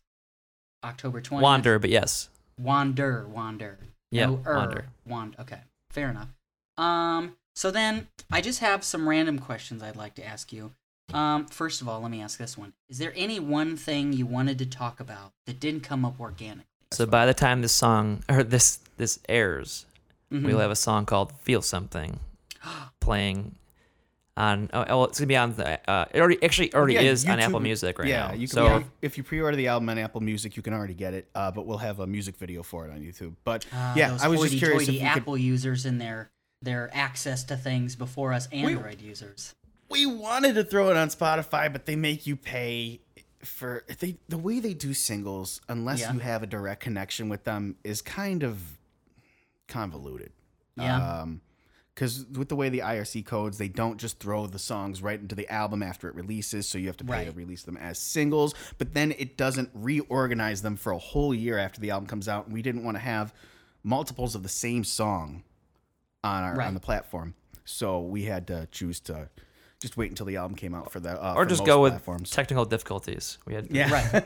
[0.85, 1.41] October 20th.
[1.41, 2.29] Wander, but yes,
[2.59, 3.79] Wander, wander.
[4.11, 4.85] Yeah, no, er, wander.
[5.07, 5.37] Wand.
[5.41, 5.61] Okay,
[5.91, 6.29] fair enough.
[6.77, 10.73] Um, so then I just have some random questions I'd like to ask you.
[11.15, 14.27] Um, first of all, let me ask this one: Is there any one thing you
[14.27, 16.65] wanted to talk about that didn't come up organically?
[16.93, 19.87] So by the time this song or this this airs,
[20.33, 20.45] Mhm.
[20.45, 22.21] we'll have a song called "Feel Something"
[23.01, 23.57] playing
[24.37, 24.71] on.
[24.73, 25.91] Oh, oh, it's gonna be on the.
[25.91, 28.33] Uh, it already actually already Yeah, is on Apple Music right yeah, now.
[28.35, 28.55] you can.
[28.55, 31.29] so yeah, if you pre-order the album on Apple Music, you can already get it.
[31.35, 33.35] Uh, but we'll have a music video for it on YouTube.
[33.45, 35.21] But Ah, yeah, I was just curious if hoity-toity could.
[35.23, 36.31] Apple users and their
[36.63, 39.55] their access to things before us Android users.
[39.91, 43.01] We wanted to throw it on Spotify, but they make you pay
[43.43, 45.61] for they the way they do singles.
[45.69, 46.13] Unless Yeah.
[46.13, 48.79] you have a direct connection with them, is kind of
[49.69, 50.33] convoluted.
[50.77, 51.21] Yeah.
[51.23, 51.41] Um,
[51.95, 55.35] because with the way the ISRC codes, they don't just throw the songs right into
[55.35, 58.55] the album after it releases, so you have to pay to release them as singles.
[58.79, 62.47] But then it doesn't reorganize them for a whole year after the album comes out.
[62.47, 63.35] And we didn't want to have
[63.83, 65.43] multiples of the same song
[66.25, 66.69] on our Right.
[66.69, 67.35] on the platform,
[67.67, 69.29] so we had to choose to
[69.81, 71.93] just wait until the album came out for the uh, or for just go with
[71.93, 72.31] platforms.
[72.31, 73.39] technical difficulties.
[73.47, 74.25] We had yeah, Right.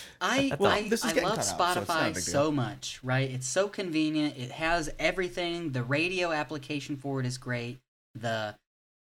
[0.20, 2.52] I Well, I, this is I love cut out, so it's not a Spotify so
[2.52, 3.30] much, right?
[3.30, 4.36] It's so convenient.
[4.36, 5.72] It has everything.
[5.72, 7.78] The radio application for it is great.
[8.14, 8.56] The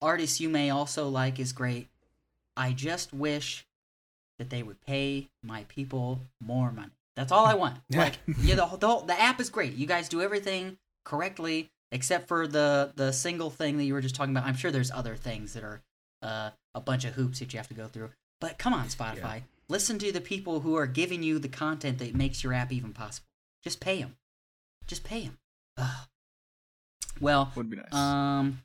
[0.02, 1.88] artists you may also like is great.
[2.56, 3.64] I just wish
[4.38, 6.90] that they would pay my people more money.
[7.14, 7.76] That's all I want.
[7.90, 9.74] Like, yeah, the, the the app is great.
[9.74, 14.14] You guys do everything correctly except for the the single thing that you were just
[14.14, 14.46] talking about.
[14.46, 15.82] I'm sure there's other things that are
[16.22, 18.10] uh, a bunch of hoops that you have to go through.
[18.40, 22.14] But come on, Spotify, listen to the people who are giving you the content that
[22.14, 23.28] makes your app even possible.
[23.62, 24.16] Just pay them.
[24.86, 25.38] Just pay them.
[25.78, 26.06] Ugh.
[27.20, 27.94] Well, Would be nice.
[27.94, 28.62] um,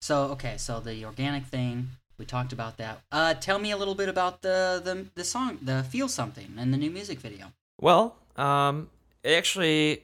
[0.00, 3.02] so okay, so the organic thing we talked about that.
[3.12, 6.72] Uh, tell me a little bit about the the the song, the "Feel Something" and
[6.72, 7.52] the new music video.
[7.80, 8.88] Well, um,
[9.22, 10.02] it actually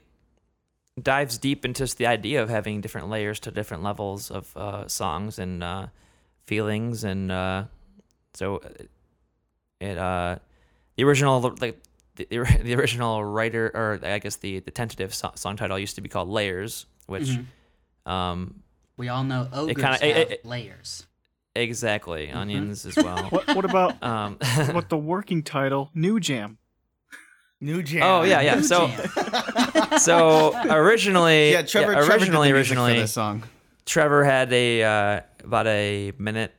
[1.01, 4.87] dives deep into just the idea of having different layers to different levels of uh,
[4.89, 5.87] songs and uh,
[6.47, 7.65] feelings, and uh,
[8.35, 8.91] so it-
[9.81, 10.37] it uh,
[10.97, 11.81] the original like
[12.17, 12.27] the,
[12.63, 16.09] the original writer or I guess the the tentative so- song title used to be
[16.09, 18.11] called Layers, which Mhm.
[18.11, 18.63] um,
[18.97, 21.07] We all know ogres kinda- have it- it- layers.
[21.57, 23.25] exactly onions as well.
[23.31, 24.39] what what about um,
[24.73, 26.59] what the working title New Jam?
[27.63, 28.03] New jam.
[28.03, 28.57] Oh, yeah, yeah.
[28.57, 28.91] New so-
[29.99, 31.63] so originally, yeah.
[31.63, 33.45] Trevor, Trevor originally, originally, this song.
[33.87, 36.53] Trevor had a uh, about a minute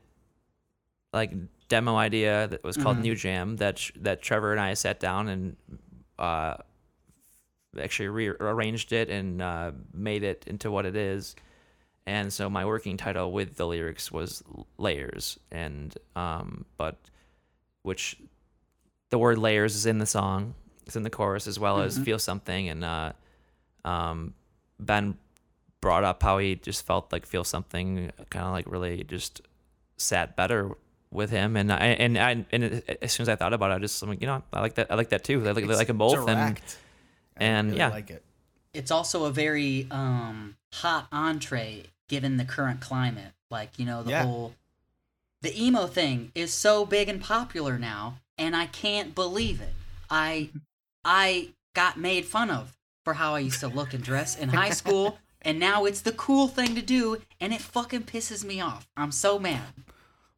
[1.14, 1.32] like
[1.70, 3.02] demo idea that was called Mhm.
[3.02, 5.56] New Jam that sh- that Trevor and I sat down and
[6.20, 6.56] uh,
[7.80, 11.36] actually rearranged it and uh, made it into what it is.
[12.06, 14.44] And so my working title with the lyrics was
[14.78, 16.98] Layers, and um, but
[17.84, 18.18] which
[19.10, 20.54] the word layers is in the song,
[20.86, 22.06] it's in the chorus as well as Mhm.
[22.06, 23.14] feel something, and uh,
[23.86, 24.34] um,
[24.80, 25.18] Ben
[25.82, 29.42] brought up how he just felt like feel something kind of like really just
[29.98, 30.72] sat better
[31.12, 33.80] with him and I and I and as soon as I thought about it I
[33.80, 35.68] just I'm like you know I like that I like that too I like, I
[35.68, 36.78] like them both and Direct.
[37.38, 37.90] I and really yeah.
[37.90, 38.24] like it.
[38.74, 43.34] it's also a very um hot entree given the current climate.
[43.52, 44.24] Like, you know, the Yeah.
[44.24, 44.56] whole
[45.42, 49.74] the emo thing is so big and popular now, and I can't believe it.
[50.10, 50.50] I
[51.06, 54.70] I got made fun of for how I used to look and dress in high
[54.82, 58.88] school, and now it's the cool thing to do, and it fucking pisses me off.
[58.96, 59.62] I'm so mad.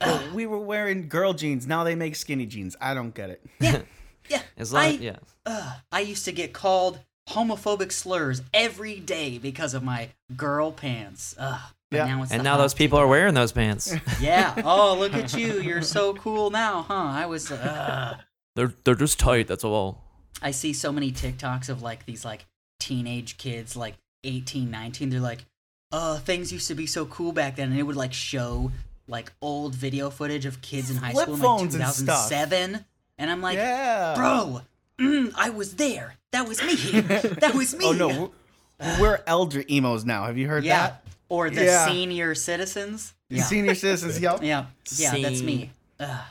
[0.01, 1.65] Well, we were wearing girl jeans.
[1.67, 2.75] Now they make skinny jeans.
[2.81, 3.45] I don't get it.
[3.59, 3.81] Yeah.
[4.27, 4.41] Yeah.
[4.57, 6.97] as long I, yeah Ugh, I used to get called
[7.29, 11.35] homophobic slurs every day because of my girl pants.
[11.37, 11.59] Ugh.
[11.91, 12.05] But Yeah.
[12.07, 14.59] now it's and now those people are wearing those pants Yeah.
[14.65, 15.61] Oh, look at you.
[15.61, 16.93] You're so cool now, huh?
[16.95, 17.51] I was.
[17.51, 18.17] Uh,
[18.55, 20.01] they're they're just tight that's all
[20.41, 22.45] I see so many TikToks of like these like
[22.79, 25.09] teenage kids, like 18, 19.
[25.09, 25.45] They're like,
[25.91, 27.71] uh, things used to be so cool back then.
[27.71, 28.71] And it would like show
[29.07, 32.85] like old video footage of kids in high Flip school in like phones and 2007.
[33.17, 34.61] And I'm like, yeah, bro,
[34.99, 36.15] mm, I was there.
[36.31, 36.75] That was me.
[37.01, 37.85] that was me.
[37.85, 38.31] Oh no,
[38.79, 40.25] we're, we're elder emos now.
[40.25, 40.79] Have you heard Yeah.
[40.87, 41.05] that?
[41.29, 41.87] Or the Yeah.
[41.87, 43.13] senior citizens.
[43.29, 43.43] Yeah.
[43.43, 44.19] Senior citizens.
[44.19, 44.39] Yep.
[44.43, 44.65] Yeah,
[44.97, 45.71] yeah, that's me.
[45.99, 46.25] Ugh.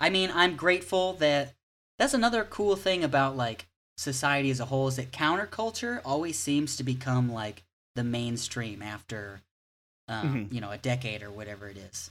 [0.00, 1.54] I mean, I'm grateful that
[2.04, 3.66] that's another cool thing about like
[3.96, 7.62] society as a whole is that counterculture always seems to become like
[7.94, 9.40] the mainstream after
[10.06, 10.52] um, Mhm.
[10.52, 12.10] you know a decade or whatever it is.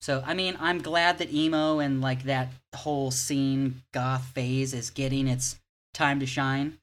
[0.00, 4.88] So I mean, I'm glad that emo and like that whole scene goth phase is
[4.88, 5.58] getting its
[5.92, 6.78] time to shine.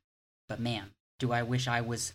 [0.48, 2.14] But man, do I wish I was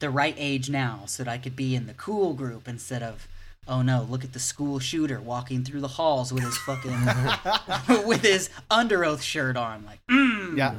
[0.00, 3.26] the right age now so that I could be in the cool group instead of
[3.68, 8.22] oh no, look at the school shooter walking through the halls with his fucking with
[8.22, 10.56] his Underoath shirt on like mm.
[10.56, 10.74] Yeah.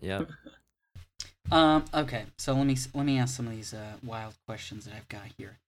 [0.00, 0.24] yeah
[1.50, 1.84] Um.
[1.92, 2.24] Okay.
[2.38, 5.22] So let me let me ask some of these uh, wild questions that I've got
[5.36, 5.58] here.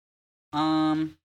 [0.52, 1.16] Um.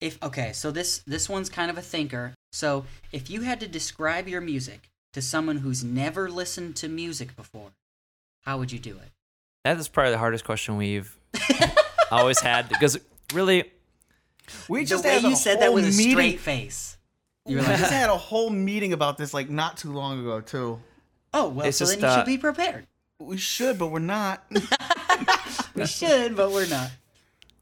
[0.00, 2.34] If okay, so this this one's kind of a thinker.
[2.52, 7.34] So if you had to describe your music to someone who's never listened to music
[7.34, 7.70] before,
[8.44, 9.10] how would you do it?
[9.66, 11.16] that is probably the hardest question we've
[12.12, 12.96] always had because
[13.34, 13.64] really
[14.68, 16.10] We the just way had you a said that whole with a meeting.
[16.12, 16.96] straight face.
[17.46, 20.40] You were We just had a whole meeting about this like not too long ago
[20.40, 20.80] too.
[21.34, 22.86] oh well, It's so just, then you uh, should be prepared.
[23.18, 24.44] We should, but we're not.
[25.74, 26.90] We should, but we're not.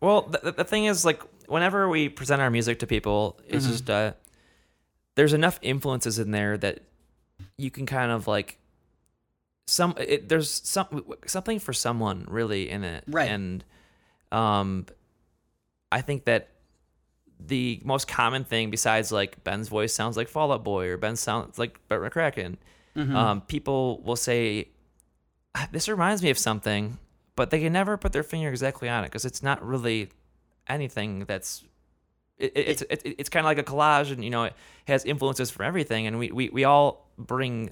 [0.00, 3.90] Well, the, the thing is, like, whenever we present our music to people, it's just
[3.90, 4.12] uh,
[5.16, 6.80] there's enough influences in there that
[7.58, 8.58] you can kind of like
[9.66, 9.94] some.
[9.98, 13.28] It, there's some something for someone really in it, Right.
[13.30, 13.64] And
[14.30, 14.86] um,
[15.90, 16.50] I think that
[17.38, 21.16] the most common thing besides like Ben's voice sounds like Fall Out Boy or Ben
[21.16, 22.56] sounds like Bert McCracken,
[22.96, 24.68] um, people will say
[25.54, 26.98] "Ah, this reminds me of something,
[27.36, 30.08] but they can never put their finger exactly on it because it's not really
[30.68, 31.64] anything that's.
[32.38, 34.54] It, it, it's it, it's kind of like a collage, and you know it
[34.86, 37.70] has influences from everything, and we, we, we all bring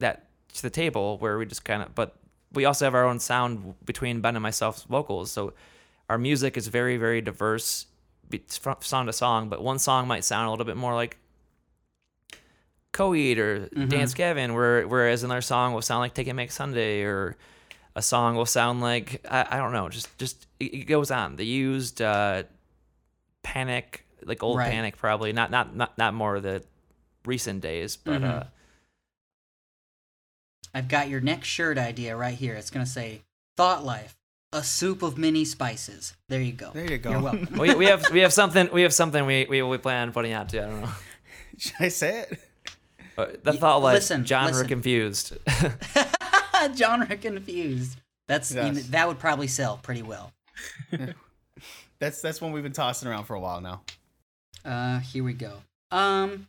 [0.00, 2.16] that to the table where we just kind of, but
[2.52, 5.52] we also have our own sound between Ben and myself's vocals, so
[6.08, 7.86] our music is very very diverse,
[8.60, 9.48] from song to song.
[9.48, 11.18] But one song might sound a little bit more like
[12.92, 17.36] Coheed or Dance Gavin, where, whereas another song will sound like Taking Back Sunday, or
[17.94, 21.36] a song will sound like I, I don't know, just just it, goes on.
[21.36, 22.44] They used uh,
[23.42, 24.70] Panic, like old Right.
[24.70, 26.62] Panic, probably not not not not more of the
[27.26, 28.40] recent days, but Mhm.
[28.40, 28.44] uh,
[30.74, 32.54] I've got your next shirt idea right here.
[32.54, 33.22] It's gonna say
[33.56, 34.16] "Thought Life:
[34.56, 36.70] A soup of many spices." There you go.
[36.72, 37.10] There you go.
[37.10, 37.48] You're welcome.
[37.58, 40.32] we, we have we have something we have something we we, we plan on putting
[40.32, 40.58] out too.
[40.60, 40.90] I don't know.
[41.58, 42.38] Should I say it?
[43.14, 44.68] But the Y- thought like listen, genre listen.
[44.68, 45.36] confused.
[46.74, 47.96] Genre confused.
[48.28, 48.86] That's you Yes.
[48.88, 50.32] that would probably sell pretty well.
[52.00, 53.82] That's that's one we've been tossing around for a while now.
[54.64, 55.58] Uh, here we go.
[55.90, 56.48] Um,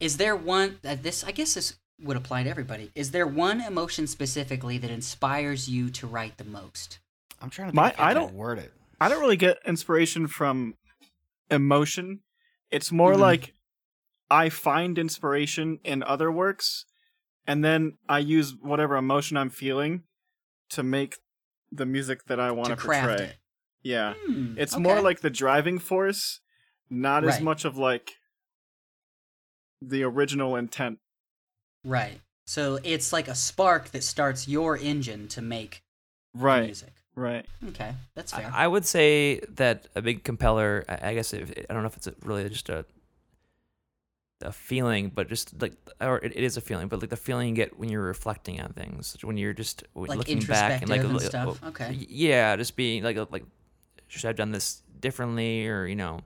[0.00, 1.22] is there one uh, this?
[1.24, 2.90] I guess this would apply to everybody.
[2.94, 6.98] Is there one emotion specifically that inspires you to write the most?
[7.40, 8.72] I'm trying to think My- if I, I don't- word it.
[9.00, 10.74] I don't really get inspiration from
[11.50, 12.20] emotion.
[12.70, 13.18] It's more Mhm.
[13.20, 13.54] like
[14.30, 16.84] I find inspiration in other works,
[17.46, 20.04] and then I use whatever emotion I'm feeling
[20.70, 21.16] to make
[21.72, 23.26] the music that I want To to craft portray.
[23.26, 23.36] it.
[23.82, 24.82] Yeah, Hmm, it's okay.
[24.82, 26.40] more like the driving force,
[26.90, 28.12] not as much of like
[29.80, 30.98] the original intent.
[31.84, 32.20] Right.
[32.46, 35.82] So it's like a spark that starts your engine to make
[36.34, 36.92] Right, music.
[37.14, 37.46] right.
[37.68, 38.50] Okay, that's fair.
[38.52, 40.84] I I would say that a big compeller.
[40.88, 42.84] I I guess if, I don't know if it's really just a
[44.42, 47.50] a feeling, but just like or it, it is a feeling, but like the feeling
[47.50, 50.90] you get when you're reflecting on things, when you're just w- Like looking back and
[50.90, 51.62] like and look- stuff.
[51.62, 51.92] Okay.
[52.08, 53.44] yeah, just being like like
[54.08, 56.20] should I have done this differently or you know,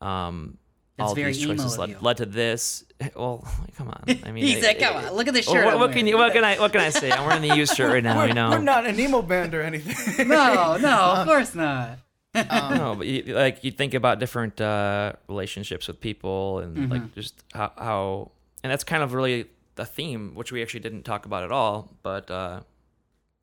[0.00, 0.56] um,
[0.96, 2.84] That's all very these choices of led, led to this.
[3.14, 3.46] Well,
[3.76, 5.78] come on, I mean, he it- said, "Come it- on, look at this shirt." what,
[5.78, 7.10] what can you what can I what can I say?
[7.12, 8.16] I'm wearing the used shirt right now.
[8.20, 10.28] we're, you know, we're not an emo band or anything.
[10.28, 11.98] No, no, of course not.
[12.34, 16.92] Um, no, but you, like you think about different uh, relationships with people and Mm-hmm.
[16.92, 18.30] like just how, how,
[18.62, 21.92] and that's kind of really the theme, which we actually didn't talk about at all.
[22.02, 22.60] But uh,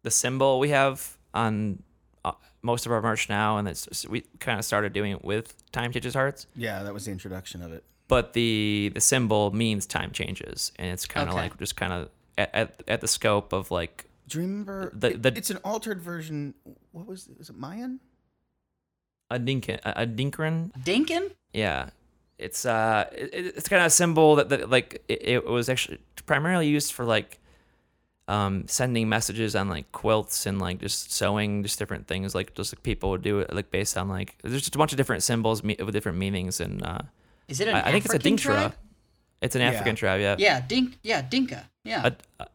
[0.03, 1.81] the symbol we have on
[2.63, 5.91] most of our merch now, and it's we kind of started doing it with Time
[5.91, 6.47] Changes Hearts.
[6.55, 7.83] yeah, that was the introduction of it.
[8.07, 11.43] But the the symbol means time changes, and it's kind of Okay.
[11.43, 14.91] like just kind of at, at at the scope of like Do you remember?
[14.95, 16.53] The- it- the- it's an altered version.
[16.91, 17.37] What was it?
[17.37, 17.99] Was it Mayan?
[19.31, 21.31] a dinkin a, a dinkrin Dinkin?
[21.53, 21.89] Yeah,
[22.37, 25.99] it's uh, it, it's kind of a symbol that, that like it, it was actually
[26.25, 27.39] primarily used for like
[28.27, 32.73] um sending messages on like quilts and like just sewing just different things like just
[32.73, 35.23] like people would do it like based on like there's just a bunch of different
[35.23, 36.99] symbols me- with different meanings and uh
[37.49, 38.73] Is it an I, I think it's a Dinka tribe?
[39.41, 39.71] it's an Yeah.
[39.71, 40.97] african tribe yeah, Yeah, dink.
[41.03, 41.69] Yeah, Dinka.
[41.83, 42.11] Yeah.
[42.39, 42.47] A, a,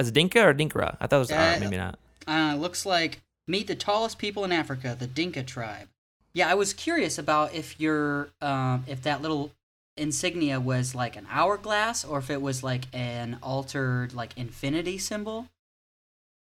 [0.00, 2.86] is it dinka or dinkra i thought it was Uh, uh, maybe not Uh, looks
[2.86, 5.88] like meet the tallest people in Africa, the Dinka tribe.
[6.34, 9.50] Yeah, I was curious about if your um, if that little
[9.98, 15.48] insignia was like an hourglass or if it was like an altered like infinity symbol.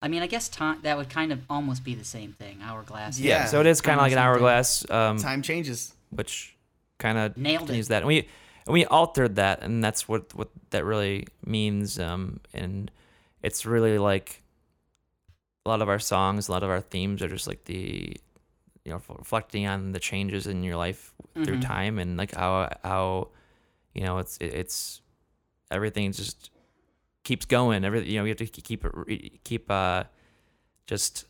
[0.01, 2.59] I mean, I guess time that would kind of almost be the same thing.
[2.61, 3.19] Hourglass.
[3.19, 3.45] Yeah.
[3.45, 4.43] so it is kind of like an Almost same thing.
[4.45, 5.93] hourglass um Time changes.
[6.11, 6.55] which
[6.99, 7.75] kind of Nailed it.
[7.77, 7.97] use that.
[8.03, 8.27] And we
[8.65, 11.97] and we altered that, and that's what what that really means.
[11.99, 12.91] Um, and
[13.41, 14.43] it's really like
[15.65, 18.15] a lot of our songs, a lot of our themes are just like the
[18.85, 21.13] you know reflecting on the changes in your life
[21.43, 21.61] through Mhm.
[21.65, 23.29] time, and like how how
[23.97, 25.01] you know it's it's
[25.71, 26.51] everything just
[27.23, 27.83] keeps going.
[27.83, 30.03] Everything you know, you have to keep it keep uh
[30.85, 31.25] just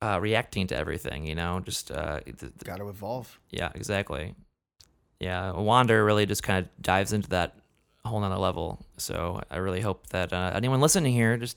[0.00, 1.26] uh reacting to everything.
[1.26, 3.38] You know, just uh the, the- Got to evolve.
[3.50, 4.34] yeah, exactly.
[5.20, 7.54] Yeah, Wander really just kind of dives into that
[8.04, 8.84] whole nother level.
[8.96, 11.56] So I really hope that uh, anyone listening here just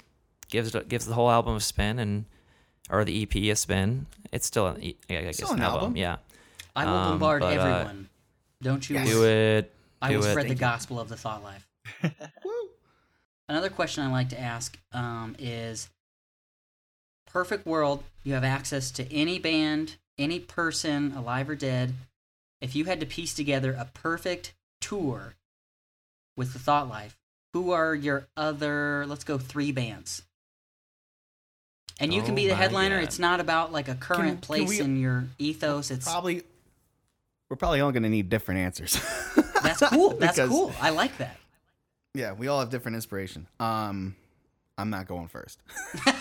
[0.49, 2.25] gives gives the whole album a spin and
[2.91, 4.05] or the EP a spin.
[4.31, 5.79] It's still an E- I guess Still an an album.
[5.81, 5.97] album.
[5.97, 6.17] Yeah,
[6.75, 8.09] I will Um, bombard but, uh, everyone.
[8.61, 9.07] Don't you Yes.
[9.09, 9.73] do it.
[10.13, 10.29] I will it.
[10.31, 10.65] spread the Thank you.
[10.65, 11.67] gospel of the thought life.
[13.49, 15.89] Another question I like to ask um, is
[17.27, 21.93] perfect world, you have access to any band, any person, alive or dead.
[22.61, 25.35] If you had to piece together a perfect tour
[26.35, 27.17] with the thought life,
[27.53, 30.23] who are your other, let's go three bands?
[31.99, 32.97] And you can Oh be the headliner.
[32.97, 33.03] God.
[33.05, 35.91] It's not about like a current can place we- in your ethos.
[35.91, 36.43] It's Probably,
[37.49, 38.99] we're probably all going to need different answers.
[39.65, 40.09] that's cool.
[40.19, 40.71] That's Because- cool.
[40.81, 41.37] I like that.
[42.13, 43.45] Yeah, we all have different inspiration.
[43.59, 44.15] Um,
[44.77, 45.59] I'm not going first.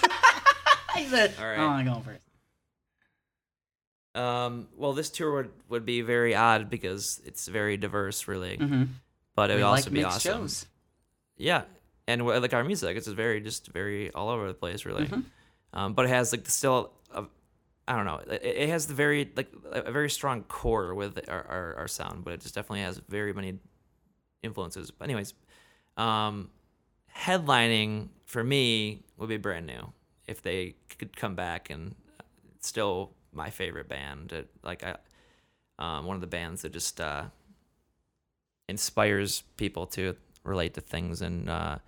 [0.97, 1.59] He said, All right.
[1.59, 2.23] "Oh, I'm going first."
[4.15, 8.57] Um, well, this tour would, would be very odd because it's very diverse, really.
[8.57, 8.85] Mm-hmm.
[9.35, 10.33] But it we would also like be awesome.
[10.43, 10.67] shows.
[11.37, 11.63] Yeah,
[12.07, 15.07] and like our music, it's just very just very all over the place, really.
[15.07, 15.25] Mhm.
[15.73, 17.04] Um, but it has like still, a,
[17.87, 21.75] I don't know, it, has the very like a very strong core with our, our
[21.77, 23.59] our sound, but it just definitely has very many
[24.43, 24.91] influences.
[24.91, 25.35] But anyways,
[25.97, 26.51] um,
[27.15, 29.93] headlining for me would be brand new
[30.27, 31.95] if they could come back and
[32.61, 34.33] still my favorite band.
[34.33, 34.97] It, like I,
[35.79, 37.25] um, one of the bands that just uh,
[38.69, 41.79] inspires people to relate to things and uh,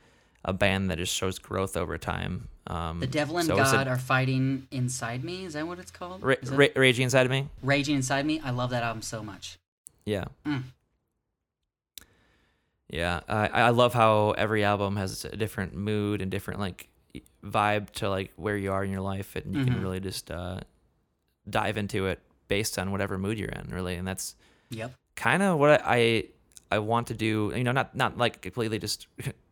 [0.45, 2.49] a band that just shows growth over time.
[2.69, 5.45] Um, The devil and so a- God are fighting inside me.
[5.45, 6.23] Is that what it's called?
[6.23, 7.49] Ra- Raging Inside of Me.
[7.63, 8.41] Raging inside me.
[8.41, 9.59] I love that album so much.
[10.05, 10.25] Yeah.
[10.45, 10.65] Mm.
[12.89, 16.89] Yeah, I I love how every album has a different mood and different like
[17.45, 19.67] vibe to like where you are in your life, and you Mhm.
[19.67, 20.61] can really just uh,
[21.51, 23.95] dive into it based on whatever mood you're in, really.
[23.97, 24.37] And that's
[24.71, 24.93] Yep.
[25.17, 26.25] kind of what I
[26.71, 27.53] I want to do.
[27.57, 29.09] You know, not not like completely just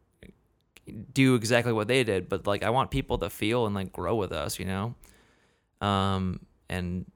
[1.13, 4.15] do exactly what they did, but like I want people to feel and like grow
[4.17, 4.59] with us.
[4.59, 4.95] You know,
[5.81, 7.07] um, and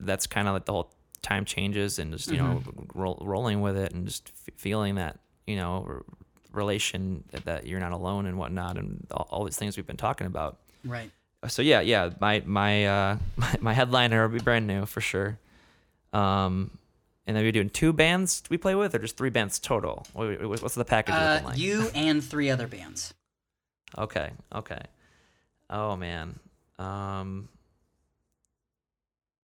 [0.00, 0.92] that's kind of like the whole
[1.22, 2.62] time changes and just you know
[2.94, 6.02] roll, rolling with it and just f- feeling that you know r-
[6.52, 9.96] relation that, that you're not alone and whatnot and all, all these things we've been
[9.96, 11.10] talking about Right.
[11.46, 15.38] so yeah, yeah, my my uh my, my headliner will be brand new for sure.
[16.12, 16.76] Um,
[17.26, 20.06] and then we're doing two bands we play with, or just three bands total.
[20.12, 21.58] What- what- What's the package Uh, looking like?
[21.58, 23.14] you and three other bands.
[23.96, 24.80] Okay, okay.
[25.70, 26.38] Oh man.
[26.78, 27.48] Um.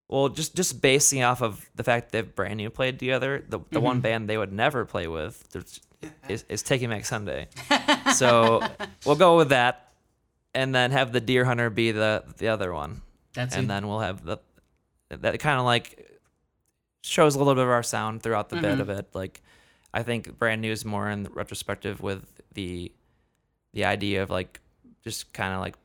[0.07, 3.79] Well, just just basing off of the fact they've brand new played together, the the
[3.79, 4.01] one Mhm.
[4.01, 5.47] band they would never play with
[6.29, 7.47] is is Taking Back Sunday.
[8.15, 8.61] so
[9.05, 9.91] we'll go with that,
[10.55, 13.03] and then have the Dear Hunter be the the other one.
[13.33, 13.67] That's and it.
[13.67, 14.37] then we'll have the
[15.09, 16.08] that kind of like
[17.01, 18.81] shows a little bit of our sound throughout the bit Mhm.
[18.81, 19.09] of it.
[19.13, 19.41] Like
[19.93, 22.91] I think brand new is more in the retrospective with the
[23.73, 24.59] the idea of like
[25.03, 25.75] just kind of like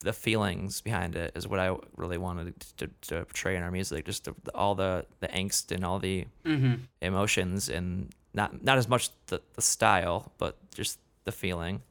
[0.00, 4.04] the feelings behind it is what I really wanted to, to portray in our music.
[4.04, 6.74] Just the, all the the angst and all the mm-hmm.
[7.00, 11.82] emotions and not not as much the, the style, but just the feeling.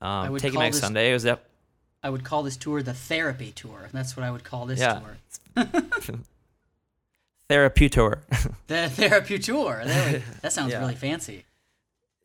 [0.00, 1.44] Um, Taking Back this- Sunday was that
[2.02, 3.88] I would call this tour the therapy tour.
[3.92, 5.00] That's what I would call this Yeah.
[5.00, 5.16] tour.
[7.48, 8.22] therapy tour.
[8.68, 9.82] The therapy tour.
[9.84, 10.80] There we- that sounds Yeah.
[10.80, 11.44] really fancy.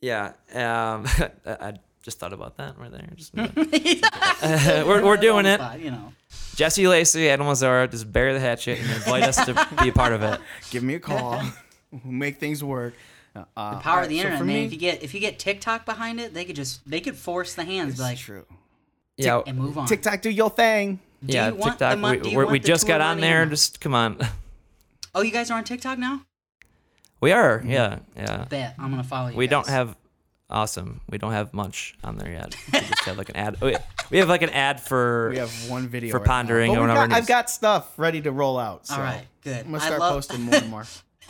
[0.01, 1.05] Yeah, um,
[1.45, 3.07] I I just thought about that right there.
[3.15, 3.33] Just,
[4.87, 5.59] we're we're doing it.
[5.59, 6.13] Spot, You know.
[6.55, 10.13] Jesse Lacey, Adam Lazar, just bury the hatchet and invite us to be a part
[10.13, 10.39] of it.
[10.71, 11.41] Give me a call.
[11.91, 12.93] we'll make things work.
[13.35, 14.55] Uh, The power alright, of the so internet, for man.
[14.55, 17.15] me- if you get if you get TikTok behind it, they could just they could
[17.15, 18.45] force the hands, It's be like, true.
[19.17, 19.85] Yeah, and move on.
[19.87, 20.99] TikTok, do your thing.
[21.23, 21.49] Do yeah.
[21.49, 21.91] you want TikTok.
[21.91, 23.45] the mon- we we're- we just got on there.
[23.45, 24.17] Just come on.
[25.13, 26.21] Oh, you guys are on TikTok now?
[27.19, 27.59] We are.
[27.59, 27.69] Mm-hmm.
[27.69, 28.45] Yeah, yeah.
[28.49, 29.35] Bet I'm gonna follow you.
[29.37, 29.95] We don't have
[30.49, 31.01] awesome.
[31.09, 32.55] We don't have much on there yet.
[32.73, 33.61] We just have like an ad.
[33.61, 33.75] We,
[34.09, 35.29] we have like an ad for.
[35.31, 38.21] We have one video For right pondering But or whatever got, I've got stuff ready
[38.21, 38.87] to roll out.
[38.87, 39.65] So All right, good.
[39.65, 40.85] I'm gonna start love- posting more and more.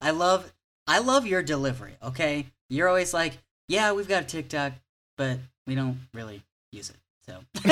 [0.00, 0.50] I love
[0.86, 2.46] I love your delivery, okay?
[2.70, 3.34] You're always like,
[3.68, 4.72] Yeah, we've got a TikTok,
[5.18, 6.42] but we don't really
[6.72, 6.96] use it.
[7.26, 7.40] So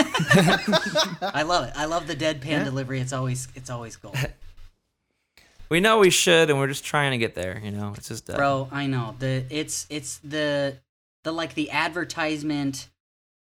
[1.22, 1.72] I love it.
[1.74, 2.64] I love the deadpan Yeah.
[2.64, 3.00] delivery.
[3.00, 4.16] It's always it's always gold.
[5.68, 7.60] We know we should, and we're just trying to get there.
[7.62, 8.30] You know, it's just.
[8.30, 9.16] Uh, Bro, I know.
[9.18, 10.76] The it's it's the
[11.24, 12.88] the like the advertisement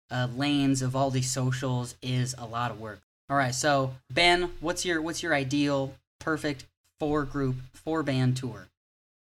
[0.10, 3.02] uh lanes of all these socials is a lot of work.
[3.30, 6.66] All right, so Ben, what's your what's your ideal perfect
[7.00, 8.68] four group four band tour?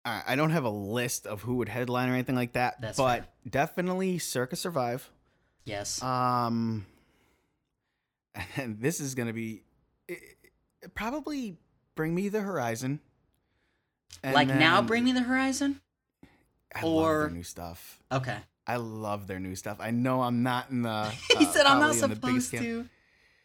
[0.03, 2.97] I I don't have a list of who would headline or anything like that, That's
[2.97, 3.27] but fair.
[3.49, 5.09] definitely Circa Survive.
[5.63, 6.03] Yes.
[6.03, 6.85] Um,
[8.57, 9.63] and this is gonna be
[10.09, 10.19] it,
[10.83, 11.55] it- probably
[11.95, 12.99] Bring Me the Horizon.
[14.23, 15.81] And like now bring me the horizon?
[16.73, 18.01] I love or- the new stuff.
[18.11, 18.37] Okay.
[18.67, 19.77] I love their new stuff.
[19.79, 21.05] I know I'm not in the.
[21.37, 22.79] he uh, said I'm not probably in the biggest supposed to.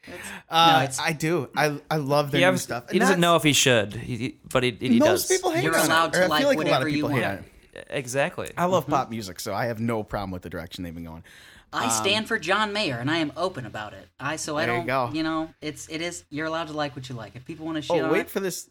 [0.07, 1.49] It's- Uh, No, I do.
[1.55, 2.91] I I love their He, new has- stuff.
[2.91, 5.37] he doesn't know if he should, he, he- but he, he Most does.
[5.37, 6.13] people hate You're on allowed it.
[6.15, 7.45] to Or I like feel like a lot whatever of you people hate want.
[7.91, 7.99] On it.
[7.99, 8.51] Exactly.
[8.57, 8.93] I love Mm-hmm.
[8.93, 11.25] pop music, so I have no problem with the direction they've been going.
[11.73, 14.09] I stand for John Mayer, and I am open about it.
[14.19, 15.13] I so I Um, There you don't.
[15.15, 15.23] go.
[15.23, 16.25] know, it's it is.
[16.31, 17.37] You're allowed to like what you like.
[17.37, 18.69] If people want to shit Oh, wait it, for this.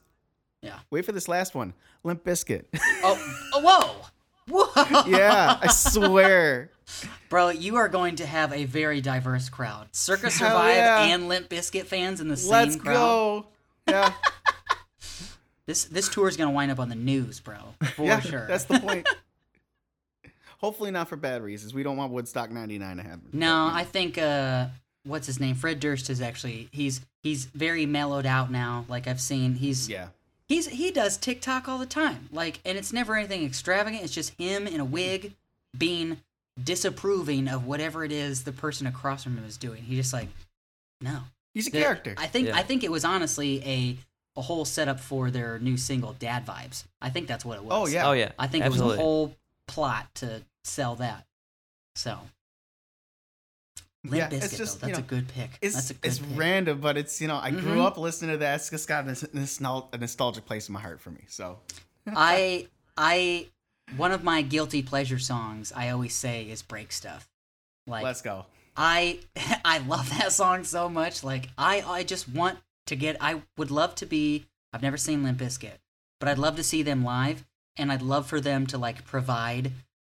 [0.62, 0.80] Yeah.
[0.90, 1.74] Wait for this last one.
[2.04, 2.66] Limp Bizkit.
[3.04, 4.06] oh, oh,
[4.50, 6.72] whoa, whoa, yeah, I swear.
[7.30, 9.88] bro, you are going to have a very diverse crowd.
[9.94, 11.04] Circus Hell Survive yeah.
[11.06, 12.94] and Limp Bizkit fans in the same Let's crowd.
[12.96, 13.46] go.
[13.88, 14.12] Yeah,
[15.70, 17.58] This this tour is gonna wind up on the news, bro,
[17.96, 18.48] for yeah, sure.
[18.48, 19.08] that's the point.
[20.60, 21.76] Hopefully not for bad reasons.
[21.76, 23.30] We don't want Woodstock '99 to happen.
[23.34, 24.66] No, I think uh
[25.04, 25.54] what's his name?
[25.54, 28.86] Fred Durst is actually he's he's very mellowed out now.
[28.90, 30.08] Like I've seen he's Yeah.
[30.48, 32.30] he's he does TikTok all the time.
[32.32, 34.04] Like and it's never anything extravagant.
[34.04, 35.34] It's just him in a wig
[35.78, 36.18] being
[36.62, 39.84] disapproving of whatever it is the person across from him is doing.
[39.84, 40.30] He just like
[41.00, 41.20] no.
[41.54, 42.16] He's a The- character.
[42.18, 42.58] I think Yeah.
[42.58, 43.98] I think it was honestly a
[44.40, 46.86] a whole setup for their new single Dad Vibes.
[47.02, 47.74] I think that's what it was.
[47.74, 48.08] Oh, yeah.
[48.08, 48.32] Oh yeah.
[48.40, 48.94] I think Absolutely.
[48.94, 49.36] it was a whole
[49.68, 51.26] plot to sell that.
[51.96, 52.18] So
[54.06, 54.88] Limp Yeah, Bizkit, it's just, though.
[54.88, 55.50] you That's know, a good pick.
[55.62, 56.28] It's That's a good it's pick.
[56.38, 57.86] random, but it's you know I grew Mhm.
[57.86, 58.56] up listening to that.
[58.56, 61.26] It's just got a, nostal- a nostalgic place in my heart for me.
[61.28, 61.60] So
[62.08, 62.68] I
[62.98, 63.48] I
[63.98, 67.28] one of my guilty pleasure songs I always say is Break Stuff.
[67.88, 68.46] Like let's go.
[68.78, 69.20] I
[69.66, 71.22] I love that song so much.
[71.24, 72.58] Like I I just want
[72.90, 75.80] to get I would love to be I've never seen Limp Bizkit,
[76.20, 77.46] but I'd love to see them live
[77.78, 79.72] and I'd love for them to like provide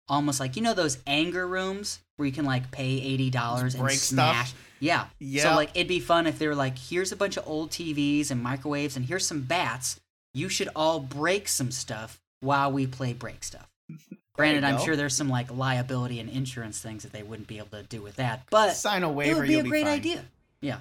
[0.08, 3.82] almost like you know those anger rooms where you can like pay eighty dollars and
[3.82, 4.36] break stuff?
[4.36, 4.54] smash.
[4.80, 5.06] Yeah.
[5.18, 5.44] Yeah.
[5.44, 8.30] So like it'd be fun if they were like, here's a bunch of old TVs
[8.30, 9.98] and microwaves and here's some bats.
[10.34, 13.68] You should all break some stuff while we play break stuff.
[14.34, 17.68] Granted, I'm sure there's some like liability and insurance things that they wouldn't be able
[17.68, 18.42] to do with that.
[18.50, 19.30] But Sign a waiver.
[19.30, 20.24] it would be a great idea.
[20.60, 20.78] Yeah.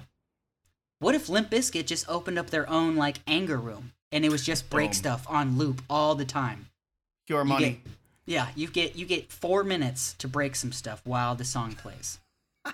[1.00, 4.44] What if Limp Bizkit just opened up their own like anger room and it was
[4.44, 4.94] just break Boom.
[4.94, 6.68] stuff on loop all the time?
[7.26, 7.70] Pure You money.
[7.70, 7.92] get-
[8.26, 12.18] yeah, you get you get four minutes to break some stuff while the song plays.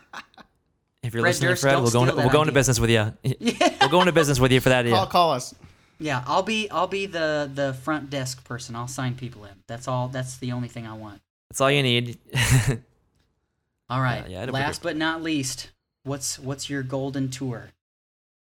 [1.03, 3.15] If you're Fred listening, Durst, Fred, we'll go, into, we'll go into business with you.
[3.23, 3.77] Yeah.
[3.81, 4.95] We'll go into business with you for that idea.
[4.95, 5.55] Call call us.
[5.99, 8.77] Yeah, I'll be I'll be the the front desk person.
[8.77, 9.53] I'll sign people in.
[9.67, 10.09] That's all.
[10.09, 11.23] That's the only thing I want.
[11.49, 12.19] That's all you need.
[13.89, 14.29] All right.
[14.29, 15.71] yeah, Last but not least,
[16.05, 17.71] what's what's your golden tour?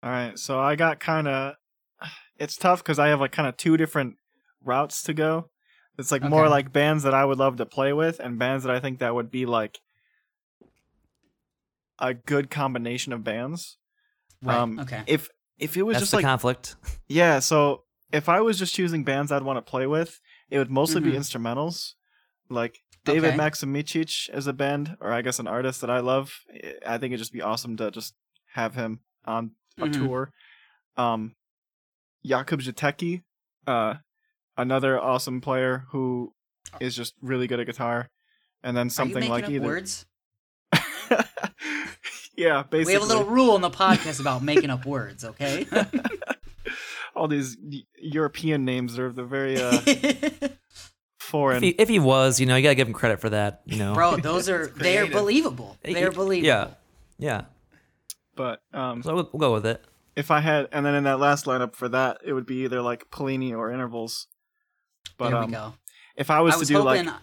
[0.06, 1.56] All right, so I got kind of.
[2.38, 4.18] It's tough because I have like kind of two different
[4.64, 5.50] routes to go.
[5.98, 8.76] It's like more like bands that I would love to play with, and bands that
[8.76, 9.80] I think that would be like
[11.98, 13.78] a good combination of bands.
[14.44, 14.58] Right.
[14.58, 15.02] Um, okay.
[15.08, 16.76] If if it was That's just the like conflict.
[17.08, 20.20] yeah, so if I was just choosing bands I'd want to play with,
[20.52, 21.18] it would mostly be Mhm.
[21.18, 21.94] instrumentals.
[22.48, 23.38] Like David Okay.
[23.38, 26.42] Maxim Micic is a band, or I guess an artist that I love.
[26.86, 28.14] I think it'd just be awesome to just
[28.54, 29.94] have him on a Mhm.
[29.94, 30.32] tour.
[30.98, 31.36] Um,
[32.26, 33.24] Jakub Zytecki,
[33.68, 33.96] uh,
[34.58, 36.34] another awesome player who
[36.80, 38.10] is just really good at guitar.
[38.64, 39.66] And then Are you something like up either.
[39.66, 40.06] words?
[42.36, 42.86] yeah, basically.
[42.86, 45.24] We have a little rule in the podcast about making up words.
[45.24, 45.66] Okay.
[47.16, 47.58] All these
[48.02, 49.80] European names are the very uh,
[51.20, 51.58] foreign.
[51.58, 53.62] If he, if he was, you know, you gotta give him credit for that.
[53.66, 55.78] You know, Bro, those are they are believable.
[55.82, 56.46] They are believable.
[56.48, 56.68] Yeah,
[57.18, 57.42] yeah.
[58.36, 59.84] But um, So we'll, we'll go with it.
[60.16, 62.82] if I had, and then in that last lineup for that, it would be either
[62.82, 64.28] like Plini or Intervals.
[65.18, 65.74] But there um, we go.
[66.18, 67.16] if I was, I was to do hoping like,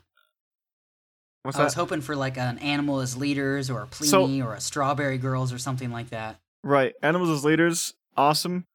[1.42, 4.60] what's I was hoping for like an animal as leaders or a So- or a
[4.60, 6.40] Strawberry Girls or something like that.
[6.62, 8.66] right, Animals as leaders, awesome.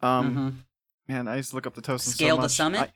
[0.00, 0.34] Um,
[1.08, 1.12] Mhm.
[1.12, 2.06] man, I used to look up the toast.
[2.06, 2.50] Scale so the much.
[2.52, 2.80] Summit.
[2.80, 2.92] I,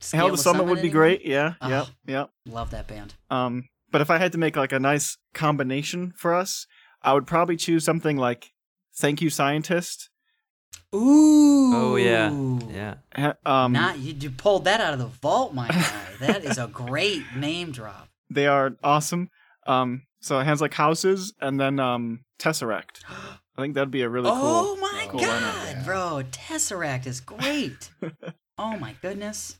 [0.00, 0.92] Scale Hail the Summit would be anyone?
[0.92, 1.24] great.
[1.24, 1.68] Yeah, Ah.
[1.68, 2.30] yep, yep.
[2.46, 3.14] Love that band.
[3.30, 6.66] Um, but if I had to make like a nice combination for us,
[7.08, 8.52] I would probably choose something like
[8.96, 10.10] "Thank You, Scientist."
[10.94, 11.72] Ooh.
[11.74, 12.30] Oh yeah,
[12.70, 12.94] yeah.
[13.16, 16.02] Ha- Um, Not you, you pulled that out of the vault, my guy.
[16.20, 18.08] that is a great name drop.
[18.30, 19.28] they are awesome.
[19.66, 23.02] Um, so hands like houses, and then um, Tesseract.
[23.08, 24.38] I think that'd be a really cool.
[24.40, 25.82] oh my cool god, lineup, yeah.
[25.84, 26.22] bro!
[26.30, 27.90] Tesseract is great.
[28.58, 29.58] oh my goodness,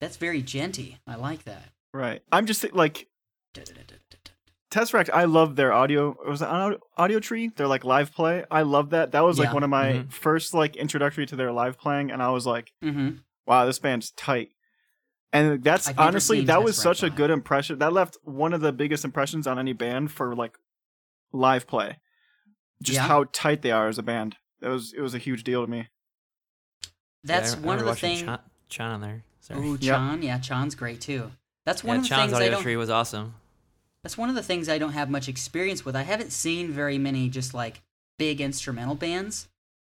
[0.00, 0.96] that's very djenty.
[1.06, 1.70] I like that.
[1.92, 2.20] Right.
[2.30, 3.08] I'm just thi- like
[4.70, 5.08] Tesseract.
[5.12, 6.16] I love their audio.
[6.28, 7.56] Was it audio, Audiotree?
[7.56, 8.44] Their like live play.
[8.50, 9.12] I love that.
[9.12, 9.54] That was like Yeah.
[9.54, 10.12] one of my Mhm.
[10.12, 13.16] first like introductory to their live playing, and I was like, Mm-hmm.
[13.46, 14.50] wow, this band's tight.
[15.32, 17.78] And that's I've honestly seen that was Tesseract such a good impression.
[17.78, 20.58] That left one of the biggest impressions on any band for like
[21.32, 21.98] live play.
[22.82, 23.06] Just Yeah.
[23.08, 24.36] how tight they are as a band.
[24.60, 25.88] That was it was a huge deal to me.
[27.24, 28.22] That's Yeah, I one of the things.
[28.22, 28.38] Chon,
[28.68, 29.24] Chon on there.
[29.40, 29.60] Sorry.
[29.66, 29.80] Ooh, Yep.
[29.96, 30.22] Chon.
[30.22, 31.32] Yeah, Chon's great too.
[31.64, 32.62] That's one yeah, of the Chon's things I audio don't.
[32.62, 33.34] tree was awesome.
[34.02, 35.96] That's one of the things I don't have much experience with.
[35.96, 37.82] I haven't seen very many just like
[38.18, 39.48] big instrumental bands.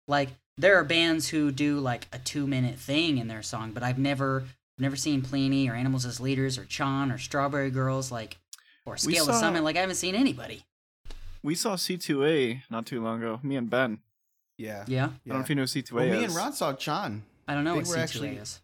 [0.08, 3.84] Like there are bands who do like a two minute thing in their song, but
[3.84, 4.44] I've never
[4.78, 8.38] never seen Plini or Animals as Leaders or Chon or Strawberry Girls like
[8.86, 9.64] or We Scale of saw- Summit.
[9.64, 10.66] Like I haven't seen anybody.
[11.42, 13.40] We saw Sithu Aye not too long ago.
[13.44, 14.00] Me and Ben.
[14.58, 14.86] Yeah.
[14.88, 17.24] Yeah, I don't know if you know Sithu Aye Well, me and Ron saw Chon.
[17.48, 18.62] I don't know They what were Sithu Aye actually- is.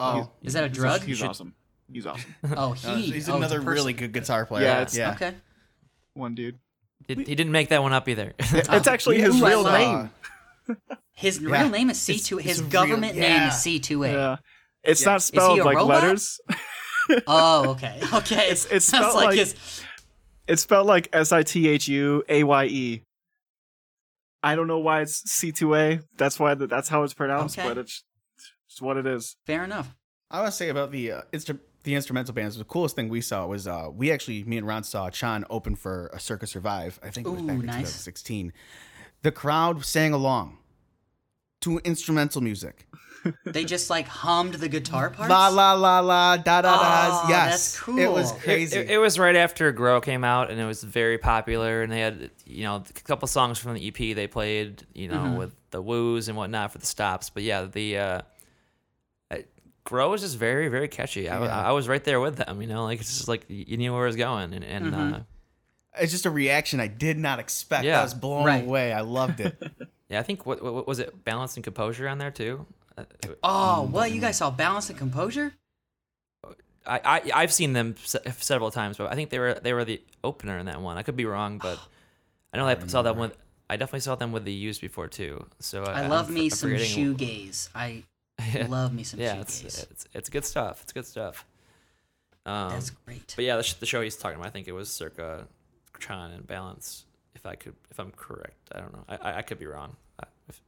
[0.00, 1.02] Oh, Is that a He's- drug?
[1.02, 1.54] He's Should- awesome.
[1.92, 2.34] He's awesome.
[2.56, 3.12] Oh, Uh, he.
[3.12, 4.64] he's oh, another really good guitar player.
[4.64, 5.12] Yeah, it's- yeah.
[5.12, 5.34] Okay.
[6.14, 6.58] One dude.
[7.08, 8.32] He, he didn't make that one up either.
[8.38, 10.10] It's actually his ooh, real love-
[10.68, 10.76] name.
[11.16, 11.60] His Yeah.
[11.60, 12.38] real name is C2.
[12.38, 14.12] it's His a real- government name is Sithu Aye.
[14.12, 14.36] Yeah.
[14.82, 15.12] It's Yeah.
[15.12, 16.02] not spelled like robot?
[16.02, 16.40] letters.
[17.26, 18.00] Oh, okay.
[18.12, 18.36] Okay.
[18.50, 19.82] It's- it's Sounds spelled like, like- his.
[20.48, 23.02] It's spelled like S I T H U A Y E.
[24.42, 26.02] I don't know why it's C2A.
[26.16, 27.68] That's why the, that's how it's pronounced, Okay.
[27.68, 28.04] but it's
[28.68, 29.36] it's what it is.
[29.46, 29.94] Fair enough.
[30.30, 32.56] I want to say about the uh, instru- the instrumental bands.
[32.58, 35.76] The coolest thing we saw was uh, we actually me and Ron saw Chon open
[35.76, 36.98] for a Circa Survive.
[37.02, 37.76] I think it was back Ooh, in nice.
[38.04, 38.52] 2016.
[39.22, 40.58] The crowd sang along
[41.62, 42.86] to instrumental music.
[43.46, 45.30] They just like hummed the guitar parts.
[45.30, 47.20] La la la la da da da's.
[47.24, 47.98] Oh, yes, that's cool.
[47.98, 48.78] It was It- It- crazy.
[48.80, 51.80] It, it was right after Grow came out, and it was very popular.
[51.82, 55.14] And they had, you know, a couple songs from the EP they played, you know,
[55.24, 55.38] Mhm.
[55.38, 57.30] with the woos and whatnot for the stops.
[57.30, 58.20] But yeah, the uh,
[59.84, 61.28] uh, Grow was just very, very catchy.
[61.28, 61.68] I, Yeah.
[61.68, 62.60] I was right there with them.
[62.62, 65.14] You know, like it's just like you knew where it was going, and, and Mhm.
[65.14, 65.20] uh,
[66.00, 67.84] it's just a reaction I did not expect.
[67.84, 68.00] Yeah.
[68.00, 68.64] I was blown Right.
[68.64, 68.92] away.
[68.92, 69.56] I loved it.
[70.08, 71.24] yeah, I think what, what what was it?
[71.24, 72.66] Balance and composure on there too.
[72.96, 73.04] Uh,
[73.42, 74.50] Oh, well, you guys saw?
[74.50, 75.54] Balance and composure.
[76.86, 79.84] I, I I've seen them se- several times, but I think they were they were
[79.84, 80.98] the opener in that one.
[80.98, 81.78] I could be wrong, but
[82.52, 83.32] I know I, saw that one.
[83.70, 85.46] I definitely saw them with the used before too.
[85.60, 87.68] So I, I I'm love f- me I'm some forgetting- shoegaze.
[87.74, 88.02] I Yeah.
[88.68, 89.90] Love me some yeah, it's, shoegaze.
[89.90, 90.82] it's it's good stuff.
[90.82, 91.44] It's good stuff.
[92.46, 93.32] Um, That's great.
[93.36, 95.46] but yeah, the, sh- the show he's talking about, I think it was circa
[95.98, 97.06] Chon and Balance.
[97.34, 99.04] If I could, if I'm correct, I don't know.
[99.08, 99.96] I I, I could be wrong.
[100.20, 100.60] I, if,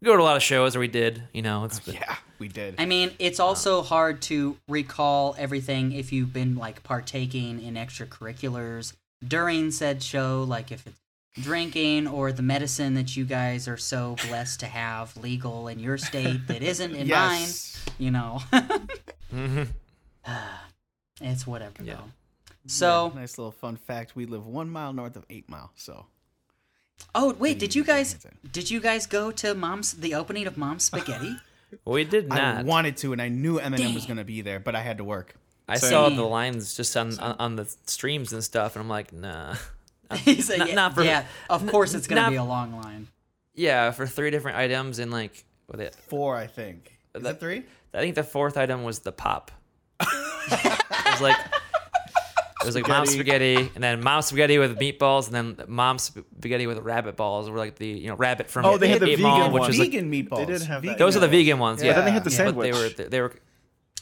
[0.00, 1.22] we go to a lot of shows, or we did.
[1.32, 2.74] You know, it's been, yeah, we did.
[2.78, 8.94] I mean, it's also hard to recall everything if you've been like partaking in extracurriculars
[9.26, 11.00] during said show, like if it's
[11.34, 15.96] drinking or the medicine that you guys are so blessed to have legal in your
[15.98, 17.78] state that isn't in yes.
[17.86, 18.40] mine, you know.
[19.32, 19.68] Mhm.
[21.20, 21.94] it's whatever Yeah.
[21.94, 22.04] though.
[22.66, 25.70] So, Yeah, nice little fun fact: we live one mile north of Eight Mile.
[25.76, 26.06] So
[27.14, 28.16] oh wait, did you guys
[28.52, 31.36] did you guys go to Mom's the opening of Mom's Spaghetti?
[31.84, 32.40] we did not.
[32.58, 34.98] I wanted to, and I knew Eminem was going to be there, but I had
[34.98, 35.34] to work.
[35.68, 35.90] I Same.
[35.90, 39.54] saw the lines just on, on on the streams and stuff, and I'm like, nah.
[40.10, 42.44] Um, he said, Not- yeah, not for- yeah, of course it's gonna not- be a
[42.44, 43.08] long line.
[43.54, 46.98] Yeah, for three different items and like, what it, Four, I think.
[47.14, 47.64] Is That- it three?
[47.92, 49.50] I think the fourth item was the pop.
[50.00, 51.36] it was like
[52.62, 53.54] it was like mom Spaghetti.
[53.56, 57.56] spaghetti, and then mom spaghetti with meatballs, and then mom spaghetti with rabbit balls, or
[57.56, 59.68] like the you know rabbit from Oh, they had the Eight Mall, vegan which one.
[59.68, 60.46] was like vegan meatballs.
[60.46, 61.82] They did have that, Vegan those are the vegan ones.
[61.82, 62.36] Yeah, Yeah, then they had the Yeah.
[62.36, 62.72] sandwich.
[62.72, 63.32] but they were they were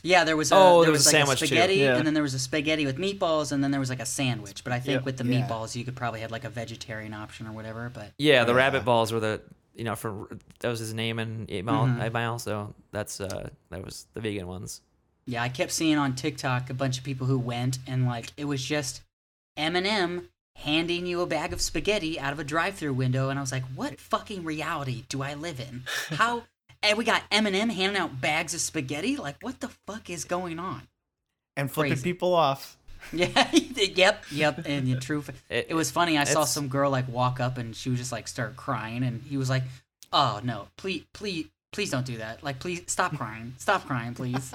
[0.02, 1.46] Yeah, there was a Oh, there, there was, was a like sandwich, a too.
[1.46, 1.96] spaghetti, Yeah.
[1.96, 4.64] and then there was a spaghetti with meatballs, and then there was like a sandwich.
[4.64, 5.04] But I think Yeah.
[5.04, 5.46] with the Yeah.
[5.48, 7.90] meatballs, you could probably have like a vegetarian option or whatever.
[7.92, 8.58] But yeah the Yeah.
[8.58, 9.40] rabbit balls were the
[9.74, 10.28] you know for
[10.60, 12.02] that was his name in Eight Mile Mhm.
[12.02, 14.80] Eight Mile, so that's uh that was the vegan ones.
[15.26, 18.46] yeah, I kept seeing on TikTok a bunch of people who went, and like it
[18.46, 19.02] was just
[19.58, 23.52] Eminem handing you a bag of spaghetti out of a drive-through window, and I was
[23.52, 25.84] like, what fucking reality do I live in?
[26.10, 26.44] How?
[26.82, 29.16] And we got Eminem handing out bags of spaghetti.
[29.16, 30.82] Like, what the fuck is going on?
[31.56, 32.02] And flipping Crazy.
[32.04, 32.76] people off.
[33.12, 34.66] Yeah, yep, yep.
[34.66, 36.18] And the truth, It- it was funny.
[36.18, 39.22] I saw some girl like walk up and she was just like start crying, and
[39.22, 39.62] he was like,
[40.12, 42.42] "Oh no, please, please, please don't do that.
[42.42, 43.54] Like, please stop crying.
[43.56, 44.52] Stop crying, please.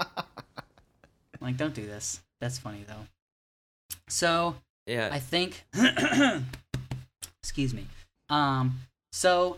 [1.42, 2.22] like, don't do this.
[2.42, 3.08] That's funny though."
[4.10, 4.56] So
[4.86, 5.64] Yeah, I think,
[7.42, 7.88] excuse me.
[8.30, 8.80] Um,
[9.12, 9.58] so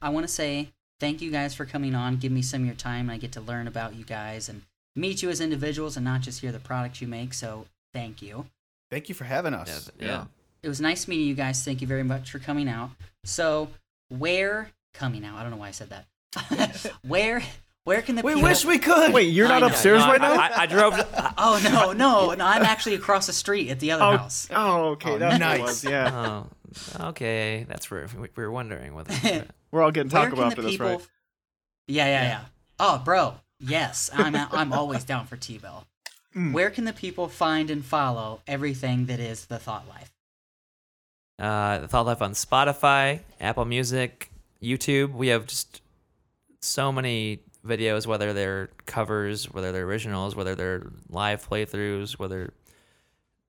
[0.00, 0.68] I want to say
[1.00, 2.16] thank you guys for coming on.
[2.16, 4.62] Give me some of your time, and I get to learn about you guys and
[4.94, 7.34] meet you as individuals, and not just hear the products you make.
[7.34, 8.46] So thank you.
[8.90, 9.90] Thank you for having us.
[9.98, 10.06] yeah.
[10.06, 10.24] Yeah.
[10.62, 11.64] It was nice meeting you guys.
[11.64, 12.90] Thank you very much for coming out.
[13.24, 13.68] So,
[14.10, 15.36] where coming out?
[15.36, 16.92] I don't know why I said that.
[17.02, 17.42] where
[17.84, 19.12] where can the We people wish we could.
[19.14, 20.40] Wait, you're not upstairs No, right I, now?
[20.40, 20.92] I, I drove.
[21.14, 22.44] I, Oh no, no, no!
[22.44, 24.48] I'm actually across the street at the other oh, house.
[24.50, 25.12] oh, okay.
[25.12, 25.60] Oh, that's nice.
[25.60, 25.84] was.
[25.84, 26.44] Yeah.
[27.00, 29.46] oh, okay, that's where we we were wondering whether.
[29.70, 30.86] We're all getting Where Taco can Bell the after this, people?
[30.88, 31.08] right?
[31.86, 32.40] Yeah, yeah, yeah.
[32.78, 35.86] Oh, bro, yes, I'm I'm always down for T-Bell.
[36.34, 36.52] Mm.
[36.52, 40.12] Where can the people find and follow everything that is the Thought Life?
[41.38, 44.30] Uh, the Thought Life on Spotify, Apple Music,
[44.62, 45.12] YouTube.
[45.12, 45.82] We have just
[46.60, 52.52] so many videos, whether they're covers, whether they're originals, whether they're live playthroughs, whether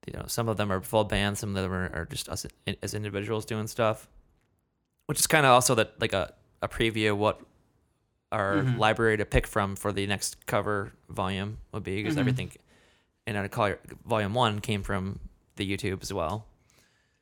[0.08, 2.46] you know, some of them are full bands, some of them are, are just us
[2.82, 4.08] as individuals doing stuff,
[5.12, 7.42] which is kind of also that like a, a preview of what
[8.32, 8.78] our Mhm.
[8.78, 12.20] library to pick from for the next cover volume would be because Mhm.
[12.20, 12.52] everything
[13.28, 13.74] in our call
[14.06, 15.20] volume one came from
[15.58, 16.46] the YouTube as well.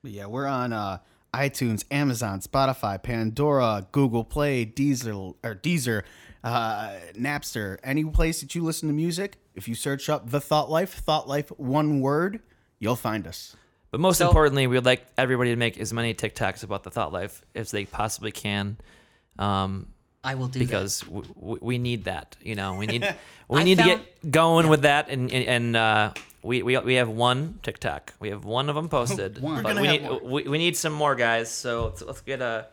[0.04, 1.00] Yeah, we're on uh,
[1.34, 6.04] iTunes, Amazon, Spotify, Pandora, Google Play, Deezer, or Deezer,
[6.44, 9.38] uh, Napster, any place that you listen to music.
[9.56, 12.40] If you search up the Thought Life, Thought Life, one word,
[12.78, 13.56] you'll find us.
[13.92, 16.92] But most So- importantly, we would like everybody to make as many TikToks about the
[16.92, 18.78] thought life as they possibly can.
[19.38, 19.88] Um,
[20.24, 22.36] I will do because w- w- we need that.
[22.42, 23.08] You know, we need
[23.48, 26.14] we need to get going with that, and and, and uh,
[26.44, 28.14] we, we we have one TikTok.
[28.20, 29.64] We have one of them posted, One.
[29.64, 31.50] But we need we, we need some more guys.
[31.50, 32.64] So let's, let's get uh,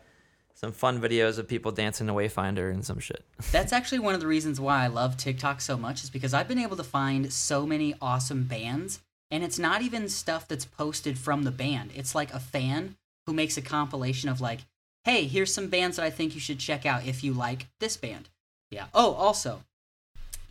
[0.55, 3.23] some fun videos of people dancing to Wayfinder and some shit.
[3.53, 6.49] That's actually one of the reasons why I love TikTok so much is because I've
[6.49, 8.99] been able to find so many awesome bands,
[9.31, 11.91] and it's not even stuff that's posted from the band.
[11.95, 12.95] It's like a fan
[13.25, 14.61] who makes a compilation of like,
[15.03, 17.97] hey, here's some bands that I think you should check out if you like this
[17.97, 18.29] band.
[18.71, 18.85] Yeah.
[18.93, 19.63] Oh, also,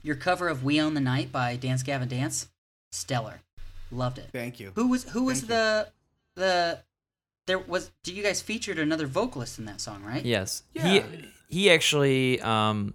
[0.03, 2.49] your cover of "We Own the Night" by Dance Gavin Dance,
[2.93, 3.41] stellar,
[3.91, 4.29] loved it.
[4.33, 4.73] Thank you.
[4.75, 5.57] Who was who was Thank you.
[5.57, 5.89] the
[6.37, 6.79] the
[7.47, 10.25] there was did you guys featured another vocalist in that song, right?
[10.25, 10.89] Yes, Yeah.
[10.89, 12.95] he he actually um,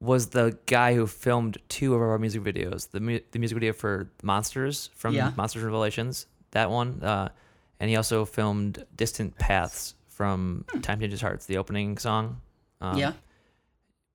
[0.00, 2.90] was the guy who filmed two of our music videos.
[2.90, 5.32] The mu- the music video for Monsters from Yeah.
[5.36, 7.28] Monsters Revelations, that one, uh,
[7.78, 12.40] and he also filmed Distant Paths from Time Changes Hearts, the opening song.
[12.80, 12.98] Um, Hmm.
[12.98, 13.12] yeah.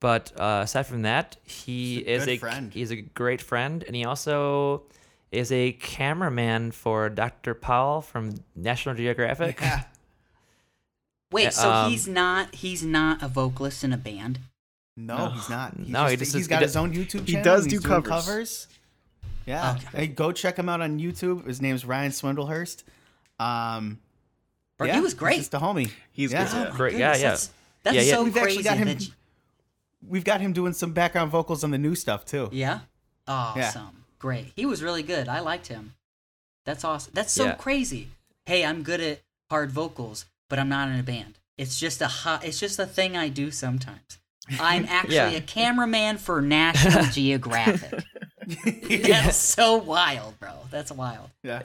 [0.01, 2.73] But uh, aside from that, he a is a friend.
[2.73, 4.83] he's a great friend, and he also
[5.31, 7.53] is a cameraman for Dr.
[7.53, 9.59] Powell from National Geographic.
[9.61, 9.83] Yeah.
[11.31, 14.39] Wait, Yeah, so um, he's not he's not a vocalist in a band.
[14.97, 15.29] No, No.
[15.31, 15.73] he's not.
[15.77, 17.25] He's No, he just, just- he's he got does- his own YouTube channel.
[17.25, 18.67] he does do he's doing covers.
[19.45, 19.73] Yeah.
[19.75, 19.97] Okay.
[19.97, 21.45] Hey, go check him out on YouTube.
[21.45, 22.83] His name's Ryan Swindlehurst.
[23.39, 23.99] Um,
[24.77, 25.37] Bro, yeah, he was he's great.
[25.37, 25.91] just a homie.
[26.11, 26.51] He's Yeah.
[26.51, 26.67] good.
[26.73, 27.29] Oh Great, yeah, goodness, yeah.
[27.29, 27.49] That's,
[27.83, 28.13] that's Yeah, yeah.
[28.15, 28.63] so We've actually crazy.
[28.63, 29.07] got him- you-
[30.07, 32.49] We've got him doing some background vocals on the new stuff too.
[32.51, 32.79] yeah.
[33.27, 34.05] Awesome.
[34.19, 34.53] Great.
[34.55, 35.27] He was really good.
[35.27, 35.93] I liked him.
[36.63, 37.11] That's awesome.
[37.15, 37.55] That's so Yeah.
[37.55, 38.09] crazy.
[38.45, 41.39] Hey, I'm good at hard vocals, but I'm not in a band.
[41.57, 44.19] It's just a hot, it's just a thing I do sometimes.
[44.59, 45.29] I'm actually Yeah.
[45.31, 48.03] a cameraman for National Geographic.
[49.07, 50.51] That's so wild, bro.
[50.71, 51.29] That's wild.
[51.43, 51.61] Yeah.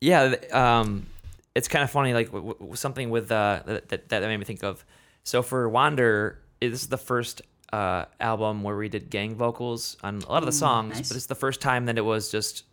[0.00, 1.06] Yeah, um,
[1.54, 4.44] it's kind of funny, like w- w- something with uh, that, that that made me
[4.44, 4.84] think of.
[5.24, 7.40] So for Wander, this is the first
[7.72, 11.08] uh, album where we did gang vocals on a lot of the Ooh, songs, nice.
[11.08, 12.64] but it's the first time that it was just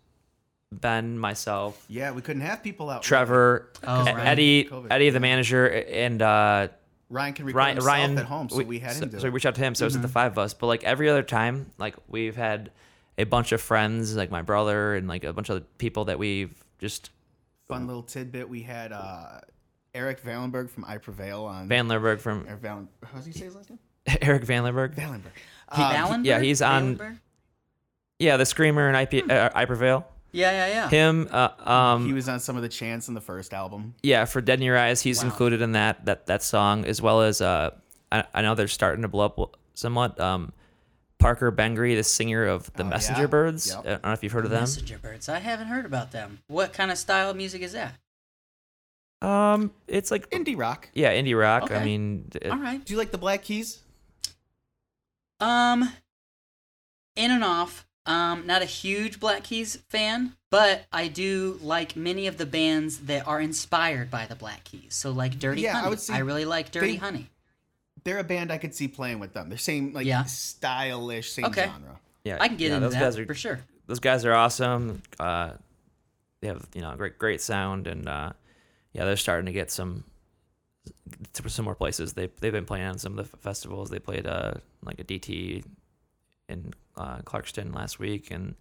[0.74, 3.02] Ben, myself, Yeah, we couldn't have people out.
[3.02, 4.28] Trevor, Oh, right.
[4.28, 4.88] Eddie, COVID.
[4.92, 6.68] Eddie the manager, and uh,
[7.12, 7.76] Ryan can record Ryan.
[7.76, 9.62] himself Ryan at home, so we, had so, him do so we reached out to
[9.62, 9.76] him.
[9.76, 10.54] So it's at the five of us.
[10.54, 12.72] But like every other time, like we've had
[13.18, 16.56] a bunch of friends, like my brother and like a bunch of people that we've
[16.80, 17.12] just
[17.68, 18.50] Fun little tidbit.
[18.50, 19.40] We had uh,
[19.94, 21.68] Eric Valenberg from I Prevail on.
[21.68, 22.88] Van Lerberg from Eric Valen.
[23.06, 23.80] How does he say his last name?
[24.22, 24.96] Eric Van Lerberg.
[24.96, 25.32] Valenberg.
[25.76, 26.26] He- Um, Vallenberg?
[26.26, 27.20] yeah, he's on- Vallenberg?
[28.20, 30.06] Yeah, the screamer and IP, uh, I Prevail.
[30.34, 30.90] Yeah, yeah, yeah.
[30.90, 33.96] Him, uh, um, he was on some of the chants in the first album.
[34.02, 35.30] yeah, for Dead in Your Eyes, he's Wow.
[35.30, 37.72] included in that that that song as well as uh,
[38.12, 40.20] I, I know they're starting to blow up somewhat.
[40.20, 40.54] Um,
[41.20, 43.28] Parker Bengry, the singer of the Oh, Messenger yeah.
[43.28, 43.68] Birds.
[43.70, 43.80] Yep.
[43.86, 44.62] I don't know if you've heard of them.
[44.62, 45.30] Messenger Birds.
[45.30, 46.40] I haven't heard about them.
[46.48, 47.94] What kind of style of music is that?
[49.22, 50.90] Um, it's like Indie rock.
[50.96, 51.70] yeah, indie rock.
[51.72, 52.84] I mean, it- All right.
[52.84, 53.80] Do you like the Black Keys?
[55.40, 55.92] Um,
[57.16, 57.86] in and off.
[58.06, 62.98] Um, not a huge Black Keys fan, but I do like many of the bands
[63.02, 64.96] that are inspired by the Black Keys.
[64.96, 65.86] So like Dirty Yeah, I Honey.
[65.86, 67.30] I, would say really like Dirty they- Honey.
[68.04, 69.50] They're a band I could see playing with them.
[69.50, 70.24] They're same like Yeah.
[70.24, 71.66] stylish, same Okay.
[71.66, 72.00] genre.
[72.24, 73.60] yeah, I can get yeah, into those that guys are for sure.
[73.86, 75.04] those guys are awesome.
[75.20, 75.52] Uh,
[76.40, 78.32] they have you know great great sound and uh,
[78.94, 80.04] yeah, they're starting to get some
[81.34, 82.14] to some more places.
[82.14, 83.92] They they've been playing on some of the festivals.
[83.92, 85.64] They played uh like a DT
[86.50, 88.56] in uh, Clarkston last week, and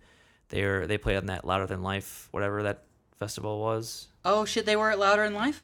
[0.48, 2.84] they were they played on that Louder Than Life whatever that
[3.18, 4.08] festival was.
[4.24, 5.62] Oh shit, they were at Louder Than Life.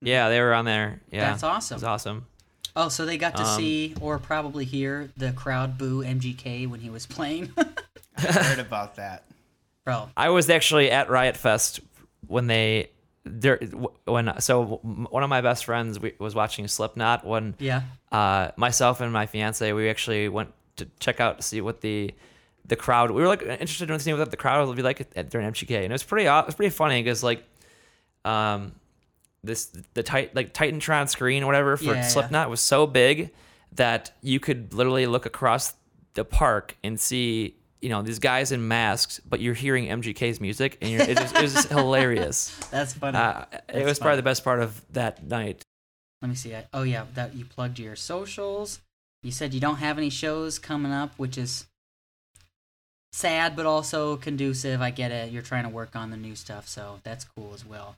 [0.00, 1.00] Yeah, they were on there.
[1.10, 1.76] Yeah, That's awesome.
[1.76, 2.26] was awesome.
[2.74, 6.80] Oh, so they got to Um, see or probably hear the crowd boo MGK when
[6.80, 7.50] he was playing.
[8.18, 9.24] I heard about that.
[9.84, 11.80] Bro, I was actually at Riot Fest
[12.26, 12.90] when they
[13.24, 13.58] there
[14.04, 17.82] when so one of my best friends we, was watching Slipknot when yeah.
[18.12, 22.12] uh, myself and my fiance we actually went to check out to see what the
[22.66, 25.30] the crowd we were like interested in seeing what the crowd would be like at,
[25.30, 27.44] during MGK and it was pretty it was pretty funny because like
[28.24, 28.72] um
[29.44, 32.08] this the tight like Titantron screen or whatever for Yeah, yeah.
[32.08, 33.30] Slipknot was so big
[33.72, 35.74] that you could literally look across
[36.14, 40.78] the park and see you know these guys in masks, but you're hearing MGK's music,
[40.80, 42.56] and you're, it, was, it was just hilarious.
[42.70, 43.16] That's funny.
[43.16, 45.62] Uh, it was probably the best part of that night.
[46.22, 46.54] Let me see.
[46.54, 48.80] I, oh yeah, that you plugged your socials.
[49.26, 51.66] You said you don't have any shows coming up, which is
[53.10, 54.80] sad but also conducive.
[54.80, 55.32] I get it.
[55.32, 57.96] You're trying to work on the new stuff, so that's cool as well.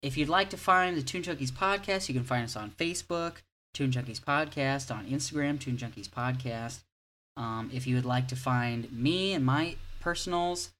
[0.00, 3.42] If you'd like to find the Toon Junkies podcast, you can find us on Facebook,
[3.74, 6.78] Toon Junkies Podcast, on Instagram, Toon Junkies Podcast.
[7.36, 10.70] Um, if you would like to find me and my personals,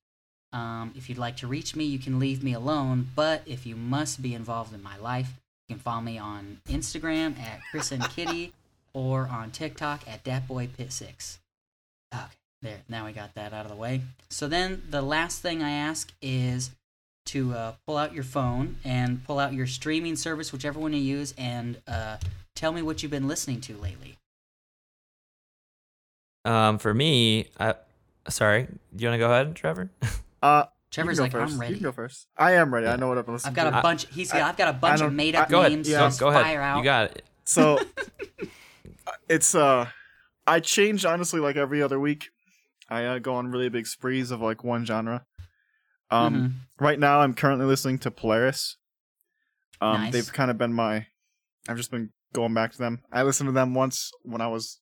[0.54, 3.10] um, if you'd like to reach me, you can leave me alone.
[3.14, 5.34] But if you must be involved in my life,
[5.68, 8.54] you can follow me on Instagram at Chris and Kitty
[8.94, 11.38] or on TikTok at DatBoyPit6.
[12.14, 12.24] Okay,
[12.60, 12.78] there.
[12.88, 14.02] Now we got that out of the way.
[14.30, 16.70] So then the last thing I ask is
[17.26, 20.98] to uh, pull out your phone and pull out your streaming service, whichever one you
[21.00, 22.16] use, and uh,
[22.56, 24.16] tell me what you've been listening to lately.
[26.44, 27.74] Um, for me, I,
[28.28, 29.90] sorry, do you want to go ahead, Trevor?
[30.42, 31.54] Uh, Trevor's you like, go first.
[31.54, 31.72] I'm ready.
[31.74, 32.26] You can go first.
[32.36, 32.86] I am ready.
[32.86, 32.94] Yeah.
[32.94, 33.76] I know what I've been listening I've got to.
[33.76, 34.08] a I- bunch.
[34.12, 34.42] He's got.
[34.42, 35.70] I- I've got a I bunch of made up go ahead.
[35.70, 35.88] names.
[35.88, 35.98] Yeah.
[36.00, 36.42] Go, Just go ahead.
[36.42, 36.78] fire out.
[36.78, 37.22] You got it.
[37.44, 37.78] So
[39.28, 39.88] it's uh
[40.46, 42.30] I change honestly like every other week.
[42.88, 45.24] I uh, go on really big sprees of like one genre.
[46.10, 46.52] Um Mhm.
[46.80, 48.76] right now I'm currently listening to Polaris.
[49.80, 50.12] Um Nice.
[50.12, 51.06] they've kind of been my
[51.68, 53.02] I've just been going back to them.
[53.12, 54.80] I listened to them once when I was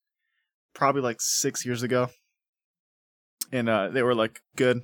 [0.74, 2.10] probably like 6 years ago.
[3.52, 4.82] And uh they were like good,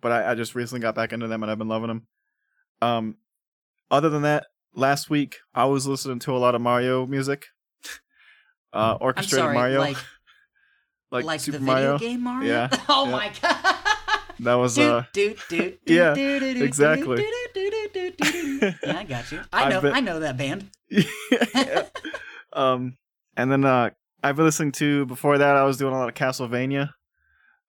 [0.00, 2.06] but I, I just recently got back into them and I've been loving them.
[2.80, 3.16] Um
[3.90, 7.46] other than that, last week I was listening to a lot of Mario music.
[8.74, 9.54] Uh, orchestrated sorry.
[9.54, 9.96] Mario, Like,
[11.10, 11.98] like, like, Super the video Mario.
[11.98, 12.50] game Mario.
[12.52, 13.10] Yeah, Oh yeah.
[13.12, 13.76] my god.
[14.40, 15.04] That was uh,
[15.86, 17.24] Yeah, exactly.
[17.54, 19.40] Yeah, I got you.
[19.52, 19.80] I know.
[19.80, 20.70] been- I know that band.
[20.88, 21.86] yeah.
[22.52, 22.96] um,
[23.36, 23.90] and then uh,
[24.22, 25.56] I've been listening to before that.
[25.56, 26.90] I was doing a lot of Castlevania,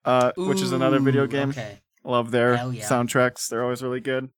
[0.05, 1.49] uh, which is another video game.
[1.49, 1.79] Okay.
[2.03, 2.87] Love their yeah.
[2.87, 4.29] soundtracks; they're always really good.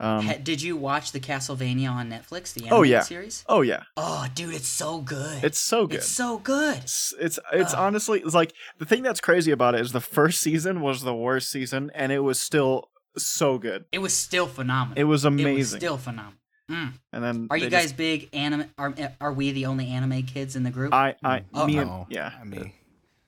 [0.00, 2.54] Um, Ha- Did you watch the Castlevania on Netflix?
[2.54, 3.02] The Oh, yeah.
[3.02, 3.44] series.
[3.48, 5.44] oh yeah, Oh, dude, it's so good.
[5.44, 5.98] it's so good.
[5.98, 6.78] It's so good.
[6.78, 7.78] It's it's, it's Ugh.
[7.78, 11.14] honestly it's like the thing that's crazy about it is the first season was the
[11.14, 13.84] worst season, and it was still so good.
[13.92, 14.98] It was still phenomenal.
[14.98, 15.80] It was It was amazing.
[15.80, 16.34] still phenomenal.
[16.70, 16.92] Mm.
[17.12, 18.66] and then Are you guys just- big anime?
[18.78, 20.94] Are are we the only anime kids in the group?
[20.94, 22.32] I I Oh, me no, and yeah.
[22.40, 22.72] I mean,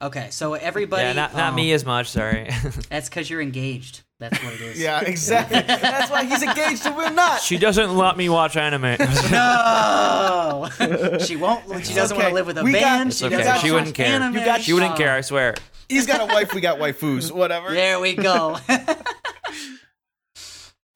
[0.01, 1.03] okay, so everybody.
[1.03, 2.09] yeah, not, not oh, me as much.
[2.09, 2.49] Sorry.
[2.89, 4.03] That's because you're engaged.
[4.23, 4.81] That's what it is.
[4.81, 5.61] yeah, exactly.
[5.61, 7.40] That's why he's engaged and we're not.
[7.43, 8.97] she doesn't let me watch anime.
[9.31, 10.69] No,
[11.20, 11.85] she won't.
[11.86, 13.09] She doesn't want to live with a We got- band.
[13.11, 13.39] It's she okay.
[13.39, 14.07] doesn't She watch wouldn't care.
[14.16, 14.35] anime.
[14.36, 15.12] You got- she wouldn't care.
[15.15, 15.55] I swear.
[15.89, 16.55] He's got a wife.
[16.55, 17.31] We got waifus.
[17.32, 17.73] Whatever.
[17.73, 18.57] There we go.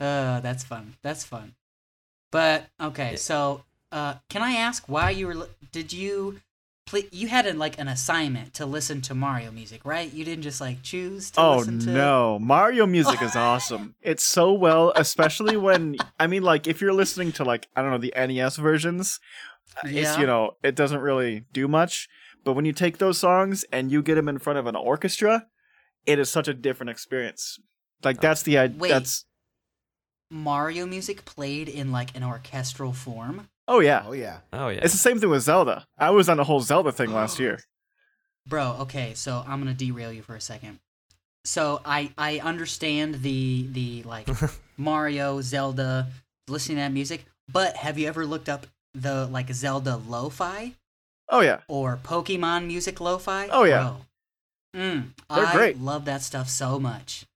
[0.00, 0.94] uh, that's fun.
[1.02, 1.54] That's fun.
[2.32, 3.16] But okay, Yeah.
[3.16, 5.48] so uh, can I ask why you were?
[5.72, 6.40] Did you?
[6.86, 10.12] Pl- you had an, like an assignment to listen to Mario music, right?
[10.12, 11.90] You didn't just like choose to Oh listen to.
[11.90, 13.94] no, Mario music is awesome.
[14.02, 17.90] It's so well, especially when I mean, like if you're listening to like I don't
[17.90, 19.18] know the NES versions,
[19.78, 22.08] uh, it's you know it doesn't really do much.
[22.44, 25.46] But when you take those songs and you get them in front of an orchestra,
[26.06, 27.58] it is such a different experience.
[28.04, 28.78] Like that's the idea.
[28.78, 28.88] Wait.
[28.90, 29.24] That's
[30.30, 33.48] Mario music played in like an orchestral form.
[33.68, 34.38] Oh yeah, Oh yeah.
[34.52, 34.80] Oh yeah.
[34.82, 35.86] it's the same thing with Zelda.
[35.98, 37.60] I was on the whole Zelda thing last year.
[38.48, 40.78] Bro, okay, so I'm gonna derail you for a second.
[41.44, 44.28] So I I understand the the like
[44.76, 46.08] Mario, Zelda,
[46.48, 50.72] listening to that music, but have you ever looked up the like Zelda lo-fi
[51.28, 53.48] Oh yeah, or Pokemon music lo-fi?
[53.50, 53.94] Oh, yeah.
[54.74, 54.80] Bro.
[54.80, 55.80] Mm, They're I great.
[55.80, 57.26] love that stuff so much.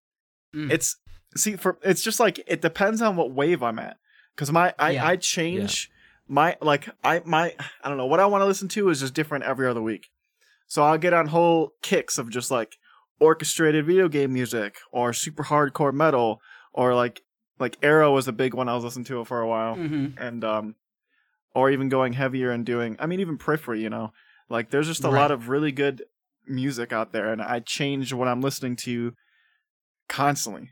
[0.54, 0.70] Mm.
[0.70, 0.96] it's
[1.36, 3.96] see for it's just like it depends on what wave I'm at
[4.34, 5.06] because my I Yeah.
[5.06, 5.90] I change
[6.30, 9.14] my like I my I don't know what I want to listen to is just
[9.14, 10.06] different every other week.
[10.68, 12.76] So I'll get on whole kicks of just like
[13.18, 16.40] orchestrated video game music or super hardcore metal
[16.72, 17.22] or like
[17.58, 20.14] like Erra was a big one I was listening to for a while Mhm.
[20.16, 20.74] and um
[21.52, 24.12] or even going heavier and doing I mean even Periphery, you know.
[24.48, 25.20] Like there's just a Right.
[25.22, 26.04] lot of really good
[26.46, 29.14] music out there and I change what I'm listening to
[30.08, 30.70] constantly.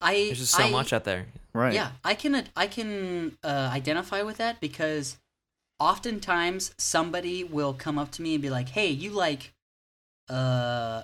[0.00, 1.26] I There's just so I- much out there.
[1.52, 1.74] Right.
[1.74, 5.18] Yeah, I can I can uh, identify with that because
[5.80, 9.52] oftentimes somebody will come up to me and be like, "Hey, you like
[10.28, 11.02] uh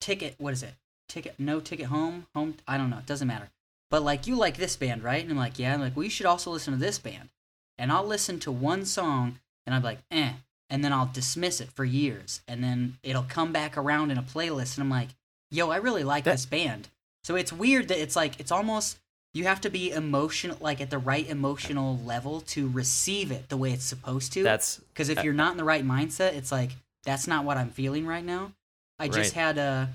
[0.00, 0.74] ticket what is it?
[1.08, 2.26] Ticket no ticket home?
[2.34, 3.50] Home I don't know, it doesn't matter.
[3.90, 6.10] But like you like this band, right?" And I'm like, "Yeah." I'm like, "Well, you
[6.10, 7.28] should also listen to this band."
[7.76, 10.32] And I'll listen to one song and I'm like, "Eh."
[10.70, 12.40] And then I'll dismiss it for years.
[12.48, 15.08] And then it'll come back around in a playlist and I'm like,
[15.50, 16.88] "Yo, I really like That- this band."
[17.28, 18.98] So it's weird that it's like it's almost
[19.34, 23.56] you have to be emotional like at the right emotional level to receive it the
[23.58, 26.50] way it's supposed to That's because if uh, you're not in the right mindset it's
[26.50, 26.70] like
[27.04, 28.52] that's not what i'm feeling right now
[28.98, 29.88] I just had a,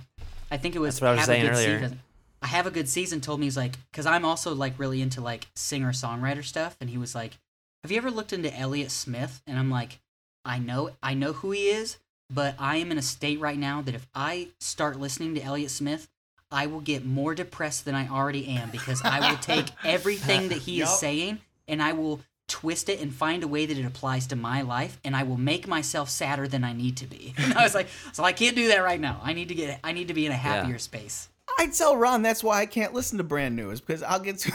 [0.49, 1.79] I think it was I was have a good earlier.
[1.79, 1.99] season.
[2.41, 3.21] I have a good season.
[3.21, 6.89] Told me he's like, because I'm also like really into like singer songwriter stuff, and
[6.89, 7.37] he was like,
[7.83, 9.99] "Have you ever looked into Elliott Smith?" And I'm like,
[10.45, 11.97] I know, I know who he is,
[12.29, 15.71] but I am in a state right now that if I start listening to Elliott
[15.71, 16.07] Smith,
[16.53, 20.59] I will get more depressed than I already am because I will take everything that
[20.59, 24.27] he is saying and I will twist it and find a way that it applies
[24.27, 27.33] to my life and I will make myself sadder than I need to be.
[27.37, 29.19] And I was like, so I can't do that right now.
[29.23, 31.29] I need to get I need to be in a happier space.
[31.57, 34.39] I tell Ron that's why I can't listen to brand new is because I'll get
[34.39, 34.51] too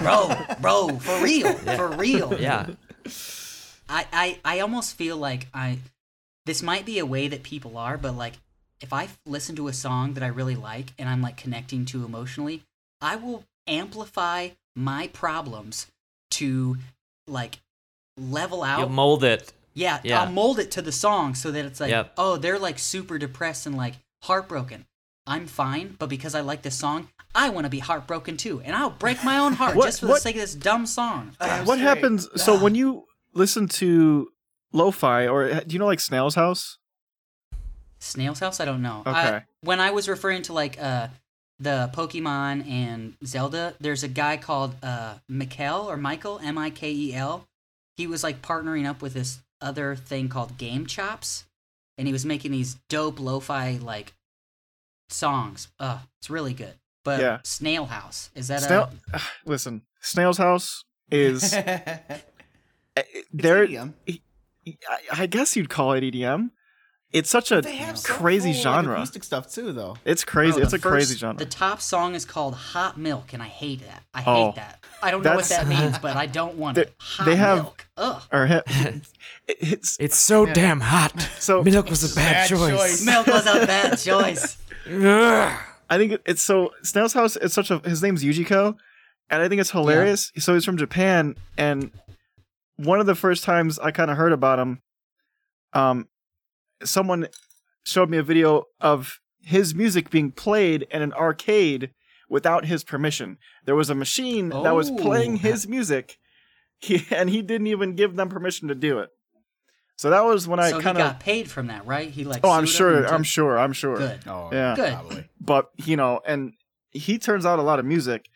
[0.00, 1.52] Bro, bro, for real.
[1.76, 2.38] For real.
[2.38, 2.70] Yeah.
[3.88, 5.78] I, I I almost feel like I
[6.46, 8.34] this might be a way that people are, but like
[8.82, 12.04] if I listen to a song that I really like and I'm like connecting to
[12.04, 12.62] emotionally,
[13.00, 15.86] I will amplify my problems
[16.32, 16.76] to
[17.26, 17.60] like
[18.18, 18.80] level out.
[18.80, 19.52] You'll mold it.
[19.74, 20.20] yeah, yeah.
[20.22, 22.12] I'll mold it to the song so that it's like, Yep.
[22.18, 23.94] oh, they're like super depressed and like
[24.24, 24.84] heartbroken.
[25.26, 28.74] I'm fine, but because I like this song, I want to be heartbroken too, and
[28.74, 31.32] I'll break my own heart What- just for the sake of this dumb song.
[31.40, 32.28] Uh, what happens?
[32.42, 34.28] So when you listen to
[34.72, 36.78] lo-fi, or uh, do you know like Snail's House?
[38.02, 38.60] Snail's House?
[38.60, 39.02] I don't know.
[39.06, 41.08] I- when I was referring to like uh
[41.58, 46.90] the Pokemon and Zelda, there's a guy called uh Mikel or Michael M I K
[46.92, 47.46] E L.
[47.96, 51.44] He was like partnering up with this other thing called GameChops,
[51.96, 54.14] and he was making these dope lo-fi like
[55.08, 55.68] songs.
[55.78, 56.74] Uh, it's really good.
[57.04, 57.38] But Yeah.
[57.44, 58.90] Snail House is that Snail.
[59.12, 61.88] a Listen, Snail's House is eh,
[63.32, 63.92] There, there.
[64.08, 66.50] I, I guess you'd call it EDM.
[67.12, 68.94] It's such a they have crazy soulful, like, genre.
[68.94, 69.96] acoustic stuff too, though.
[70.04, 70.52] It's crazy.
[70.54, 71.38] Bro, it's the a crazy genre.
[71.38, 74.02] The top song is called Hot Milk, and I hate that.
[74.14, 74.46] I Oh.
[74.46, 74.82] hate that.
[75.02, 76.94] I don't know what that means, but I don't want They- it.
[76.98, 77.86] Hot they have- milk.
[77.98, 78.22] Ugh.
[78.32, 78.62] or hi-
[79.48, 81.20] it's It's so damn hot.
[81.38, 81.62] so.
[81.62, 82.78] Milk was a bad, Bad choice.
[82.78, 83.04] choice.
[83.06, 84.56] Milk was a bad choice.
[85.90, 86.70] I think it's so.
[86.82, 87.36] Snail's House.
[87.36, 87.78] It's such a.
[87.80, 88.76] His name's Ujico,
[89.28, 90.32] and I think it's hilarious.
[90.38, 91.90] So he's from Japan, and
[92.76, 94.80] one of the first times I kind of heard about him,
[95.74, 96.08] um,
[96.84, 97.28] someone
[97.84, 101.90] showed me a video of his music being played in an arcade
[102.28, 103.38] without his permission.
[103.64, 105.38] There was a machine that was playing Oh.
[105.38, 106.16] his music,
[106.78, 109.10] he, and he didn't even give them permission to do it.
[109.96, 111.02] So that was when I so he kind of.
[111.04, 112.08] got paid from that, right?
[112.08, 112.40] He like.
[112.44, 113.06] Oh, I'm sure.
[113.06, 113.58] I'm took- sure.
[113.58, 113.96] I'm sure.
[113.98, 114.20] Good.
[114.26, 114.74] Oh, Yeah.
[114.74, 114.92] Good.
[114.94, 115.28] Probably.
[115.40, 116.54] But you know, and
[116.90, 118.28] he turns out a lot of music,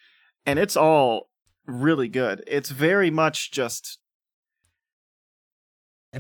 [0.45, 1.29] and it's all
[1.67, 2.45] really good.
[2.47, 3.99] It's very much just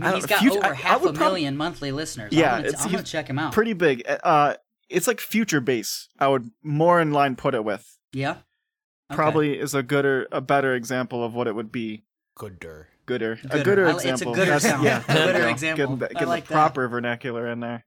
[0.02, 1.56] I I mean, don't- he's got future- over I- I half would a prob- million
[1.56, 2.32] monthly listeners.
[2.32, 3.52] Yeah, I'm gonna, I'm gonna check him out.
[3.52, 4.02] pretty big.
[4.06, 4.54] Uh,
[4.88, 6.08] it's like future bass.
[6.18, 7.86] I would more in line put it with.
[8.12, 8.36] yeah.
[9.08, 9.14] Okay.
[9.16, 12.02] Probably is a gooder, a better example of what it would be.
[12.36, 12.88] Gooder.
[13.06, 13.62] Gooder, a Gooder.
[13.64, 14.34] gooder I li- it's a example.
[14.34, 14.82] gooder sound.
[14.84, 15.96] Yeah, A gooder example.
[15.96, 16.54] Getting, the, I like the that.
[16.54, 17.84] proper vernacular in there.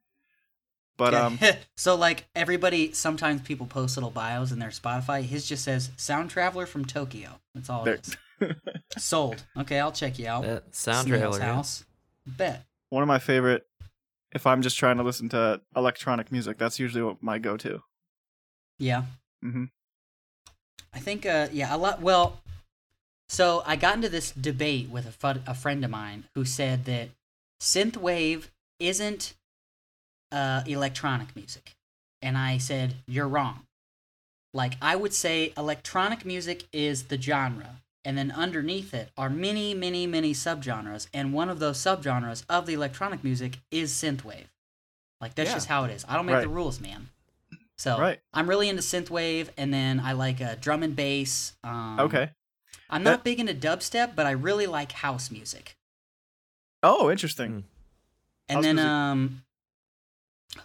[0.97, 1.37] But um,
[1.77, 5.21] so like everybody, sometimes people post little bios in their Spotify.
[5.23, 8.07] His just says "Sound Traveler from Tokyo." That's all there, it
[8.41, 8.55] is.
[8.97, 9.43] Sold.
[9.57, 10.43] Okay, I'll check you out.
[10.43, 11.39] That sound Snail's trailer.
[11.39, 11.55] yeah.
[11.55, 11.83] House.
[12.37, 12.65] Bet.
[12.89, 13.65] one of my favorite.
[14.31, 17.81] If I'm just trying to listen to electronic music, that's usually what my go-to.
[18.77, 19.03] Yeah.
[19.43, 19.65] Mm-hmm.
[20.93, 22.01] I think, uh, yeah, a lot.
[22.01, 22.39] Well,
[23.27, 27.09] so I got into this debate with a, a friend of mine who said that
[27.59, 28.49] synthwave
[28.79, 29.33] isn't
[30.31, 31.75] uh, electronic music,
[32.21, 33.65] and I said you're wrong.
[34.53, 39.73] Like I would say, electronic music is the genre, and then underneath it are many,
[39.73, 44.45] many, many subgenres, and one of those subgenres of the electronic music is synthwave.
[45.21, 45.55] Like that's Yeah.
[45.55, 46.05] just how it is.
[46.07, 47.09] I don't make the rules, man.
[47.77, 48.19] So Right.
[48.33, 51.53] I'm really into synthwave, and then I like uh, drum and bass.
[51.63, 52.29] Um, Okay.
[52.89, 55.77] I'm not That- big into dubstep, but I really like house music.
[56.81, 57.49] Oh, interesting.
[57.51, 57.63] Mm.
[58.49, 58.89] And House then music.
[58.89, 59.43] um,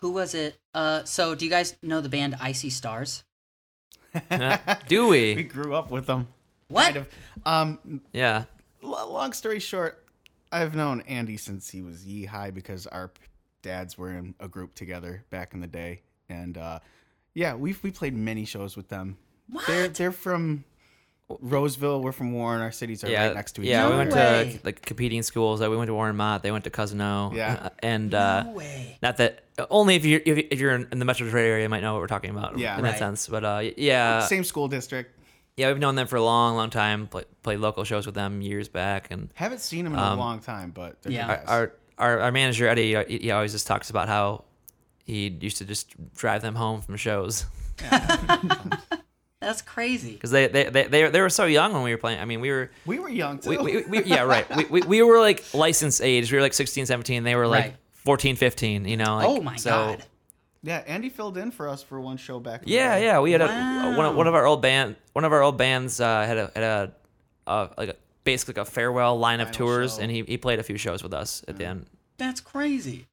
[0.01, 0.59] who was it?
[0.73, 3.25] Uh, so do you guys know the band I See Stars?
[4.89, 5.35] Do we?
[5.37, 6.29] we grew up with them.
[6.75, 6.85] What?
[6.85, 7.09] Kind of.
[7.47, 8.45] Um, Yeah.
[8.83, 10.05] l- long story short,
[10.53, 13.11] I've known Andy since he was yee high because our
[13.63, 16.79] dads were in a group together back in the day, and uh,
[17.35, 19.17] yeah, we we played many shows with them.
[19.49, 19.67] What?
[19.67, 20.65] They're they're from
[21.29, 22.03] Roseville.
[22.03, 22.61] We're from Warren.
[22.61, 23.87] Our cities are yeah, right next to each yeah.
[23.87, 23.95] other.
[23.95, 24.59] Yeah, we went way.
[24.61, 25.63] to like competing schools.
[25.63, 26.43] Uh, we went to Warren Mott.
[26.43, 27.35] They went to Cousino.
[27.35, 27.59] Yeah.
[27.63, 28.99] uh, and uh, no way.
[29.03, 31.69] not that only if you if, if you're in, in the Metro Detroit area, you
[31.69, 32.59] might know what we're talking about.
[32.59, 32.77] Yeah.
[32.79, 32.91] in Right.
[32.93, 33.27] that sense.
[33.29, 35.19] But uh, yeah, Same school district.
[35.57, 37.07] Yeah, we've known them for a long, long time.
[37.07, 40.21] Play, played local shows with them years back, and Haven't seen them in Um, a
[40.21, 41.27] long time, but Yeah.
[41.27, 44.45] good our, our our our manager Eddie, uh, he he always just talks about how
[45.05, 47.45] he used to just drive them home from shows
[49.41, 50.13] That's crazy.
[50.15, 52.19] because they, they they they they were so young when we were playing.
[52.21, 53.51] I mean, we were we were young too.
[53.51, 56.55] we, we, we yeah right we, we, we were like licensed age we were like
[56.55, 57.77] 16 17 they were like Right.
[58.05, 60.05] 14 15 you know like, oh my so, god.
[60.65, 62.63] Yeah, Andy filled in for us for one show back.
[62.63, 63.05] in the Yeah, day.
[63.05, 63.21] yeah.
[63.21, 63.97] We had a Wow.
[63.97, 66.51] one, of- one of our old band one of our old bands uh, had a
[66.55, 66.93] had a
[67.47, 70.01] uh, like a, basically like a farewell line of tours, show.
[70.03, 71.87] and he, he played a few shows with us at the end.
[72.17, 73.07] That's crazy.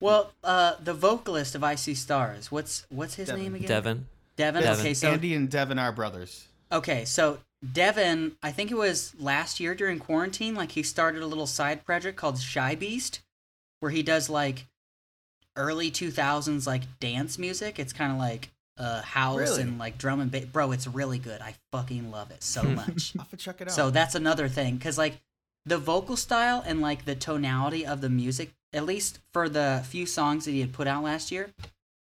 [0.00, 3.42] Well, uh, the vocalist of I See Stars, what's what's his Devin.
[3.42, 3.68] name again?
[3.68, 4.06] Devin.
[4.36, 4.62] Devin.
[4.62, 4.80] Devin.
[4.80, 6.46] Okay, so Andy and Devin are brothers.
[6.70, 7.38] okay, so
[7.72, 10.54] Devin, I think it was last year during quarantine.
[10.54, 13.18] Like he started a little side project called Shy Beast,
[13.80, 14.66] where he does like
[15.58, 17.78] early two thousands like dance music.
[17.78, 18.48] It's kind of like
[18.78, 19.62] uh, house Really?
[19.62, 20.46] and like drum and bass.
[20.46, 21.40] Bro, it's really good.
[21.42, 23.12] I fucking love it so much.
[23.18, 23.74] I'll have to check it out.
[23.74, 25.20] So that's another thing, because like
[25.66, 30.06] the vocal style and like the tonality of the music, at least for the few
[30.06, 31.50] songs that he had put out last year,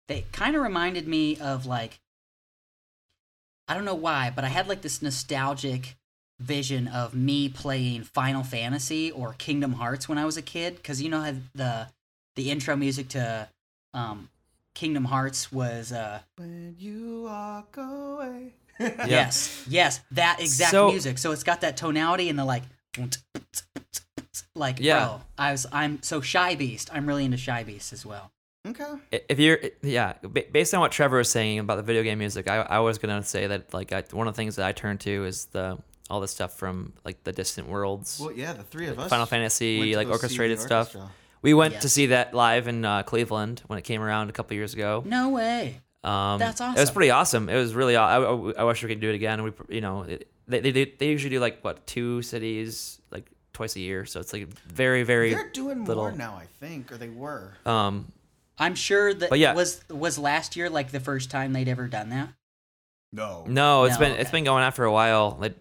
[0.07, 1.99] they kind of reminded me of like
[3.67, 5.95] I don't know why, but I had like this nostalgic
[6.39, 11.01] vision of me playing Final Fantasy or Kingdom Hearts when I was a kid, because
[11.01, 11.87] you know how the
[12.37, 13.49] the intro music to
[13.93, 14.29] um,
[14.73, 18.53] Kingdom Hearts was uh, when you walk away.
[18.79, 21.17] Yes, yes, that exact So- music.
[21.17, 22.63] So it's got that tonality and the like,
[24.55, 25.05] like, Yeah.
[25.05, 25.21] bro.
[25.37, 26.89] I was, I'm so Shy Beast.
[26.93, 28.31] I'm really into Shy Beast as well.
[28.67, 28.83] Okay.
[29.29, 30.13] If you're, yeah,
[30.51, 33.23] based on what Trevor was saying about the video game music, I, I was gonna
[33.23, 35.77] say that like I, one of the things that I turn to is the
[36.09, 39.09] all the stuff from like the Distant Worlds, Well, yeah, the three of us.
[39.09, 40.87] Final Fantasy, like go see orchestrated stuff.
[40.95, 41.11] orchestra.
[41.41, 44.55] We went to see that live in uh, Cleveland when it came around a couple
[44.55, 45.03] years ago.
[45.05, 45.81] No way.
[46.03, 46.77] Um, That's awesome.
[46.77, 47.49] It was pretty awesome.
[47.49, 47.95] It was really.
[47.95, 49.43] aw- I, I, I wish we could do it again.
[49.43, 53.75] We, you know, it, they, they they usually do like what two cities like twice
[53.75, 55.33] a year, so it's like very very.
[55.33, 57.53] They're doing more little- now, I think, or they were.
[57.65, 58.11] Um,
[58.59, 59.53] I'm sure that But yeah.
[59.53, 62.29] was was last year like the first time they'd ever done that.
[63.13, 63.45] No.
[63.47, 64.21] no, it's No, been okay.
[64.21, 65.37] it's been going on for a while.
[65.39, 65.55] Like,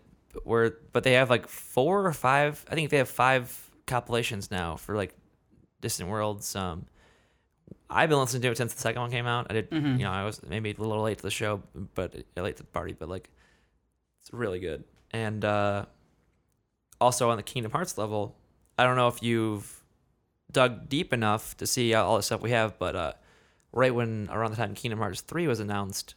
[0.45, 2.65] we're but they have like four or five.
[2.71, 5.15] I think they have five compilations now for like
[5.81, 6.55] Distant Worlds.
[6.57, 6.87] Um,
[7.89, 9.47] I've been listening to it since the second one came out.
[9.51, 9.99] I did, Mhm.
[9.99, 11.63] you know, I was maybe a little late to the show,
[11.95, 13.31] but uh, late to the party, but like,
[14.21, 14.85] it's really good.
[15.13, 15.87] And uh,
[17.01, 18.37] also on the Kingdom Hearts level,
[18.79, 19.83] I don't know if you've
[20.51, 23.13] dug deep enough to see all the stuff we have, but uh,
[23.73, 26.15] right when around the time Kingdom Hearts three was announced,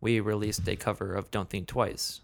[0.00, 2.20] we released a cover of "Don't Think Twice,"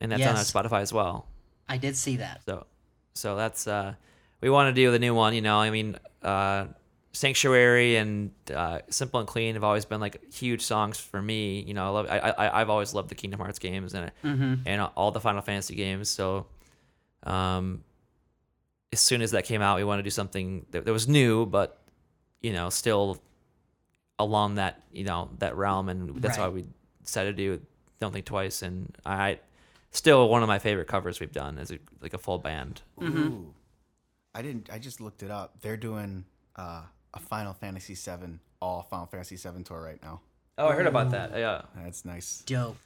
[0.00, 0.34] and that's on.
[0.64, 1.26] Spotify as well.
[1.68, 2.42] I did see that.
[2.44, 2.66] So,
[3.14, 3.94] so that's uh,
[4.40, 5.34] we want to do the new one.
[5.34, 6.66] You know, I mean, uh,
[7.12, 11.60] Sanctuary and uh, Simple and Clean have always been like huge songs for me.
[11.62, 12.06] You know, I love.
[12.10, 14.54] I, I I've always loved the Kingdom Hearts games and Mm-hmm.
[14.66, 16.10] and all the Final Fantasy games.
[16.10, 16.46] So,
[17.22, 17.82] um,
[18.92, 21.46] as soon as that came out, we wanted to do something that, that was new,
[21.46, 21.80] but
[22.42, 23.20] you know, still
[24.18, 26.64] along that you know that realm, and that's why we
[27.02, 27.62] decided to do
[28.00, 28.62] Don't Think Twice.
[28.62, 29.38] And I
[29.90, 32.82] still one of my favorite covers we've done as a, like a full band.
[33.00, 33.44] Mm-hmm.
[34.36, 34.38] Ooh.
[34.38, 34.68] I didn't.
[34.72, 35.54] I just looked it up.
[35.60, 36.24] They're doing
[36.56, 36.82] uh,
[37.14, 40.20] a Final Fantasy VII, all Final Fantasy VII tour right now.
[40.58, 41.32] Oh, I heard about that.
[41.36, 41.62] Yeah.
[41.76, 42.42] That's nice.
[42.46, 42.76] Dope.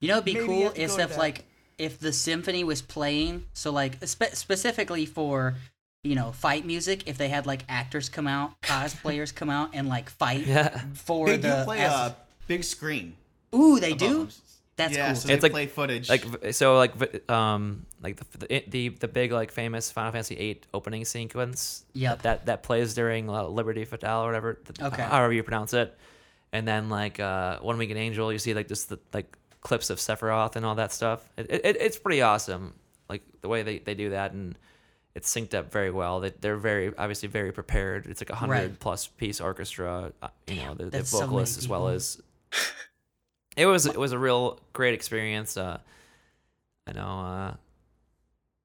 [0.00, 1.44] You know, it'd be Maybe cool have is if like
[1.78, 5.54] if the symphony was playing, so like spe- specifically for
[6.04, 9.88] you know fight music, if they had like actors come out, cosplayers come out and
[9.88, 10.78] like fight Yeah.
[10.94, 13.16] for They the do play as- a big screen.
[13.54, 14.18] Ooh, they do.
[14.24, 14.28] them.
[14.76, 15.16] That's yeah, cool.
[15.16, 16.10] so It's they like- play footage.
[16.10, 20.60] Like so, like um, like the the the, the big like famous Final Fantasy VIII
[20.72, 21.84] opening sequence.
[21.94, 22.22] Yep.
[22.22, 24.54] That that plays during uh, Liberi Fatali or whatever.
[24.54, 25.02] th- Okay.
[25.02, 25.96] However you pronounce it,
[26.52, 29.98] and then like uh, One Winged Angel, you see like just the like clips of
[29.98, 31.20] Sephiroth and all that stuff.
[31.36, 32.74] It, it it's pretty awesome.
[33.08, 34.56] Like the way they, they do that and.
[35.16, 36.20] It's synced up very well.
[36.20, 38.04] They, they're very obviously very prepared.
[38.04, 38.78] It's like a hundred Right.
[38.78, 40.12] plus piece orchestra.
[40.20, 42.20] uh, You know, the, the that's so vocalists as well as
[43.56, 45.56] it was it was a real great experience.
[45.56, 45.78] Uh,
[46.86, 47.54] I know, uh,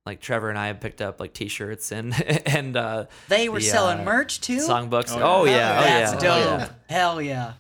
[0.06, 2.14] like Trevor and I have picked up like T-shirts and
[2.48, 4.58] and uh, they were the, selling uh, merch too.
[4.58, 5.16] songbooks.
[5.16, 5.52] Oh, Oh, yeah.
[5.54, 6.24] yeah, oh, yeah, dope.
[6.24, 6.70] oh, yeah.
[6.90, 7.54] Hell yeah.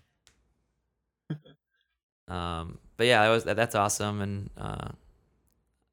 [2.27, 4.21] Um, but yeah, that was that, that's awesome.
[4.21, 4.89] And uh,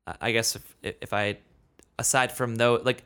[0.07, 1.39] I- I guess if if I
[1.99, 3.05] aside from though like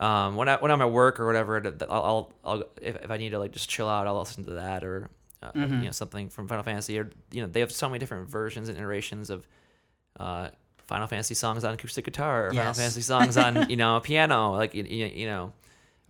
[0.00, 2.96] um, when I when I'm at work or whatever, th- th- I'll, I'll, I'll if,
[2.96, 5.08] if I need to like just chill out, I'll listen to that or
[5.42, 5.78] uh, Mhm.
[5.80, 8.68] you know something from Final Fantasy or you know they have so many different versions
[8.68, 9.46] and iterations of
[10.18, 10.48] uh,
[10.86, 14.74] Final Fantasy songs on acoustic guitar or Final Fantasy songs on you know piano like
[14.74, 15.52] you, you, you know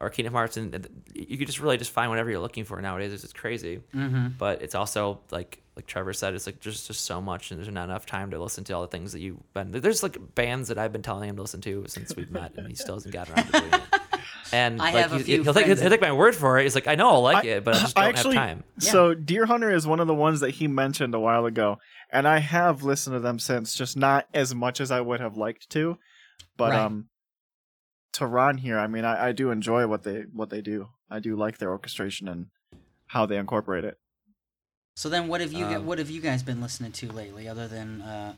[0.01, 2.81] or Kingdom Hearts and and you could just really just find whatever you're looking for
[2.81, 3.13] nowadays.
[3.13, 4.29] It's just crazy Mm-hmm.
[4.39, 7.73] but it's also like like Trevor said, it's like just just so much, and there's
[7.73, 9.71] not enough time to listen to all the things that you've been.
[9.71, 12.69] There's like bands that I've been telling him to listen to since we've met, and
[12.69, 13.81] he still hasn't gotten around to doing it.
[14.55, 16.65] And I like, have a he- few he'll take, he'll take my word for it.
[16.65, 18.49] He's like, I know I'll like I- it, but I just don't I actually, have
[18.49, 18.65] time.
[18.81, 21.79] So Dear Hunter is one of the ones that he mentioned a while ago,
[22.13, 25.37] and I have listened to them since, just not as much as I would have
[25.37, 25.99] liked to.
[26.57, 26.81] But Right.
[26.83, 27.09] um,
[28.15, 30.91] to Ron here, I mean, I, I do enjoy what they what they do.
[31.11, 32.47] I do like their orchestration and
[33.07, 33.99] how they incorporate it.
[34.97, 37.49] So then, what have you gu- Um, what have you guys been listening to lately,
[37.49, 38.35] other than uh,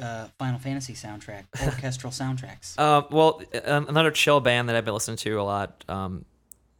[0.00, 2.74] uh, Final Fantasy soundtrack, orchestral soundtracks?
[2.78, 6.24] Uh, well, another chill band that I've been listening to a lot um,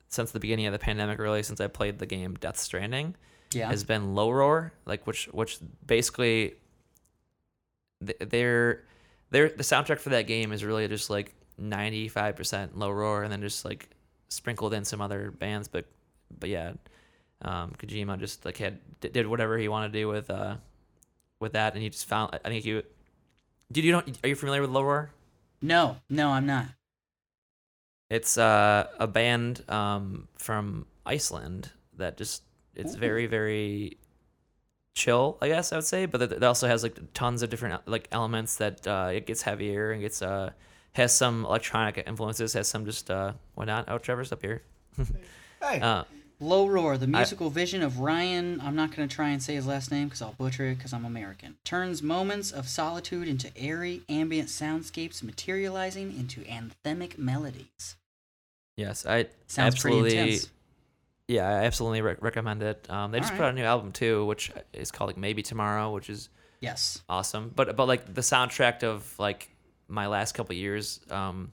[0.09, 3.15] since the beginning of the pandemic, really, since I played the game Death Stranding,
[3.53, 3.69] yeah.
[3.69, 6.55] has been Low Roar, like which which basically
[8.05, 8.85] th- their
[9.31, 13.23] their the soundtrack for that game is really just like ninety five percent Low Roar,
[13.23, 13.89] and then just like
[14.29, 15.87] sprinkled in some other bands, but
[16.39, 16.73] but yeah,
[17.43, 20.57] um, Kojima just like had did whatever he wanted to do with uh
[21.41, 22.83] with that, and he just found I think you.
[23.73, 24.03] Did you know?
[24.25, 25.11] Are you familiar with Low Roar?
[25.63, 26.67] no, no, I'm not.
[28.09, 32.43] It's uh, a band um, from Iceland that just
[32.81, 32.99] it's Ooh.
[32.99, 33.99] very very
[34.95, 36.07] chill, I guess I would say.
[36.07, 39.43] But it it also has like tons of different like elements that uh, it gets
[39.43, 40.51] heavier and gets uh
[40.93, 43.85] has some electronic influences, has some just uh why not?
[43.89, 44.63] Oh, Trevor's up here.
[45.63, 46.05] Hey, Uh,
[46.43, 49.67] Low Roar, the musical vision of Ryan, I'm not going to try and say his
[49.67, 54.01] last name because I'll butcher it because I'm American, turns moments of solitude into airy,
[54.09, 57.97] ambient soundscapes materializing into anthemic melodies.
[58.79, 60.39] yes, I Sounds absolutely.
[61.31, 62.91] Yeah, I absolutely rec- recommend it.
[62.91, 65.93] Um, they just put out a new album too, which is called like Maybe Tomorrow,
[65.93, 66.29] which is
[66.59, 67.03] Yes.
[67.09, 67.53] awesome.
[67.55, 69.49] But but like the soundtrack of like
[69.87, 71.53] my last couple years, um,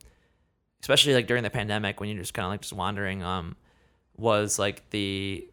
[0.82, 3.56] especially like during the pandemic when you're just kind of like just wandering, um,
[4.18, 5.48] was like the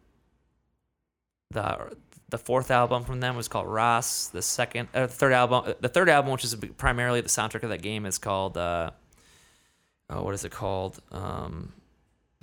[1.51, 1.95] the
[2.29, 4.27] the fourth album from them was called Ross.
[4.29, 7.83] The second, uh, third album, the third album, which is primarily the soundtrack of that
[7.83, 8.57] game, is called.
[8.57, 8.89] Uh,
[10.09, 10.99] oh, what is it called?
[11.11, 11.73] Um,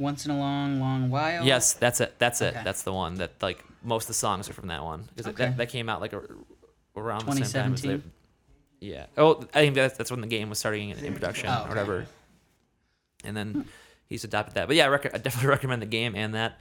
[0.02, 1.44] Once in a long, long while.
[1.44, 2.14] Yes, that's it.
[2.18, 2.54] That's it.
[2.54, 2.64] Okay.
[2.64, 5.44] That's the one that like most of the songs are from that one because Okay.
[5.46, 6.20] that, that came out like a,
[6.96, 8.12] around the same time as the, 2017?
[8.80, 9.06] yeah.
[9.16, 11.68] Oh, I think that's, that's when the game was starting in, in production Oh, or
[11.68, 12.06] whatever.
[13.24, 13.66] And then
[14.08, 14.66] he's adopted that.
[14.66, 16.60] But yeah, I, rec- I definitely recommend the game and that.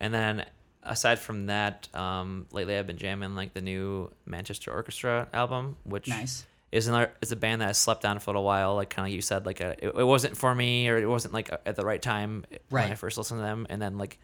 [0.00, 0.44] And then
[0.82, 6.08] aside from that, um, lately I've been jamming like the new Manchester Orchestra album, which
[6.08, 6.44] Nice.
[6.72, 8.74] Is another is a band that I slept on for a little while.
[8.74, 11.34] Like kind of you said, like uh it, it wasn't for me or it wasn't
[11.34, 13.66] like at the right time when I first listened to them.
[13.68, 14.18] And then like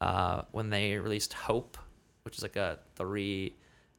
[0.00, 1.78] uh, when they released Hope,
[2.24, 3.54] which is like a the re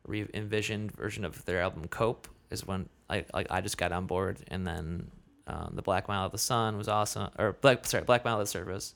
[0.07, 4.39] envisioned version of their album Cope, is when I like I just got on board.
[4.49, 5.09] And then
[5.47, 8.41] um, the Black Mile of the Sun was awesome, or Black sorry Black Mile of
[8.41, 8.93] the Surface,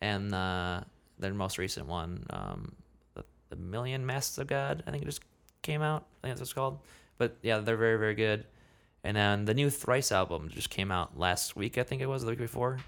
[0.00, 0.80] and uh,
[1.18, 2.72] their most recent one, um,
[3.14, 5.22] the, the Million Masks of God, I think it just
[5.62, 6.06] came out.
[6.22, 6.78] I think that's what it's called.
[7.18, 8.44] But yeah, they're very very good.
[9.02, 11.76] And then the new Thrice album just came out last week.
[11.76, 12.78] I think it was the week before.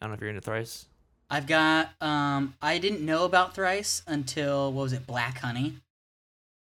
[0.00, 0.86] I don't know if you're into Thrice.
[1.30, 1.90] I've got.
[2.00, 5.74] Um, I didn't know about Thrice until what was it, Black Honey.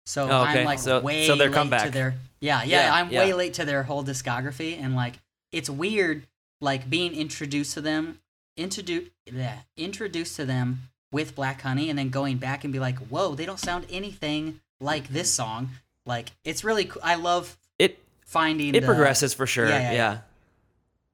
[0.05, 0.61] So Oh, okay.
[0.61, 1.85] I'm like So- way so their late comeback.
[1.85, 2.15] to their.
[2.39, 3.19] Yeah, yeah, Yeah, I'm yeah.
[3.19, 5.19] way late to their whole discography, and like
[5.51, 6.25] it's weird,
[6.61, 8.19] like being introduced to them,
[8.57, 12.97] introduced, yeah, introduced to them with Black Honey, and then going back and be like,
[12.99, 15.71] whoa, they don't sound anything like this song.
[16.10, 16.86] Like it's really.
[16.86, 17.02] Cool.
[17.06, 19.68] I love It finding it the- progresses for sure.
[19.69, 20.18] Yeah, Yeah, yeah,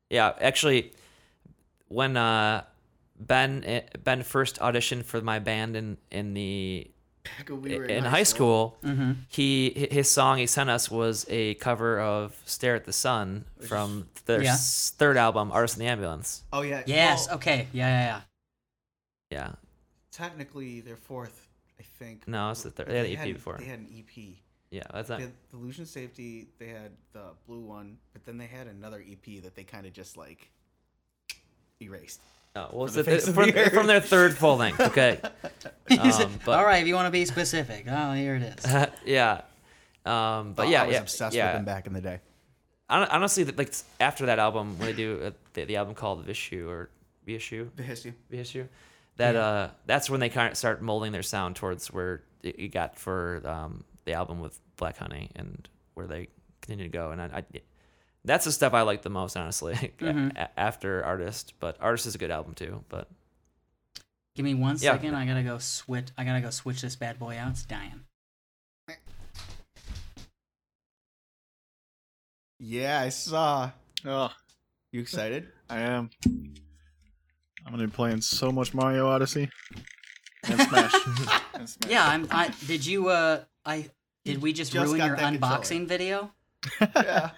[0.09, 0.33] yeah.
[0.39, 0.91] Actually,
[1.89, 2.63] when uh,
[3.19, 6.89] Ben eh, Ben first auditioned for my band in in the
[7.49, 9.11] we were in, high school, Mm-hmm.
[9.29, 14.07] he his song he sent us was a cover of "Stare at the Sun" from
[14.25, 14.53] their Yeah.
[14.53, 16.83] s- third album, "Artist in the Ambulance." Oh yeah.
[16.85, 17.27] Yes.
[17.27, 17.67] well, okay.
[17.73, 17.87] Yeah.
[17.89, 18.05] Yeah.
[18.05, 18.21] Yeah.
[19.31, 19.51] Yeah,
[20.11, 21.47] technically their fourth,
[21.79, 22.27] I think.
[22.27, 23.57] No, it's the third- but they had an EP before.
[23.57, 24.37] They had an EP.
[24.75, 25.21] Yeah, that's They not.
[25.21, 26.47] had Illusion Safety.
[26.59, 29.93] They had the blue one, but then they had another EP that they kind of
[29.93, 30.49] just like
[31.81, 32.19] erased.
[32.57, 34.79] Oh, well, the it's face the- from, the from their third full length.
[34.81, 35.19] Okay.
[35.87, 38.65] Um, but- All right, if you want to be specific, oh, here it is.
[39.05, 39.41] yeah.
[40.05, 41.45] Um, but Oh, yeah, I was yeah, obsessed yeah.
[41.47, 42.19] with them back in the day.
[42.89, 46.67] Hon- honestly, like after that album, when they do uh, the, the album called Vheissu
[46.67, 46.89] or
[47.27, 48.13] Vheissu, The history.
[48.31, 48.67] Vheissu,
[49.17, 52.67] that uh, that's when they kind of start molding their sound towards where it, it
[52.69, 56.29] got for um, the album with Black Honey and where they
[56.61, 57.11] continue to go.
[57.11, 57.43] And I, I
[58.23, 59.75] that's the stuff I like the most, honestly.
[59.99, 60.35] Mhm.
[60.35, 62.83] a- after Artist, but Artist is a good album too.
[62.89, 63.09] But
[64.35, 64.91] Give me one Yeah.
[64.93, 65.15] second.
[65.15, 66.07] I gotta go switch.
[66.17, 67.51] I gotta go switch this bad boy out.
[67.51, 68.01] It's dying.
[72.59, 73.71] Yeah, I saw.
[74.05, 74.31] Oh,
[74.91, 75.47] You excited?
[75.69, 76.09] I am.
[76.25, 79.49] I'm gonna be playing so much Mario Odyssey
[80.49, 80.93] and Smash.
[81.53, 81.91] and Smash.
[81.91, 82.27] Yeah, I'm.
[82.31, 83.09] I did you?
[83.09, 83.89] Uh, I
[84.23, 84.41] did.
[84.41, 85.55] We just, just ruin your that controller.
[85.57, 86.31] unboxing video?
[86.95, 87.31] yeah.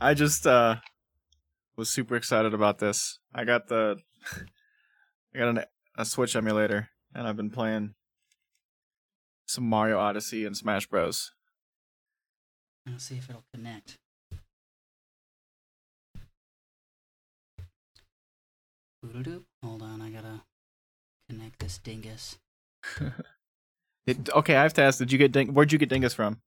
[0.00, 0.76] I just uh
[1.76, 3.18] was super excited about this.
[3.34, 3.98] I got the
[5.34, 5.64] I got an,
[5.96, 7.94] a Switch emulator and I've been playing
[9.46, 11.32] some Mario Odyssey and Smash Bros.
[12.86, 13.98] Let's see if it'll connect.
[19.62, 20.42] Hold on, I gotta
[21.28, 22.38] connect this dingus.
[24.06, 24.98] It, okay, I have to ask.
[24.98, 26.40] Did you get ding- where'd you get dingus from?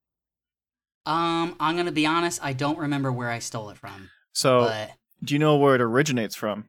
[1.06, 2.44] Um, I'm gonna be honest.
[2.44, 4.92] I don't remember where I stole it from, So, but
[5.24, 6.68] do you know where it originates from?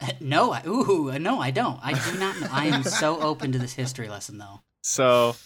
[0.20, 0.52] no.
[0.52, 1.78] I, ooh, no, I don't.
[1.82, 2.40] I do not.
[2.40, 2.48] Know.
[2.50, 4.62] I am so open to this history lesson, though.
[4.82, 5.36] So,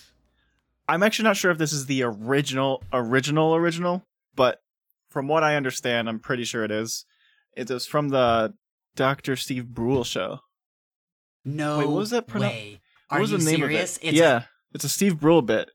[0.88, 4.04] I'm actually not sure if this is the original, original, original,
[4.34, 4.62] but
[5.08, 7.04] from what I understand, I'm pretty sure it is.
[7.56, 8.54] It is from the
[8.96, 9.36] Dr.
[9.36, 10.40] Steve Brule show.
[11.44, 12.80] No Wait, what was that pronou- way.
[13.08, 13.96] What Are was you the name serious?
[13.96, 14.06] of it?
[14.08, 14.42] It's yeah,
[14.74, 15.70] it's a Steve Brule bit,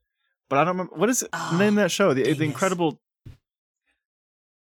[0.50, 1.30] but I don't remember what is it.
[1.34, 2.14] Oh, the name of that show?
[2.14, 2.46] The, the.
[2.46, 3.00] Incredible.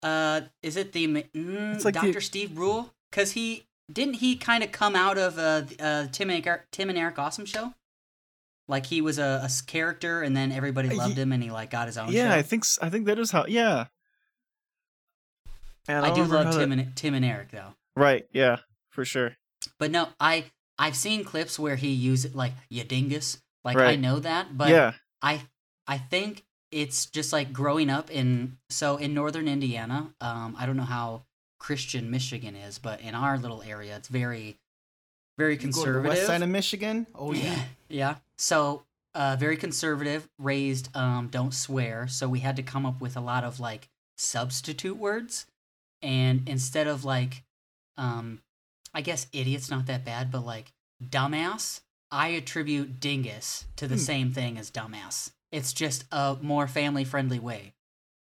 [0.03, 2.21] Uh, is it the mm, It's like the- Dr.
[2.21, 2.93] Steve Brule?
[3.11, 6.89] Because he didn't he kind of come out of uh, uh Tim and Eric, Tim
[6.91, 7.75] and Eric Awesome show.
[8.69, 11.71] Like he was a character, and then everybody Uh, loved ye- him, and he like
[11.71, 12.11] got his own.
[12.13, 12.39] Yeah, show.
[12.39, 13.45] I think s- I think that is how.
[13.47, 13.87] Yeah.
[15.87, 17.75] And I don't do love Tim that- and Tim and Eric though.
[17.95, 18.27] Right.
[18.33, 18.57] Yeah.
[18.91, 19.37] For sure.
[19.79, 20.45] But no, I
[20.79, 23.39] I've seen clips where he used it like you dingus.
[23.65, 24.93] Like I know that, but yeah.
[25.23, 25.43] I
[25.87, 30.11] I think it's just like growing up in so in northern Indiana.
[30.21, 31.23] Um, I don't know how
[31.59, 34.59] Christian Michigan is, but in our little area, it's very
[35.39, 36.09] very You go to the conservative.
[36.09, 37.07] west side of Michigan.
[37.15, 37.63] Oh yeah.
[37.89, 38.15] yeah.
[38.37, 38.85] So
[39.15, 42.09] uh, very conservative, raised um, don't swear.
[42.09, 45.47] So we had to come up with a lot of like substitute words,
[46.03, 47.45] and instead of like,
[47.97, 48.41] um,
[48.95, 50.73] I guess idiot's not that bad, but like
[51.03, 51.81] dumbass,
[52.11, 54.01] I attribute dingus to the Hmm.
[54.01, 55.31] same thing as dumbass.
[55.51, 57.75] It's just a more family friendly way,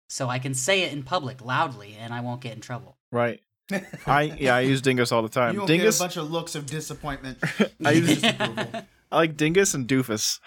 [0.08, 2.96] so I can say it in public loudly, and I won't get in trouble.
[3.12, 3.40] Right.
[4.06, 4.56] I yeah.
[4.56, 5.54] I use dingus all the time.
[5.54, 5.98] you will dingus.
[5.98, 7.38] get a bunch of looks of disappointment.
[7.84, 8.82] I use Disapproval.
[9.12, 10.38] I like dingus and doofus.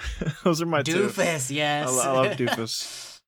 [0.43, 1.07] Those are my two.
[1.07, 1.89] Doofus, yes.
[1.89, 3.19] I, I love doofus.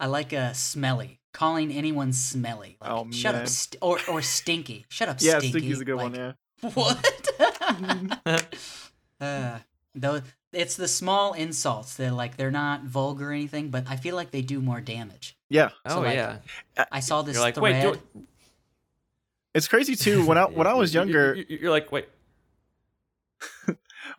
[0.00, 1.20] I like uh, smelly.
[1.32, 2.76] Calling anyone smelly.
[2.80, 3.42] Like, Oh, shut man.
[3.42, 3.48] up.
[3.48, 4.84] St- or or stinky.
[4.90, 5.48] Shut up, Yeah, stinky.
[5.60, 6.14] stinky's a good one.
[6.14, 6.32] Yeah.
[6.74, 7.28] What?
[9.20, 9.58] uh,
[9.94, 10.22] though
[10.52, 14.30] it's the small insults that like they're not vulgar or anything, but I feel like
[14.30, 15.36] they do more damage.
[15.48, 15.70] Yeah.
[15.86, 16.38] Oh like, yeah.
[16.90, 17.84] I saw this You're like, thread.
[17.84, 18.26] wait, do
[19.54, 20.24] It's crazy too.
[20.26, 22.08] When I when I was younger, you're, you're like, wait.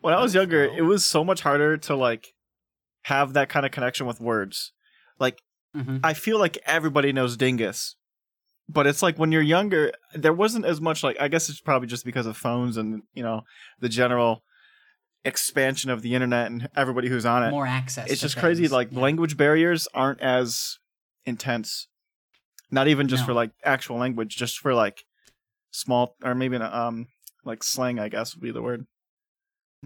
[0.00, 0.76] when I was younger, Bro.
[0.76, 2.34] it was so much harder to like
[3.02, 4.72] have that kind of connection with words.
[5.18, 5.40] Like
[5.76, 6.00] Mhm.
[6.04, 7.96] I feel like everybody knows dingus.
[8.68, 11.86] But it's like when you're younger, there wasn't as much like I guess it's probably
[11.88, 13.42] just because of phones and you know
[13.80, 14.42] the general
[15.24, 17.50] expansion of the internet and everybody who's on it.
[17.50, 18.10] more access.
[18.10, 19.00] it's just crazy like Yeah.
[19.00, 20.78] language barriers aren't as
[21.24, 21.88] intense.
[22.70, 23.26] Not even just No.
[23.28, 25.04] for like actual language, just for like
[25.70, 27.06] small or maybe um
[27.44, 28.86] like slang I guess would be the word.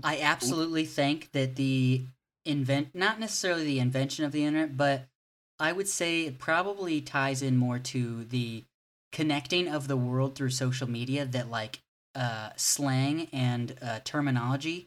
[0.04, 2.04] I absolutely think that the
[2.44, 5.08] invent not necessarily the invention of the internet, but
[5.60, 8.64] I would say it probably ties in more to the
[9.12, 11.80] connecting of the world through social media that like
[12.14, 14.86] uh, slang and uh, terminology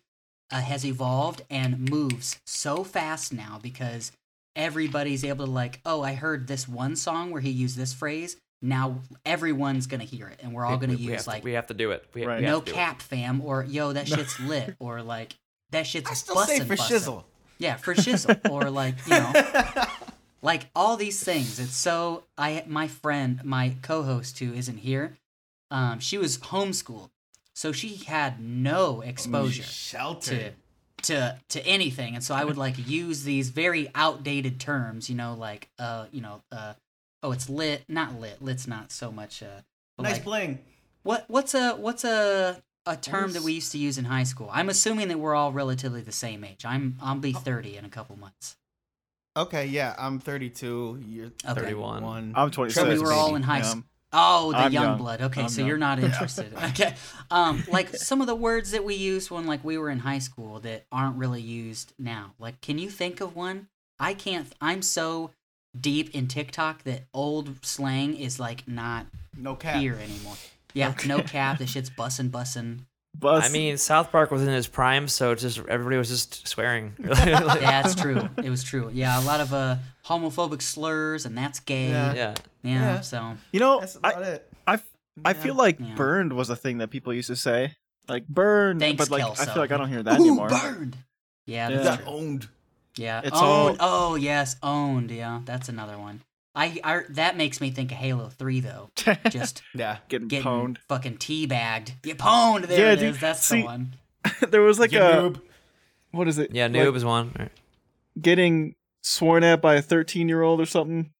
[0.51, 4.11] uh, has evolved and moves so fast now because
[4.55, 8.35] everybody's able to like oh i heard this one song where he used this phrase
[8.61, 11.45] now everyone's gonna hear it and we're all gonna we, we use have like to,
[11.45, 12.05] we have to do it.
[12.13, 12.39] We, Right.
[12.41, 12.75] we have no to do it.
[12.75, 15.35] cap fam or yo that shit's lit or like
[15.71, 16.91] that shit's I still say bussin' for bussin'.
[16.99, 17.23] shizzle.
[17.59, 19.31] yeah for shizzle or like you know
[20.41, 25.17] like all these things it's so i my friend my co-host who isn't here
[25.69, 27.09] um she was homeschooled
[27.53, 29.63] so she had no exposure
[30.21, 30.51] to
[31.03, 35.33] to to anything and so i would like use these very outdated terms you know
[35.33, 36.73] like uh you know uh
[37.23, 39.61] oh it's lit not lit lit's not so much uh
[39.99, 40.59] Nice like, bling.
[41.03, 44.49] what what's a what's a a term that we used to use in high school?
[44.51, 46.65] I'm assuming that we're all relatively the same age.
[46.65, 48.55] I'm I'll be 30 in a couple months.
[49.37, 51.03] Okay, yeah, I'm 32.
[51.07, 51.61] You're Okay.
[51.61, 52.33] 31.
[52.35, 52.75] I'm 26.
[52.75, 53.63] So we were all in high Yeah.
[53.63, 53.83] school.
[54.13, 54.97] Oh, the I'm young young.
[54.97, 55.21] blood.
[55.21, 55.67] Okay, I'm so young.
[55.69, 56.53] you're not interested.
[56.71, 56.95] okay.
[57.29, 60.19] Um like some of the words that we used when like we were in high
[60.19, 62.33] school that aren't really used now.
[62.37, 63.67] Like can you think of one?
[64.01, 65.31] I can't I'm so
[65.79, 69.05] deep in TikTok that old slang is like not
[69.37, 69.77] No cap.
[69.77, 70.35] here anymore.
[70.73, 71.57] Yeah, no cap.
[71.59, 72.79] The shit's bussin' bussin'.
[73.17, 76.47] But I mean, South Park was in his prime, so it's just everybody was just
[76.47, 76.93] swearing.
[77.03, 78.29] Yeah, it's true.
[78.43, 78.89] It was true.
[78.93, 79.75] Yeah, a lot of uh
[80.05, 81.89] homophobic slurs and that's gay.
[81.89, 82.13] Yeah.
[82.13, 82.33] Yeah,
[82.63, 82.73] yeah.
[82.73, 83.01] Yeah.
[83.01, 84.53] so you know, That's I, it.
[84.65, 84.79] I,
[85.25, 85.93] I feel like Yeah.
[85.95, 87.75] burned was a thing that people used to say.
[88.07, 88.79] Like burned.
[88.79, 90.49] Thanks, but like I feel like I don't hear that Ooh, anymore.
[90.49, 90.97] burned.
[91.45, 91.95] Yeah, Yeah.
[91.97, 92.05] true.
[92.07, 92.47] owned.
[92.97, 93.77] Yeah, It's owned.
[93.79, 95.11] Oh yes, owned.
[95.11, 96.21] Yeah, that's another one.
[96.53, 98.89] I, I that makes me think of Halo Three though.
[99.29, 99.97] Just Yeah.
[100.09, 100.77] Getting getting pwned.
[100.89, 102.01] fucking teabagged.
[102.01, 102.67] Get pwned.
[102.67, 103.19] There Yeah, it dude, is.
[103.21, 103.95] That's see- the one.
[104.49, 105.41] there was like You a noob.
[106.11, 106.53] what is it?
[106.53, 107.33] Yeah, Like, noob is one.
[107.39, 107.51] Right.
[108.19, 111.11] getting sworn at by a 13 year old or something.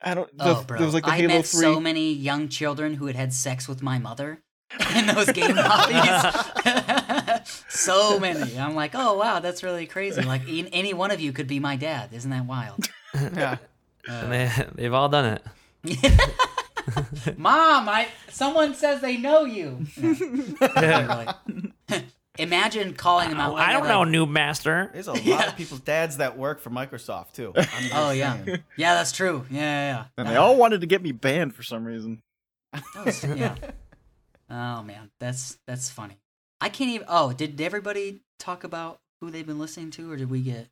[0.00, 0.30] I don't.
[0.38, 0.78] The, Oh, bro.
[0.78, 1.60] There was like the I Halo met 3.
[1.60, 4.40] so many young children who had had sex with my mother
[4.94, 7.52] in those game hobbies.
[7.68, 8.58] so many.
[8.58, 10.22] I'm like, oh wow, that's really crazy.
[10.22, 12.12] Like any one of you could be my dad.
[12.12, 12.88] Isn't that wild?
[13.14, 13.56] Yeah.
[14.08, 15.38] Uh, and they, they've all done
[15.84, 15.98] it.
[17.38, 19.84] Mom, I someone says they know you.
[20.60, 21.32] Yeah.
[22.38, 23.56] Imagine calling them out.
[23.56, 24.90] I don't like, know, noob master.
[24.92, 27.52] There's a lot of people's dads that work for Microsoft too.
[27.56, 28.62] I'm just Oh yeah, saying.
[28.76, 29.44] yeah, that's true.
[29.50, 30.32] Yeah, yeah, And yeah.
[30.32, 32.22] they all wanted to get me banned for some reason.
[32.72, 33.56] That was- yeah.
[34.48, 36.16] Oh man, that's that's funny.
[36.60, 37.06] I can't even.
[37.10, 40.68] Oh, did everybody talk about who they've been listening to, or did we get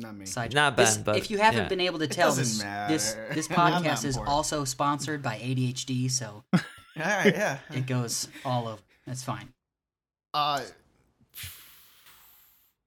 [0.00, 0.26] Not me.
[0.26, 1.68] Side Not Ben, This- but if you haven't yeah.
[1.68, 2.92] been able to tell, this, matter.
[2.92, 6.60] this this podcast is also sponsored by ADHD, so All
[6.96, 7.58] right, yeah.
[7.72, 8.82] it goes all over.
[9.06, 9.48] That's fine.
[10.34, 10.60] Uh,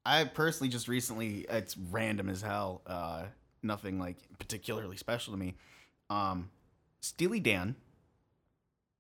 [0.05, 2.81] I personally just recently, it's random as hell.
[2.88, 3.23] Uh,
[3.63, 5.55] nothing like particularly special to me.
[6.09, 6.49] Um,
[7.01, 7.75] Steely Dan,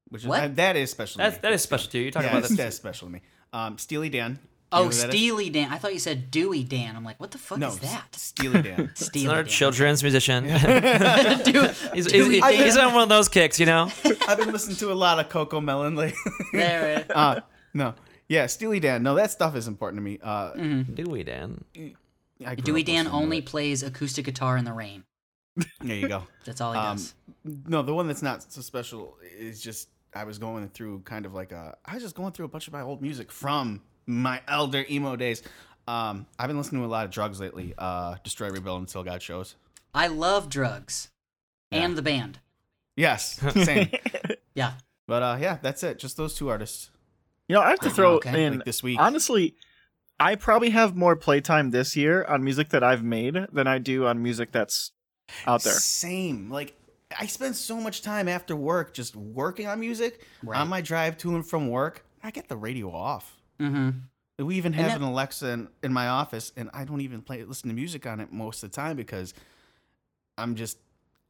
[0.09, 0.43] which What?
[0.43, 1.13] is that is special.
[1.13, 1.39] to That's me.
[1.41, 1.99] that is special too.
[1.99, 2.63] You're talking yeah, about that's, that.
[2.63, 3.21] that's special to me.
[3.53, 4.39] Um, Steely Dan.
[4.73, 5.15] You Oh, know who that is?
[5.15, 5.71] Steely Dan.
[5.71, 6.95] I thought you said Dewey Dan.
[6.95, 8.15] I'm like, what the fuck No, is that?
[8.15, 8.91] Steely Dan.
[8.95, 9.51] Steely Another Dan.
[9.51, 10.43] children's musician.
[10.45, 10.55] Dude,
[11.93, 13.91] he's, he's, he's on one of those kicks, you know.
[14.27, 16.17] I've been listening to a lot of Cocomelon lately.
[16.53, 17.41] There it- uh,
[17.73, 17.95] no,
[18.29, 19.03] yeah, Steely Dan.
[19.03, 20.19] No, that stuff is important to me.
[20.23, 20.53] Uh,
[20.93, 21.63] Dewey Dan.
[22.63, 23.45] Dewey Dan only it.
[23.45, 25.03] plays acoustic guitar in the rain.
[25.81, 26.23] There you go.
[26.45, 27.13] That's all he Um, does.
[27.67, 31.33] No, the one that's not so special is just I was going through kind of
[31.33, 34.41] like a I was just going through a bunch of my old music from my
[34.47, 35.43] elder emo days.
[35.87, 37.73] Um, I've been listening to a lot of drugs lately.
[37.77, 39.55] Uh, Destroy, Rebuild, Until God shows.
[39.93, 41.09] I love drugs
[41.71, 41.83] Yeah.
[41.83, 42.39] and the band.
[42.95, 43.89] Yes, same.
[44.53, 44.73] Yeah.
[45.07, 45.97] but uh, yeah, that's it.
[45.97, 46.89] Just those two artists.
[47.47, 48.43] You know, I have to throw Okay.
[48.45, 48.99] in Like this week.
[48.99, 49.55] honestly.
[50.19, 54.05] I probably have more playtime this year on music that I've made than I do
[54.05, 54.91] on music that's
[55.47, 55.73] out there.
[55.73, 56.51] Same.
[56.51, 56.75] Like
[57.19, 60.23] I spend so much time after work just working on music.
[60.43, 60.59] Right.
[60.59, 63.40] On my drive to and from work, I get the radio off.
[63.61, 64.45] Mm-hmm.
[64.45, 67.43] We even have that- an Alexa in, in my office, and I don't even play
[67.43, 69.33] listen to music on it most of the time because
[70.37, 70.77] I'm just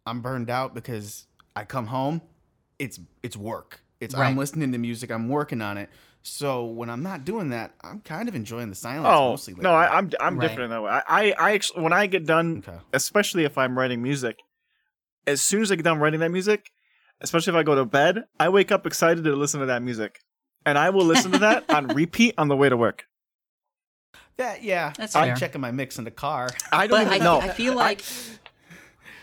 [0.06, 2.22] I'm burned out because I come home,
[2.80, 3.82] it's it's work.
[4.00, 4.28] It's Right.
[4.30, 5.90] I'm listening to music, I'm working on it.
[6.24, 9.56] So when I'm not doing that, I'm kind of enjoying the silence Oh mostly.
[9.58, 10.48] no, I, I'm I'm Right.
[10.48, 10.92] different that way.
[10.92, 12.78] I, I I actually when I get done, Okay.
[12.94, 14.38] especially if I'm writing music,
[15.28, 16.72] as soon as I get done writing that music,
[17.20, 20.20] especially if I go to bed, I wake up excited to listen to that music,
[20.66, 23.06] and I will listen to that on repeat on the way to work.
[24.38, 24.94] that yeah.
[24.98, 25.36] That's I'm fair.
[25.36, 26.50] checking my mix in the car.
[26.72, 27.40] I don't But I, even know.
[27.40, 28.04] I feel like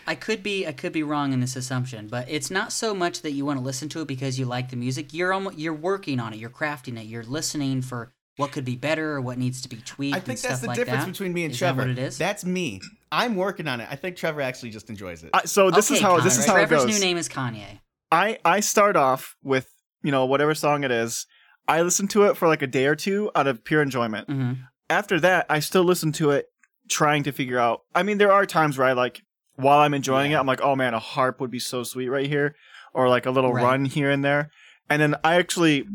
[0.07, 3.21] I could be I could be wrong in this assumption, but it's not so much
[3.21, 5.13] that you want to listen to it because you like the music.
[5.13, 6.37] You're almost, you're working on it.
[6.39, 7.05] You're crafting it.
[7.05, 10.15] You're listening for what could be better or what needs to be tweaked.
[10.15, 11.11] I and think stuff that's the like difference that.
[11.11, 11.81] between me and Is that Trevor.
[11.81, 12.17] what it is?
[12.17, 12.81] That's me.
[13.11, 13.87] I'm working on it.
[13.91, 15.29] I think Trevor actually just enjoys it.
[15.33, 16.39] I- so this is Okay, how this Kanye.
[16.39, 16.99] is how it Trevor's goes.
[16.99, 17.79] new name is Kanye.
[18.11, 19.69] I I start off with
[20.03, 21.25] you know whatever song it is.
[21.67, 24.27] I listen to it for like a day or two out of pure enjoyment.
[24.29, 24.53] hmm
[24.89, 26.47] After that, I still listen to it,
[26.89, 27.81] trying to figure out.
[27.93, 29.21] I mean, there are times where I like
[29.55, 30.37] while I'm enjoying Yeah.
[30.37, 32.55] it, I'm like, oh man, a harp would be so sweet right here,
[32.93, 33.63] or like a little Right.
[33.63, 34.49] run here and there.
[34.89, 35.87] And then I actually,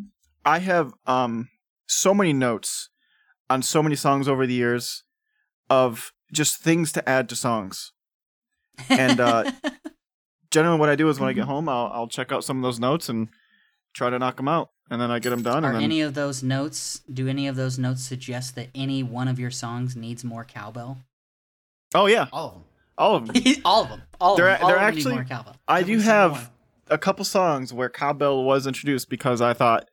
[0.44, 1.49] I have um
[1.86, 2.91] so many notes
[3.50, 5.02] on so many songs over the years
[5.68, 7.92] of just things to add to songs.
[8.91, 9.44] And, uh,
[10.50, 11.41] Generally, what I do is when I Mm-hmm.
[11.41, 13.28] get home, I'll I'll check out some of those notes and
[13.94, 15.64] try to knock them out, and then I get them done.
[15.64, 17.00] Are and then any of those notes?
[17.12, 20.98] Do any of those notes suggest that any one of your songs needs more cowbell?
[21.94, 22.64] oh yeah, All of them.
[22.98, 23.36] all of them.
[23.64, 24.02] all of them.
[24.20, 24.62] All They're- of them.
[24.64, 25.56] All they're of actually- need more cowbell.
[25.68, 26.47] I Every do have one.
[26.90, 29.89] a couple songs where cowbell was introduced because I thought,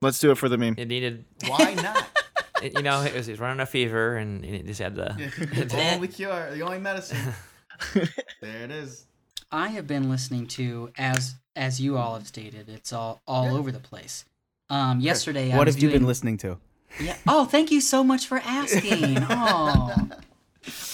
[0.00, 0.74] let's do it for the meme.
[0.78, 2.08] It needed, Why not?
[2.62, 5.16] it, you know, it was, he was running a fever and he just had to.
[5.38, 7.34] the only cure, the only medicine.
[7.94, 9.06] there it is.
[9.50, 12.68] I have been listening to as as you all have stated.
[12.68, 14.24] It's all all over the place.
[14.70, 16.58] Um, yesterday I what was have you been listening to?
[17.00, 17.16] Yeah.
[17.26, 19.18] Oh, thank you so much for asking.
[19.30, 20.08] oh.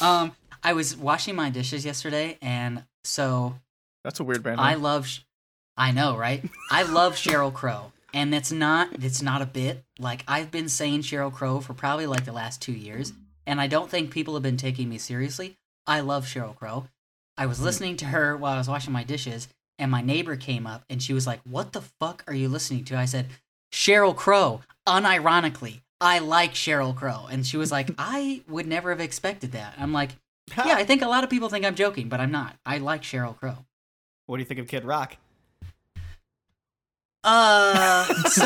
[0.01, 3.55] Um, I was washing my dishes yesterday, and so
[4.05, 4.61] That's a weird band.
[4.61, 5.07] I love.
[5.07, 5.21] Sh-
[5.77, 6.45] I know, right?
[6.71, 8.89] I love Sheryl Crow, and that's not.
[9.05, 9.85] It's not a bit.
[9.99, 13.13] Like I've been saying Sheryl Crow for probably like the last two years,
[13.47, 15.57] and I don't think people have been taking me seriously.
[15.87, 16.87] I love Sheryl Crow.
[17.37, 19.47] I was listening to her while I was washing my dishes,
[19.79, 22.85] and my neighbor came up and she was like, "What the fuck are you listening
[22.87, 23.29] to?" I said,
[23.73, 29.01] "Sheryl Crow." Unironically, I like Sheryl Crow, and she was like, "I would never have
[29.01, 30.11] expected that." I'm like,
[30.57, 32.57] "Yeah, I think a lot of people think I'm joking, but I'm not.
[32.65, 33.65] I like Sheryl Crow."
[34.27, 35.17] What do you think of Kid Rock?
[37.25, 38.45] Uh, so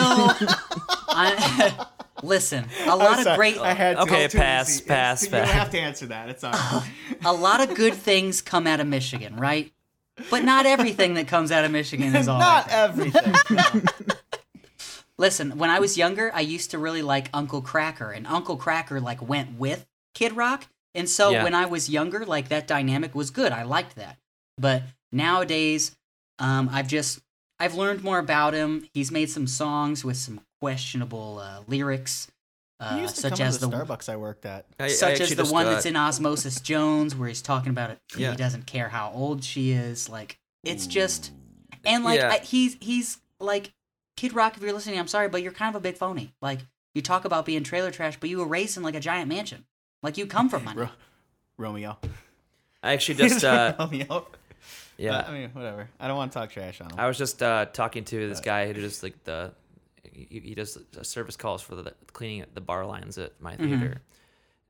[1.09, 1.87] I,
[2.23, 4.03] listen, a lot of great, had to.
[4.03, 5.23] Okay, pass, pass, pass.
[5.25, 6.29] You don't have to answer that.
[6.29, 6.91] It's all right.
[7.25, 9.73] a lot of good things come out of Michigan, right?
[10.31, 12.39] But not everything that comes out of Michigan is all.
[12.39, 13.83] Not like everything.
[15.19, 19.01] Listen, when I was younger, I used to really like Uncle Kracker, and Uncle Kracker
[19.01, 21.45] like went with Kid Rock, and so Yeah.
[21.45, 23.53] when I was younger, like that dynamic was good.
[23.53, 24.19] I liked that.
[24.59, 24.83] But
[25.13, 25.95] nowadays,
[26.39, 27.21] um, I've just
[27.59, 28.89] I've learned more about him.
[28.93, 32.32] He's made some songs with some questionable uh, lyrics, He
[32.83, 34.67] uh, used to such come as the the Starbucks I worked at.
[34.81, 37.99] I- I such as the one that's in Osmosis Jones, where he's talking about it.
[38.17, 38.31] Yeah.
[38.31, 40.09] He doesn't care how old she is.
[40.09, 41.31] Like it's just
[41.85, 42.31] and like Yeah.
[42.33, 43.73] I, he's he's like
[44.17, 44.57] Kid Rock.
[44.57, 46.33] If you're listening, I'm sorry, but you're kind of a big phony.
[46.43, 46.61] Like
[46.95, 49.65] you talk about being trailer trash, but you were raised in like a giant mansion.
[50.03, 50.81] Like you come from money.
[50.81, 50.89] Ro-
[51.59, 51.99] Romeo.
[52.83, 54.27] I actually just uh, Romeo.
[54.99, 55.13] yeah.
[55.23, 55.89] But, I mean, whatever.
[56.01, 56.99] I don't want to talk trash on him.
[56.99, 59.53] I was just uh, talking to this guy who just like the
[60.31, 64.01] he, he does service calls for the cleaning at the bar lines at my theater,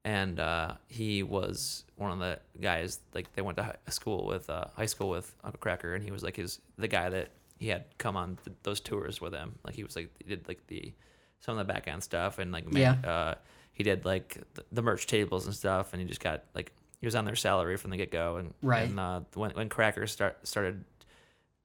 [0.04, 4.48] and uh, he was one of the guys like they went to hi- school with
[4.50, 7.68] uh, high school with Uncle Kracker, and he was like his the guy that he
[7.68, 9.54] had come on th- those tours with him.
[9.64, 10.92] Like he was like he did like the
[11.40, 12.92] some of the back end stuff and like Yeah.
[13.04, 13.34] uh,
[13.72, 17.06] he did like the, the merch tables and stuff, and he just got like he
[17.06, 18.88] was on their salary from the get go, and Right.
[18.88, 20.84] And uh, when when Kracker start started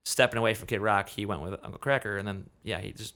[0.06, 3.16] stepping away from Kid Rock, he went with Uncle Kracker, and then yeah, he just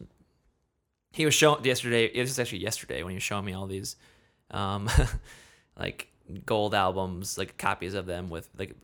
[1.11, 2.06] he was showing yesterday.
[2.06, 3.95] It was actually yesterday when he was showing me all these,
[4.51, 4.90] um,
[5.80, 6.07] like
[6.45, 8.75] gold albums, like copies of them with like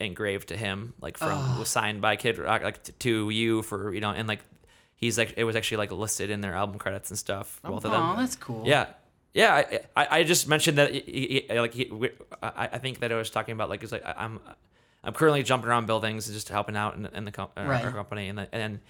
[0.00, 1.56] engraved to him, like from Oh.
[1.60, 4.40] was signed by Kid Rock, like to you for you know, and like
[4.94, 7.60] he's like it was actually like listed in their album credits and stuff.
[7.62, 8.02] Both of them.
[8.02, 8.62] Oh, that's cool.
[8.66, 8.86] Yeah,
[9.34, 9.54] yeah.
[9.54, 12.10] I, I, I just mentioned that he, he- like he, we-
[12.42, 14.40] I, I think that I was talking about like it's like I'm
[15.04, 17.84] I'm currently jumping around buildings and just helping out in, in the com- uh, Right.
[17.84, 18.80] our company, and and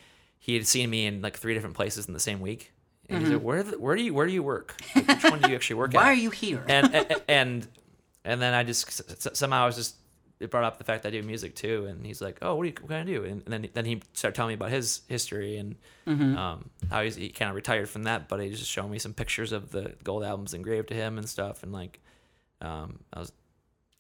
[0.41, 2.73] he had seen me in like three different places in the same week.
[3.09, 3.25] And Mm-hmm.
[3.27, 4.75] he's like, "Where the, where do you where do you work?
[4.97, 6.65] Like, which one do you actually work Why at?" Why are you here?
[6.69, 7.69] and, and and
[8.25, 9.97] and then I just somehow I was just
[10.39, 12.67] it brought up the fact that I do music too, and he's like, "Oh, what
[12.67, 15.03] you what can I do?" And, and then then he started telling me about his
[15.09, 16.37] history and Mm-hmm.
[16.37, 19.13] um, how he's, he kind of retired from that, but he just showed me some
[19.15, 22.01] pictures of the gold albums engraved to him and stuff, and like,
[22.61, 23.33] um, I was,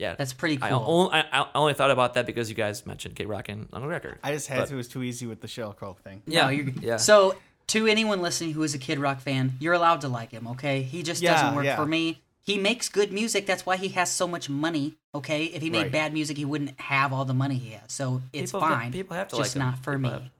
[0.00, 0.84] yeah, That's pretty I, cool.
[0.86, 3.88] only, I, I only thought about that because you guys mentioned Kid Rock and Uncle
[3.88, 4.18] Record.
[4.24, 4.74] I just had But- to.
[4.74, 6.22] It was too easy with the shell crow thing.
[6.26, 6.96] Yeah, No, you're, yeah.
[6.96, 7.36] So,
[7.68, 10.82] to anyone listening who is a Kid Rock fan, you're allowed to like him, okay?
[10.82, 11.76] He just Yeah, doesn't work yeah.
[11.76, 12.20] for me.
[12.42, 13.46] He makes good music.
[13.46, 15.44] That's why he has so much money, okay?
[15.44, 15.92] If he made Right.
[15.92, 17.92] bad music, he wouldn't have all the money he has.
[17.92, 18.90] So, it's People fine.
[18.92, 19.70] people have to just like him.
[19.70, 20.18] not for People me.
[20.24, 20.30] have-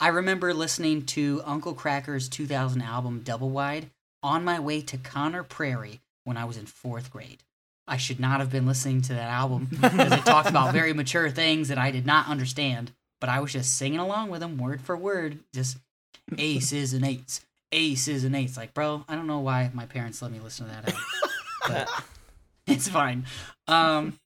[0.00, 3.90] I remember listening to Uncle Kracker's 2000 album Double Wide
[4.22, 7.42] on my way to Conner Prairie when I was in fourth grade.
[7.88, 11.30] I should not have been listening to that album because it talked about very mature
[11.30, 12.92] things that I did not understand.
[13.20, 15.78] But I was just singing along with him word for word, just
[16.38, 18.56] aces and eights, aces and eights.
[18.56, 21.04] Like, bro, I don't know why my parents let me listen to that album,
[21.68, 22.04] but
[22.66, 23.26] it's fine.
[23.68, 24.18] Um,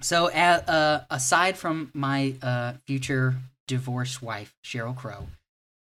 [0.00, 3.36] so, a uh, aside from my uh, future
[3.66, 5.26] divorced wife, Sheryl Crow,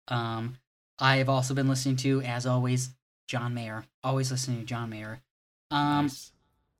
[0.08, 0.56] um,
[0.98, 2.90] I have also been listening to, as always,
[3.28, 3.84] John Mayer.
[4.04, 5.20] Always listening to John Mayer.
[5.70, 6.32] Um, Nice.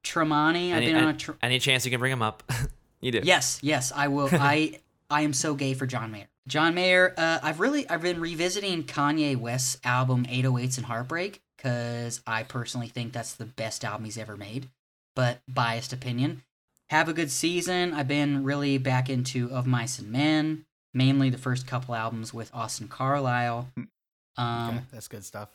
[0.04, 2.42] Tremonti, I've Any, on a tr- any chance you can bring him up?
[3.00, 3.20] you do.
[3.22, 4.28] Yes, yes, I will.
[4.32, 4.80] I
[5.10, 6.28] I am so gay for John Mayer.
[6.46, 12.20] John Mayer, uh, I've really I've been revisiting Kanye West's album 808s and Heartbreak because
[12.26, 14.68] I personally think that's the best album he's ever made.
[15.14, 16.42] But biased opinion.
[16.88, 17.92] Have a good season.
[17.92, 22.52] I've been really back into Of Mice and Men, mainly the first couple albums with
[22.54, 23.68] Austin Carlisle.
[24.36, 25.50] Um, okay, that's good stuff.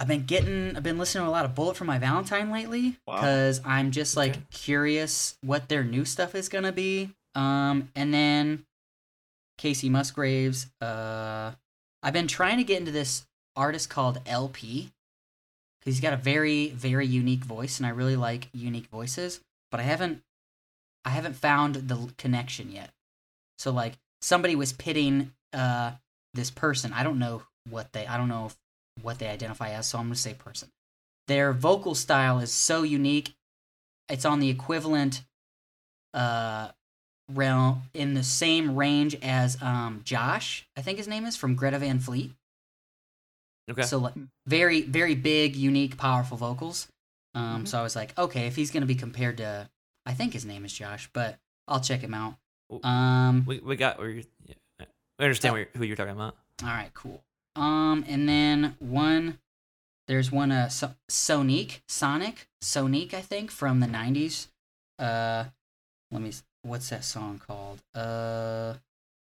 [0.00, 2.96] I've been getting, I've been listening to a lot of Bullet for My Valentine lately
[3.06, 3.16] Wow.
[3.16, 4.42] because I'm just like Okay.
[4.50, 7.10] curious what their new stuff is gonna be.
[7.34, 8.64] Um, and then
[9.58, 10.68] Kacey Musgraves.
[10.80, 11.52] Uh,
[12.02, 14.90] I've been trying to get into this artist called LP
[15.78, 19.40] because he's got a very, very unique voice, and I really like unique voices.
[19.70, 20.22] But I haven't,
[21.04, 22.90] I haven't found the connection yet.
[23.58, 25.92] So like somebody was pitting uh
[26.32, 26.94] this person.
[26.94, 28.56] I don't know what they, I don't know if
[29.02, 30.68] what they identify as, so I'm going to say person.
[31.28, 33.34] Their vocal style is so unique.
[34.08, 35.22] It's on the equivalent
[36.12, 36.70] uh
[37.32, 41.78] realm in the same range as um Josh, I think his name is from Greta
[41.78, 42.32] Van Fleet.
[43.70, 43.82] Okay.
[43.82, 44.14] So like
[44.46, 46.88] very very big, unique, powerful vocals.
[47.34, 47.64] Um Mm-hmm.
[47.66, 49.68] so I was like, okay, if he's going to be compared to
[50.04, 51.38] I think his name is Josh, but
[51.68, 52.34] I'll check him out.
[52.82, 54.00] Um we, we got.
[54.00, 54.54] We, yeah,
[55.18, 56.36] we understand you're, who you're talking about.
[56.62, 57.22] All right, cool.
[57.56, 59.38] Um, and then one,
[60.06, 64.48] there's one uh so- Sonic, Sonic, Sonic, I think from the '90s.
[64.98, 65.44] Uh,
[66.10, 66.32] let me.
[66.62, 67.80] What's that song called?
[67.94, 68.74] Uh,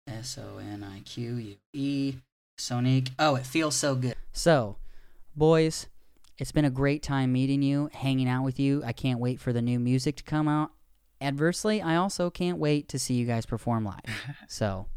[0.07, 2.15] S O N I Q U E.
[2.57, 3.09] Sonic.
[3.17, 4.15] Oh, it feels so good.
[4.33, 4.75] So,
[5.35, 5.87] boys,
[6.37, 8.83] it's been a great time meeting you, hanging out with you.
[8.85, 10.71] I can't wait for the new music to come out.
[11.21, 13.99] Adversely, I also can't wait to see you guys perform live.
[14.47, 14.87] So,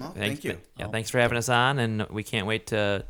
[0.00, 0.58] Well, Thanks- thank you.
[0.78, 0.90] Yeah, Oh.
[0.90, 3.04] thanks for having us on, and we can't wait to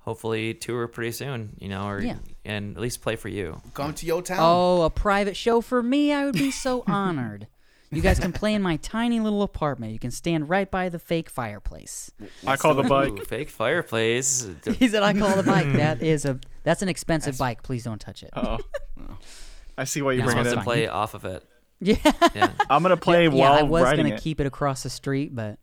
[0.00, 1.56] hopefully tour pretty soon.
[1.60, 2.16] You know, or Yeah.
[2.44, 3.60] and at least play for you.
[3.74, 4.38] Come to your town.
[4.40, 6.12] Oh, a private show for me?
[6.12, 7.46] I would be so honored.
[7.90, 9.92] You guys can play in my tiny little apartment.
[9.92, 12.10] You can stand right by the fake fireplace.
[12.46, 13.12] I call the bike.
[13.12, 14.48] Ooh, fake fireplace.
[14.78, 17.62] He said, "I call the bike." That is a that's an expensive bike.
[17.62, 18.30] Please don't touch it.
[18.34, 18.56] Oh,
[19.76, 21.44] I see why you No, bring it wants to play off of it.
[21.80, 21.96] Yeah,
[22.34, 23.28] Yeah, I'm gonna play yeah.
[23.30, 24.20] while I was gonna it.
[24.22, 25.58] keep it across the street, but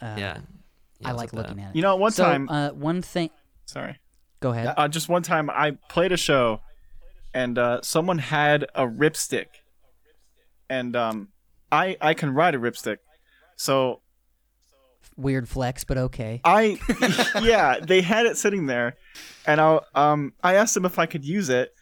[0.00, 0.38] uh, yeah.
[1.04, 1.76] I like looking at it.
[1.76, 2.48] You know, one so, time.
[2.48, 3.30] uh, one thing.
[3.64, 3.98] sorry.
[4.40, 4.74] Go ahead.
[4.76, 6.60] Uh, just one time, I played a show,
[7.34, 9.46] and uh, someone had a ripstick,
[10.68, 11.28] and um,
[11.70, 12.98] I I can ride a ripstick,
[13.56, 14.00] so
[15.16, 16.40] Weird flex, but okay.
[16.44, 16.78] I
[17.42, 18.96] yeah they had it sitting there,
[19.46, 21.74] and I um I asked them if I could use it,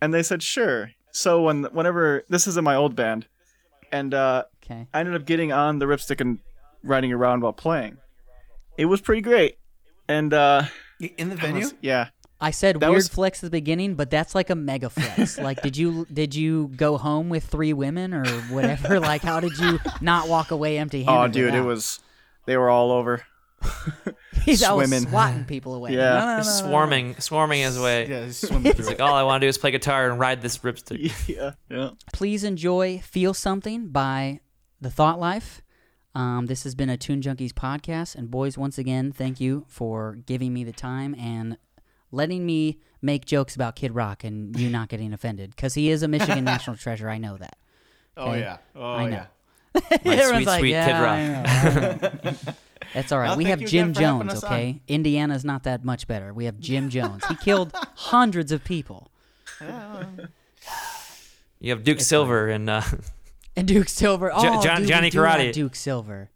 [0.00, 0.90] and they said sure.
[1.12, 3.26] So when whenever this is in my old band,
[3.90, 4.86] and uh, Okay.
[4.92, 6.38] I ended up getting on the ripstick and
[6.82, 7.98] riding around while playing.
[8.76, 9.58] It was pretty great,
[10.08, 10.62] and uh,
[11.16, 11.62] In the venue?
[11.62, 12.08] was- yeah.
[12.40, 15.38] I said That weird was- flex at the beginning, but that's like a mega flex.
[15.48, 19.00] like, did you did you go home with three women or whatever?
[19.12, 21.20] like, how did you not walk away empty-handed?
[21.20, 21.98] Oh, dude, it was.
[22.46, 23.24] They were all over.
[24.44, 25.08] He's always swimming.
[25.08, 25.92] swatting people away.
[25.94, 25.98] Yeah.
[26.14, 26.42] No, no, no, no, no.
[26.42, 28.08] swarming, swarming his way.
[28.08, 30.20] Yeah, just swim through It's like all I want to do is play guitar and
[30.20, 31.26] ride this ripstick.
[31.28, 31.90] yeah, yeah.
[32.12, 34.38] Please enjoy "Feel Something" by
[34.80, 35.60] The Thought Life.
[36.14, 40.18] Um, this has been a Tune Junkies podcast, and boys, once again, thank you for
[40.26, 41.56] giving me the time and
[42.10, 46.02] letting me make jokes about Kid Rock and you not getting offended because he is
[46.02, 47.08] a Michigan national treasure.
[47.08, 47.56] I know that.
[48.16, 48.58] Oh yeah.
[48.74, 49.16] Oh I know.
[49.16, 49.26] yeah.
[50.04, 52.56] My Everyone's sweet, like, sweet "Yeah, Kid Rock.
[52.94, 53.28] That's all right.
[53.28, 54.52] Well, we have Jim again for having Jones, us on.
[54.52, 54.80] okay?
[54.88, 56.32] Indiana's not that much better.
[56.32, 57.22] We have Jim Jones.
[57.26, 59.10] He killed hundreds of people.
[61.60, 62.82] You have Duke Silver and uh,
[63.58, 64.30] And Duke Silver.
[64.32, 65.52] Oh, Jo- John- dude, Johnny Karate.
[65.52, 66.30] Duke Silver.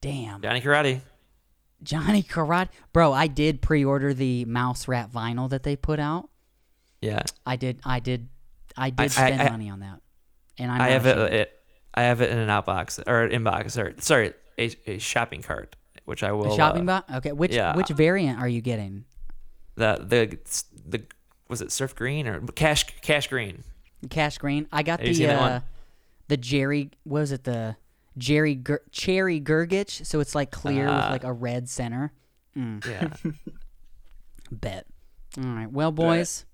[0.00, 0.42] Damn.
[0.42, 1.00] Johnny Karate.
[1.82, 2.68] Johnny Karate.
[2.92, 6.28] Bro, I did pre-order the Mouse Rat vinyl that they put out.
[7.00, 7.78] Yeah, I did.
[7.84, 8.28] I did.
[8.76, 10.00] I did I- spend I- money on that.
[10.60, 11.60] And I'm I have it, it.
[11.94, 15.76] I have it in an outbox or an inbox or sorry, a, a shopping cart,
[16.04, 16.52] which I will.
[16.52, 17.12] A shopping uh, box.
[17.18, 17.76] Okay, which yeah.
[17.76, 19.04] which variant are you getting?
[19.76, 20.38] The the
[20.84, 21.04] the
[21.48, 23.62] was it surf green or cash cash green?
[24.10, 24.66] Cash green.
[24.72, 25.62] I got Have the
[26.28, 26.90] the Jerry.
[27.04, 27.76] What was it the
[28.16, 30.04] Jerry Gur- Cherry Gergich?
[30.06, 31.08] So it's like clear with Ah.
[31.10, 32.12] like a red center.
[32.54, 33.08] Yeah,
[34.50, 34.86] Bet.
[35.36, 35.70] All right.
[35.70, 36.44] Well, boys,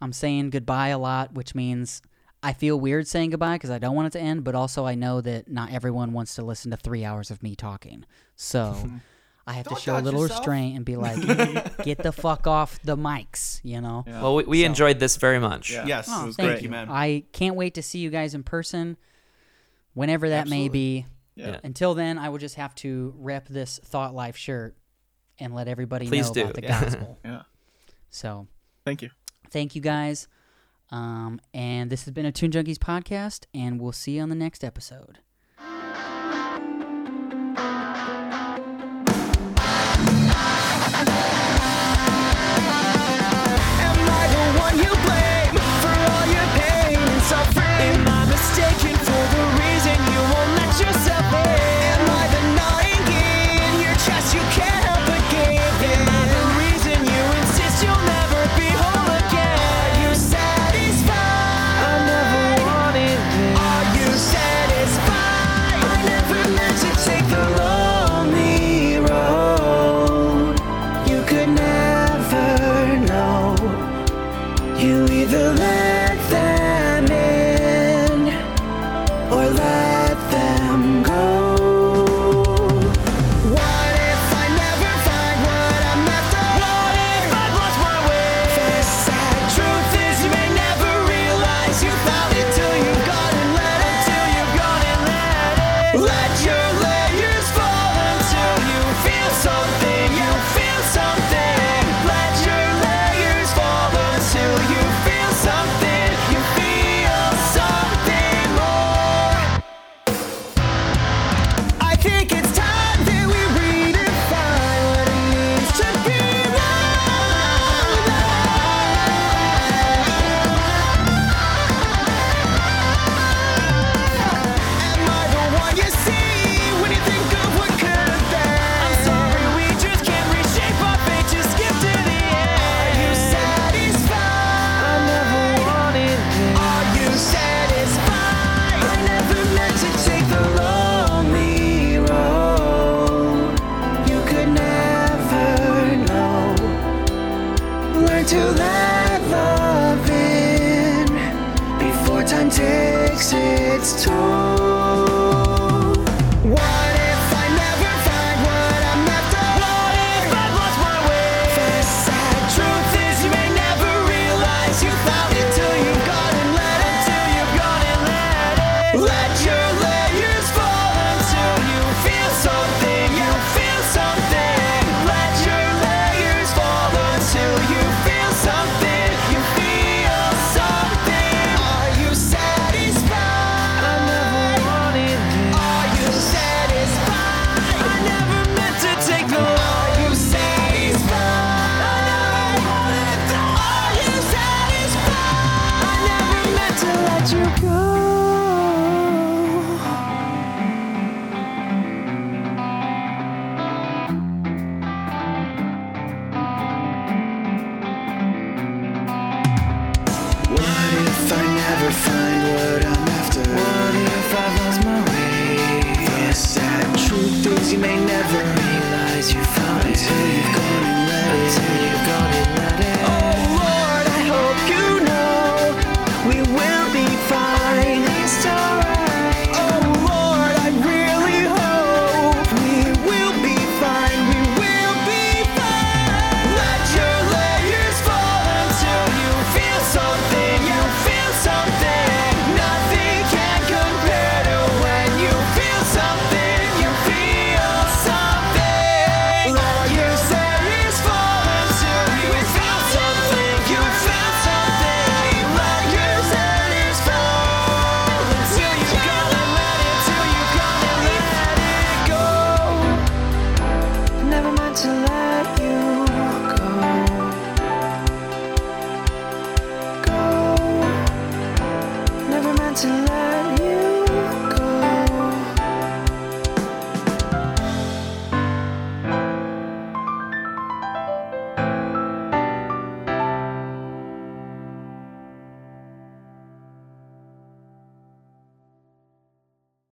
[0.00, 2.02] I'm saying goodbye a lot, which means
[2.42, 4.94] I feel weird saying goodbye because I don't want it to end, but also I
[4.94, 8.04] know that not everyone wants to listen to three hours of me talking.
[8.36, 8.90] So
[9.46, 10.40] I have to Don't show a little yourself.
[10.40, 11.16] restraint and be like,
[11.84, 14.04] get the fuck off the mics, you know?
[14.06, 14.22] Yeah.
[14.22, 15.72] well, we, we enjoyed this very much.
[15.72, 15.84] Yeah.
[15.86, 16.06] Yes.
[16.08, 16.68] Oh, it was thank great, you.
[16.70, 16.88] man.
[16.88, 18.96] I can't wait to see you guys in person,
[19.94, 20.68] whenever that may Absolutely.
[20.68, 21.06] be.
[21.34, 21.58] Yeah.
[21.64, 24.76] Until then, I will just have to rep this Thought Life shirt
[25.38, 26.40] and let everybody Please know do.
[26.42, 26.80] about the Yeah.
[26.80, 27.18] gospel.
[27.24, 27.42] Yeah.
[28.10, 28.46] So
[28.84, 29.10] Thank you.
[29.50, 30.28] thank you guys.
[30.90, 34.34] Um, and this has been a Tune Junkies podcast, and we'll see you on the
[34.34, 35.18] next episode.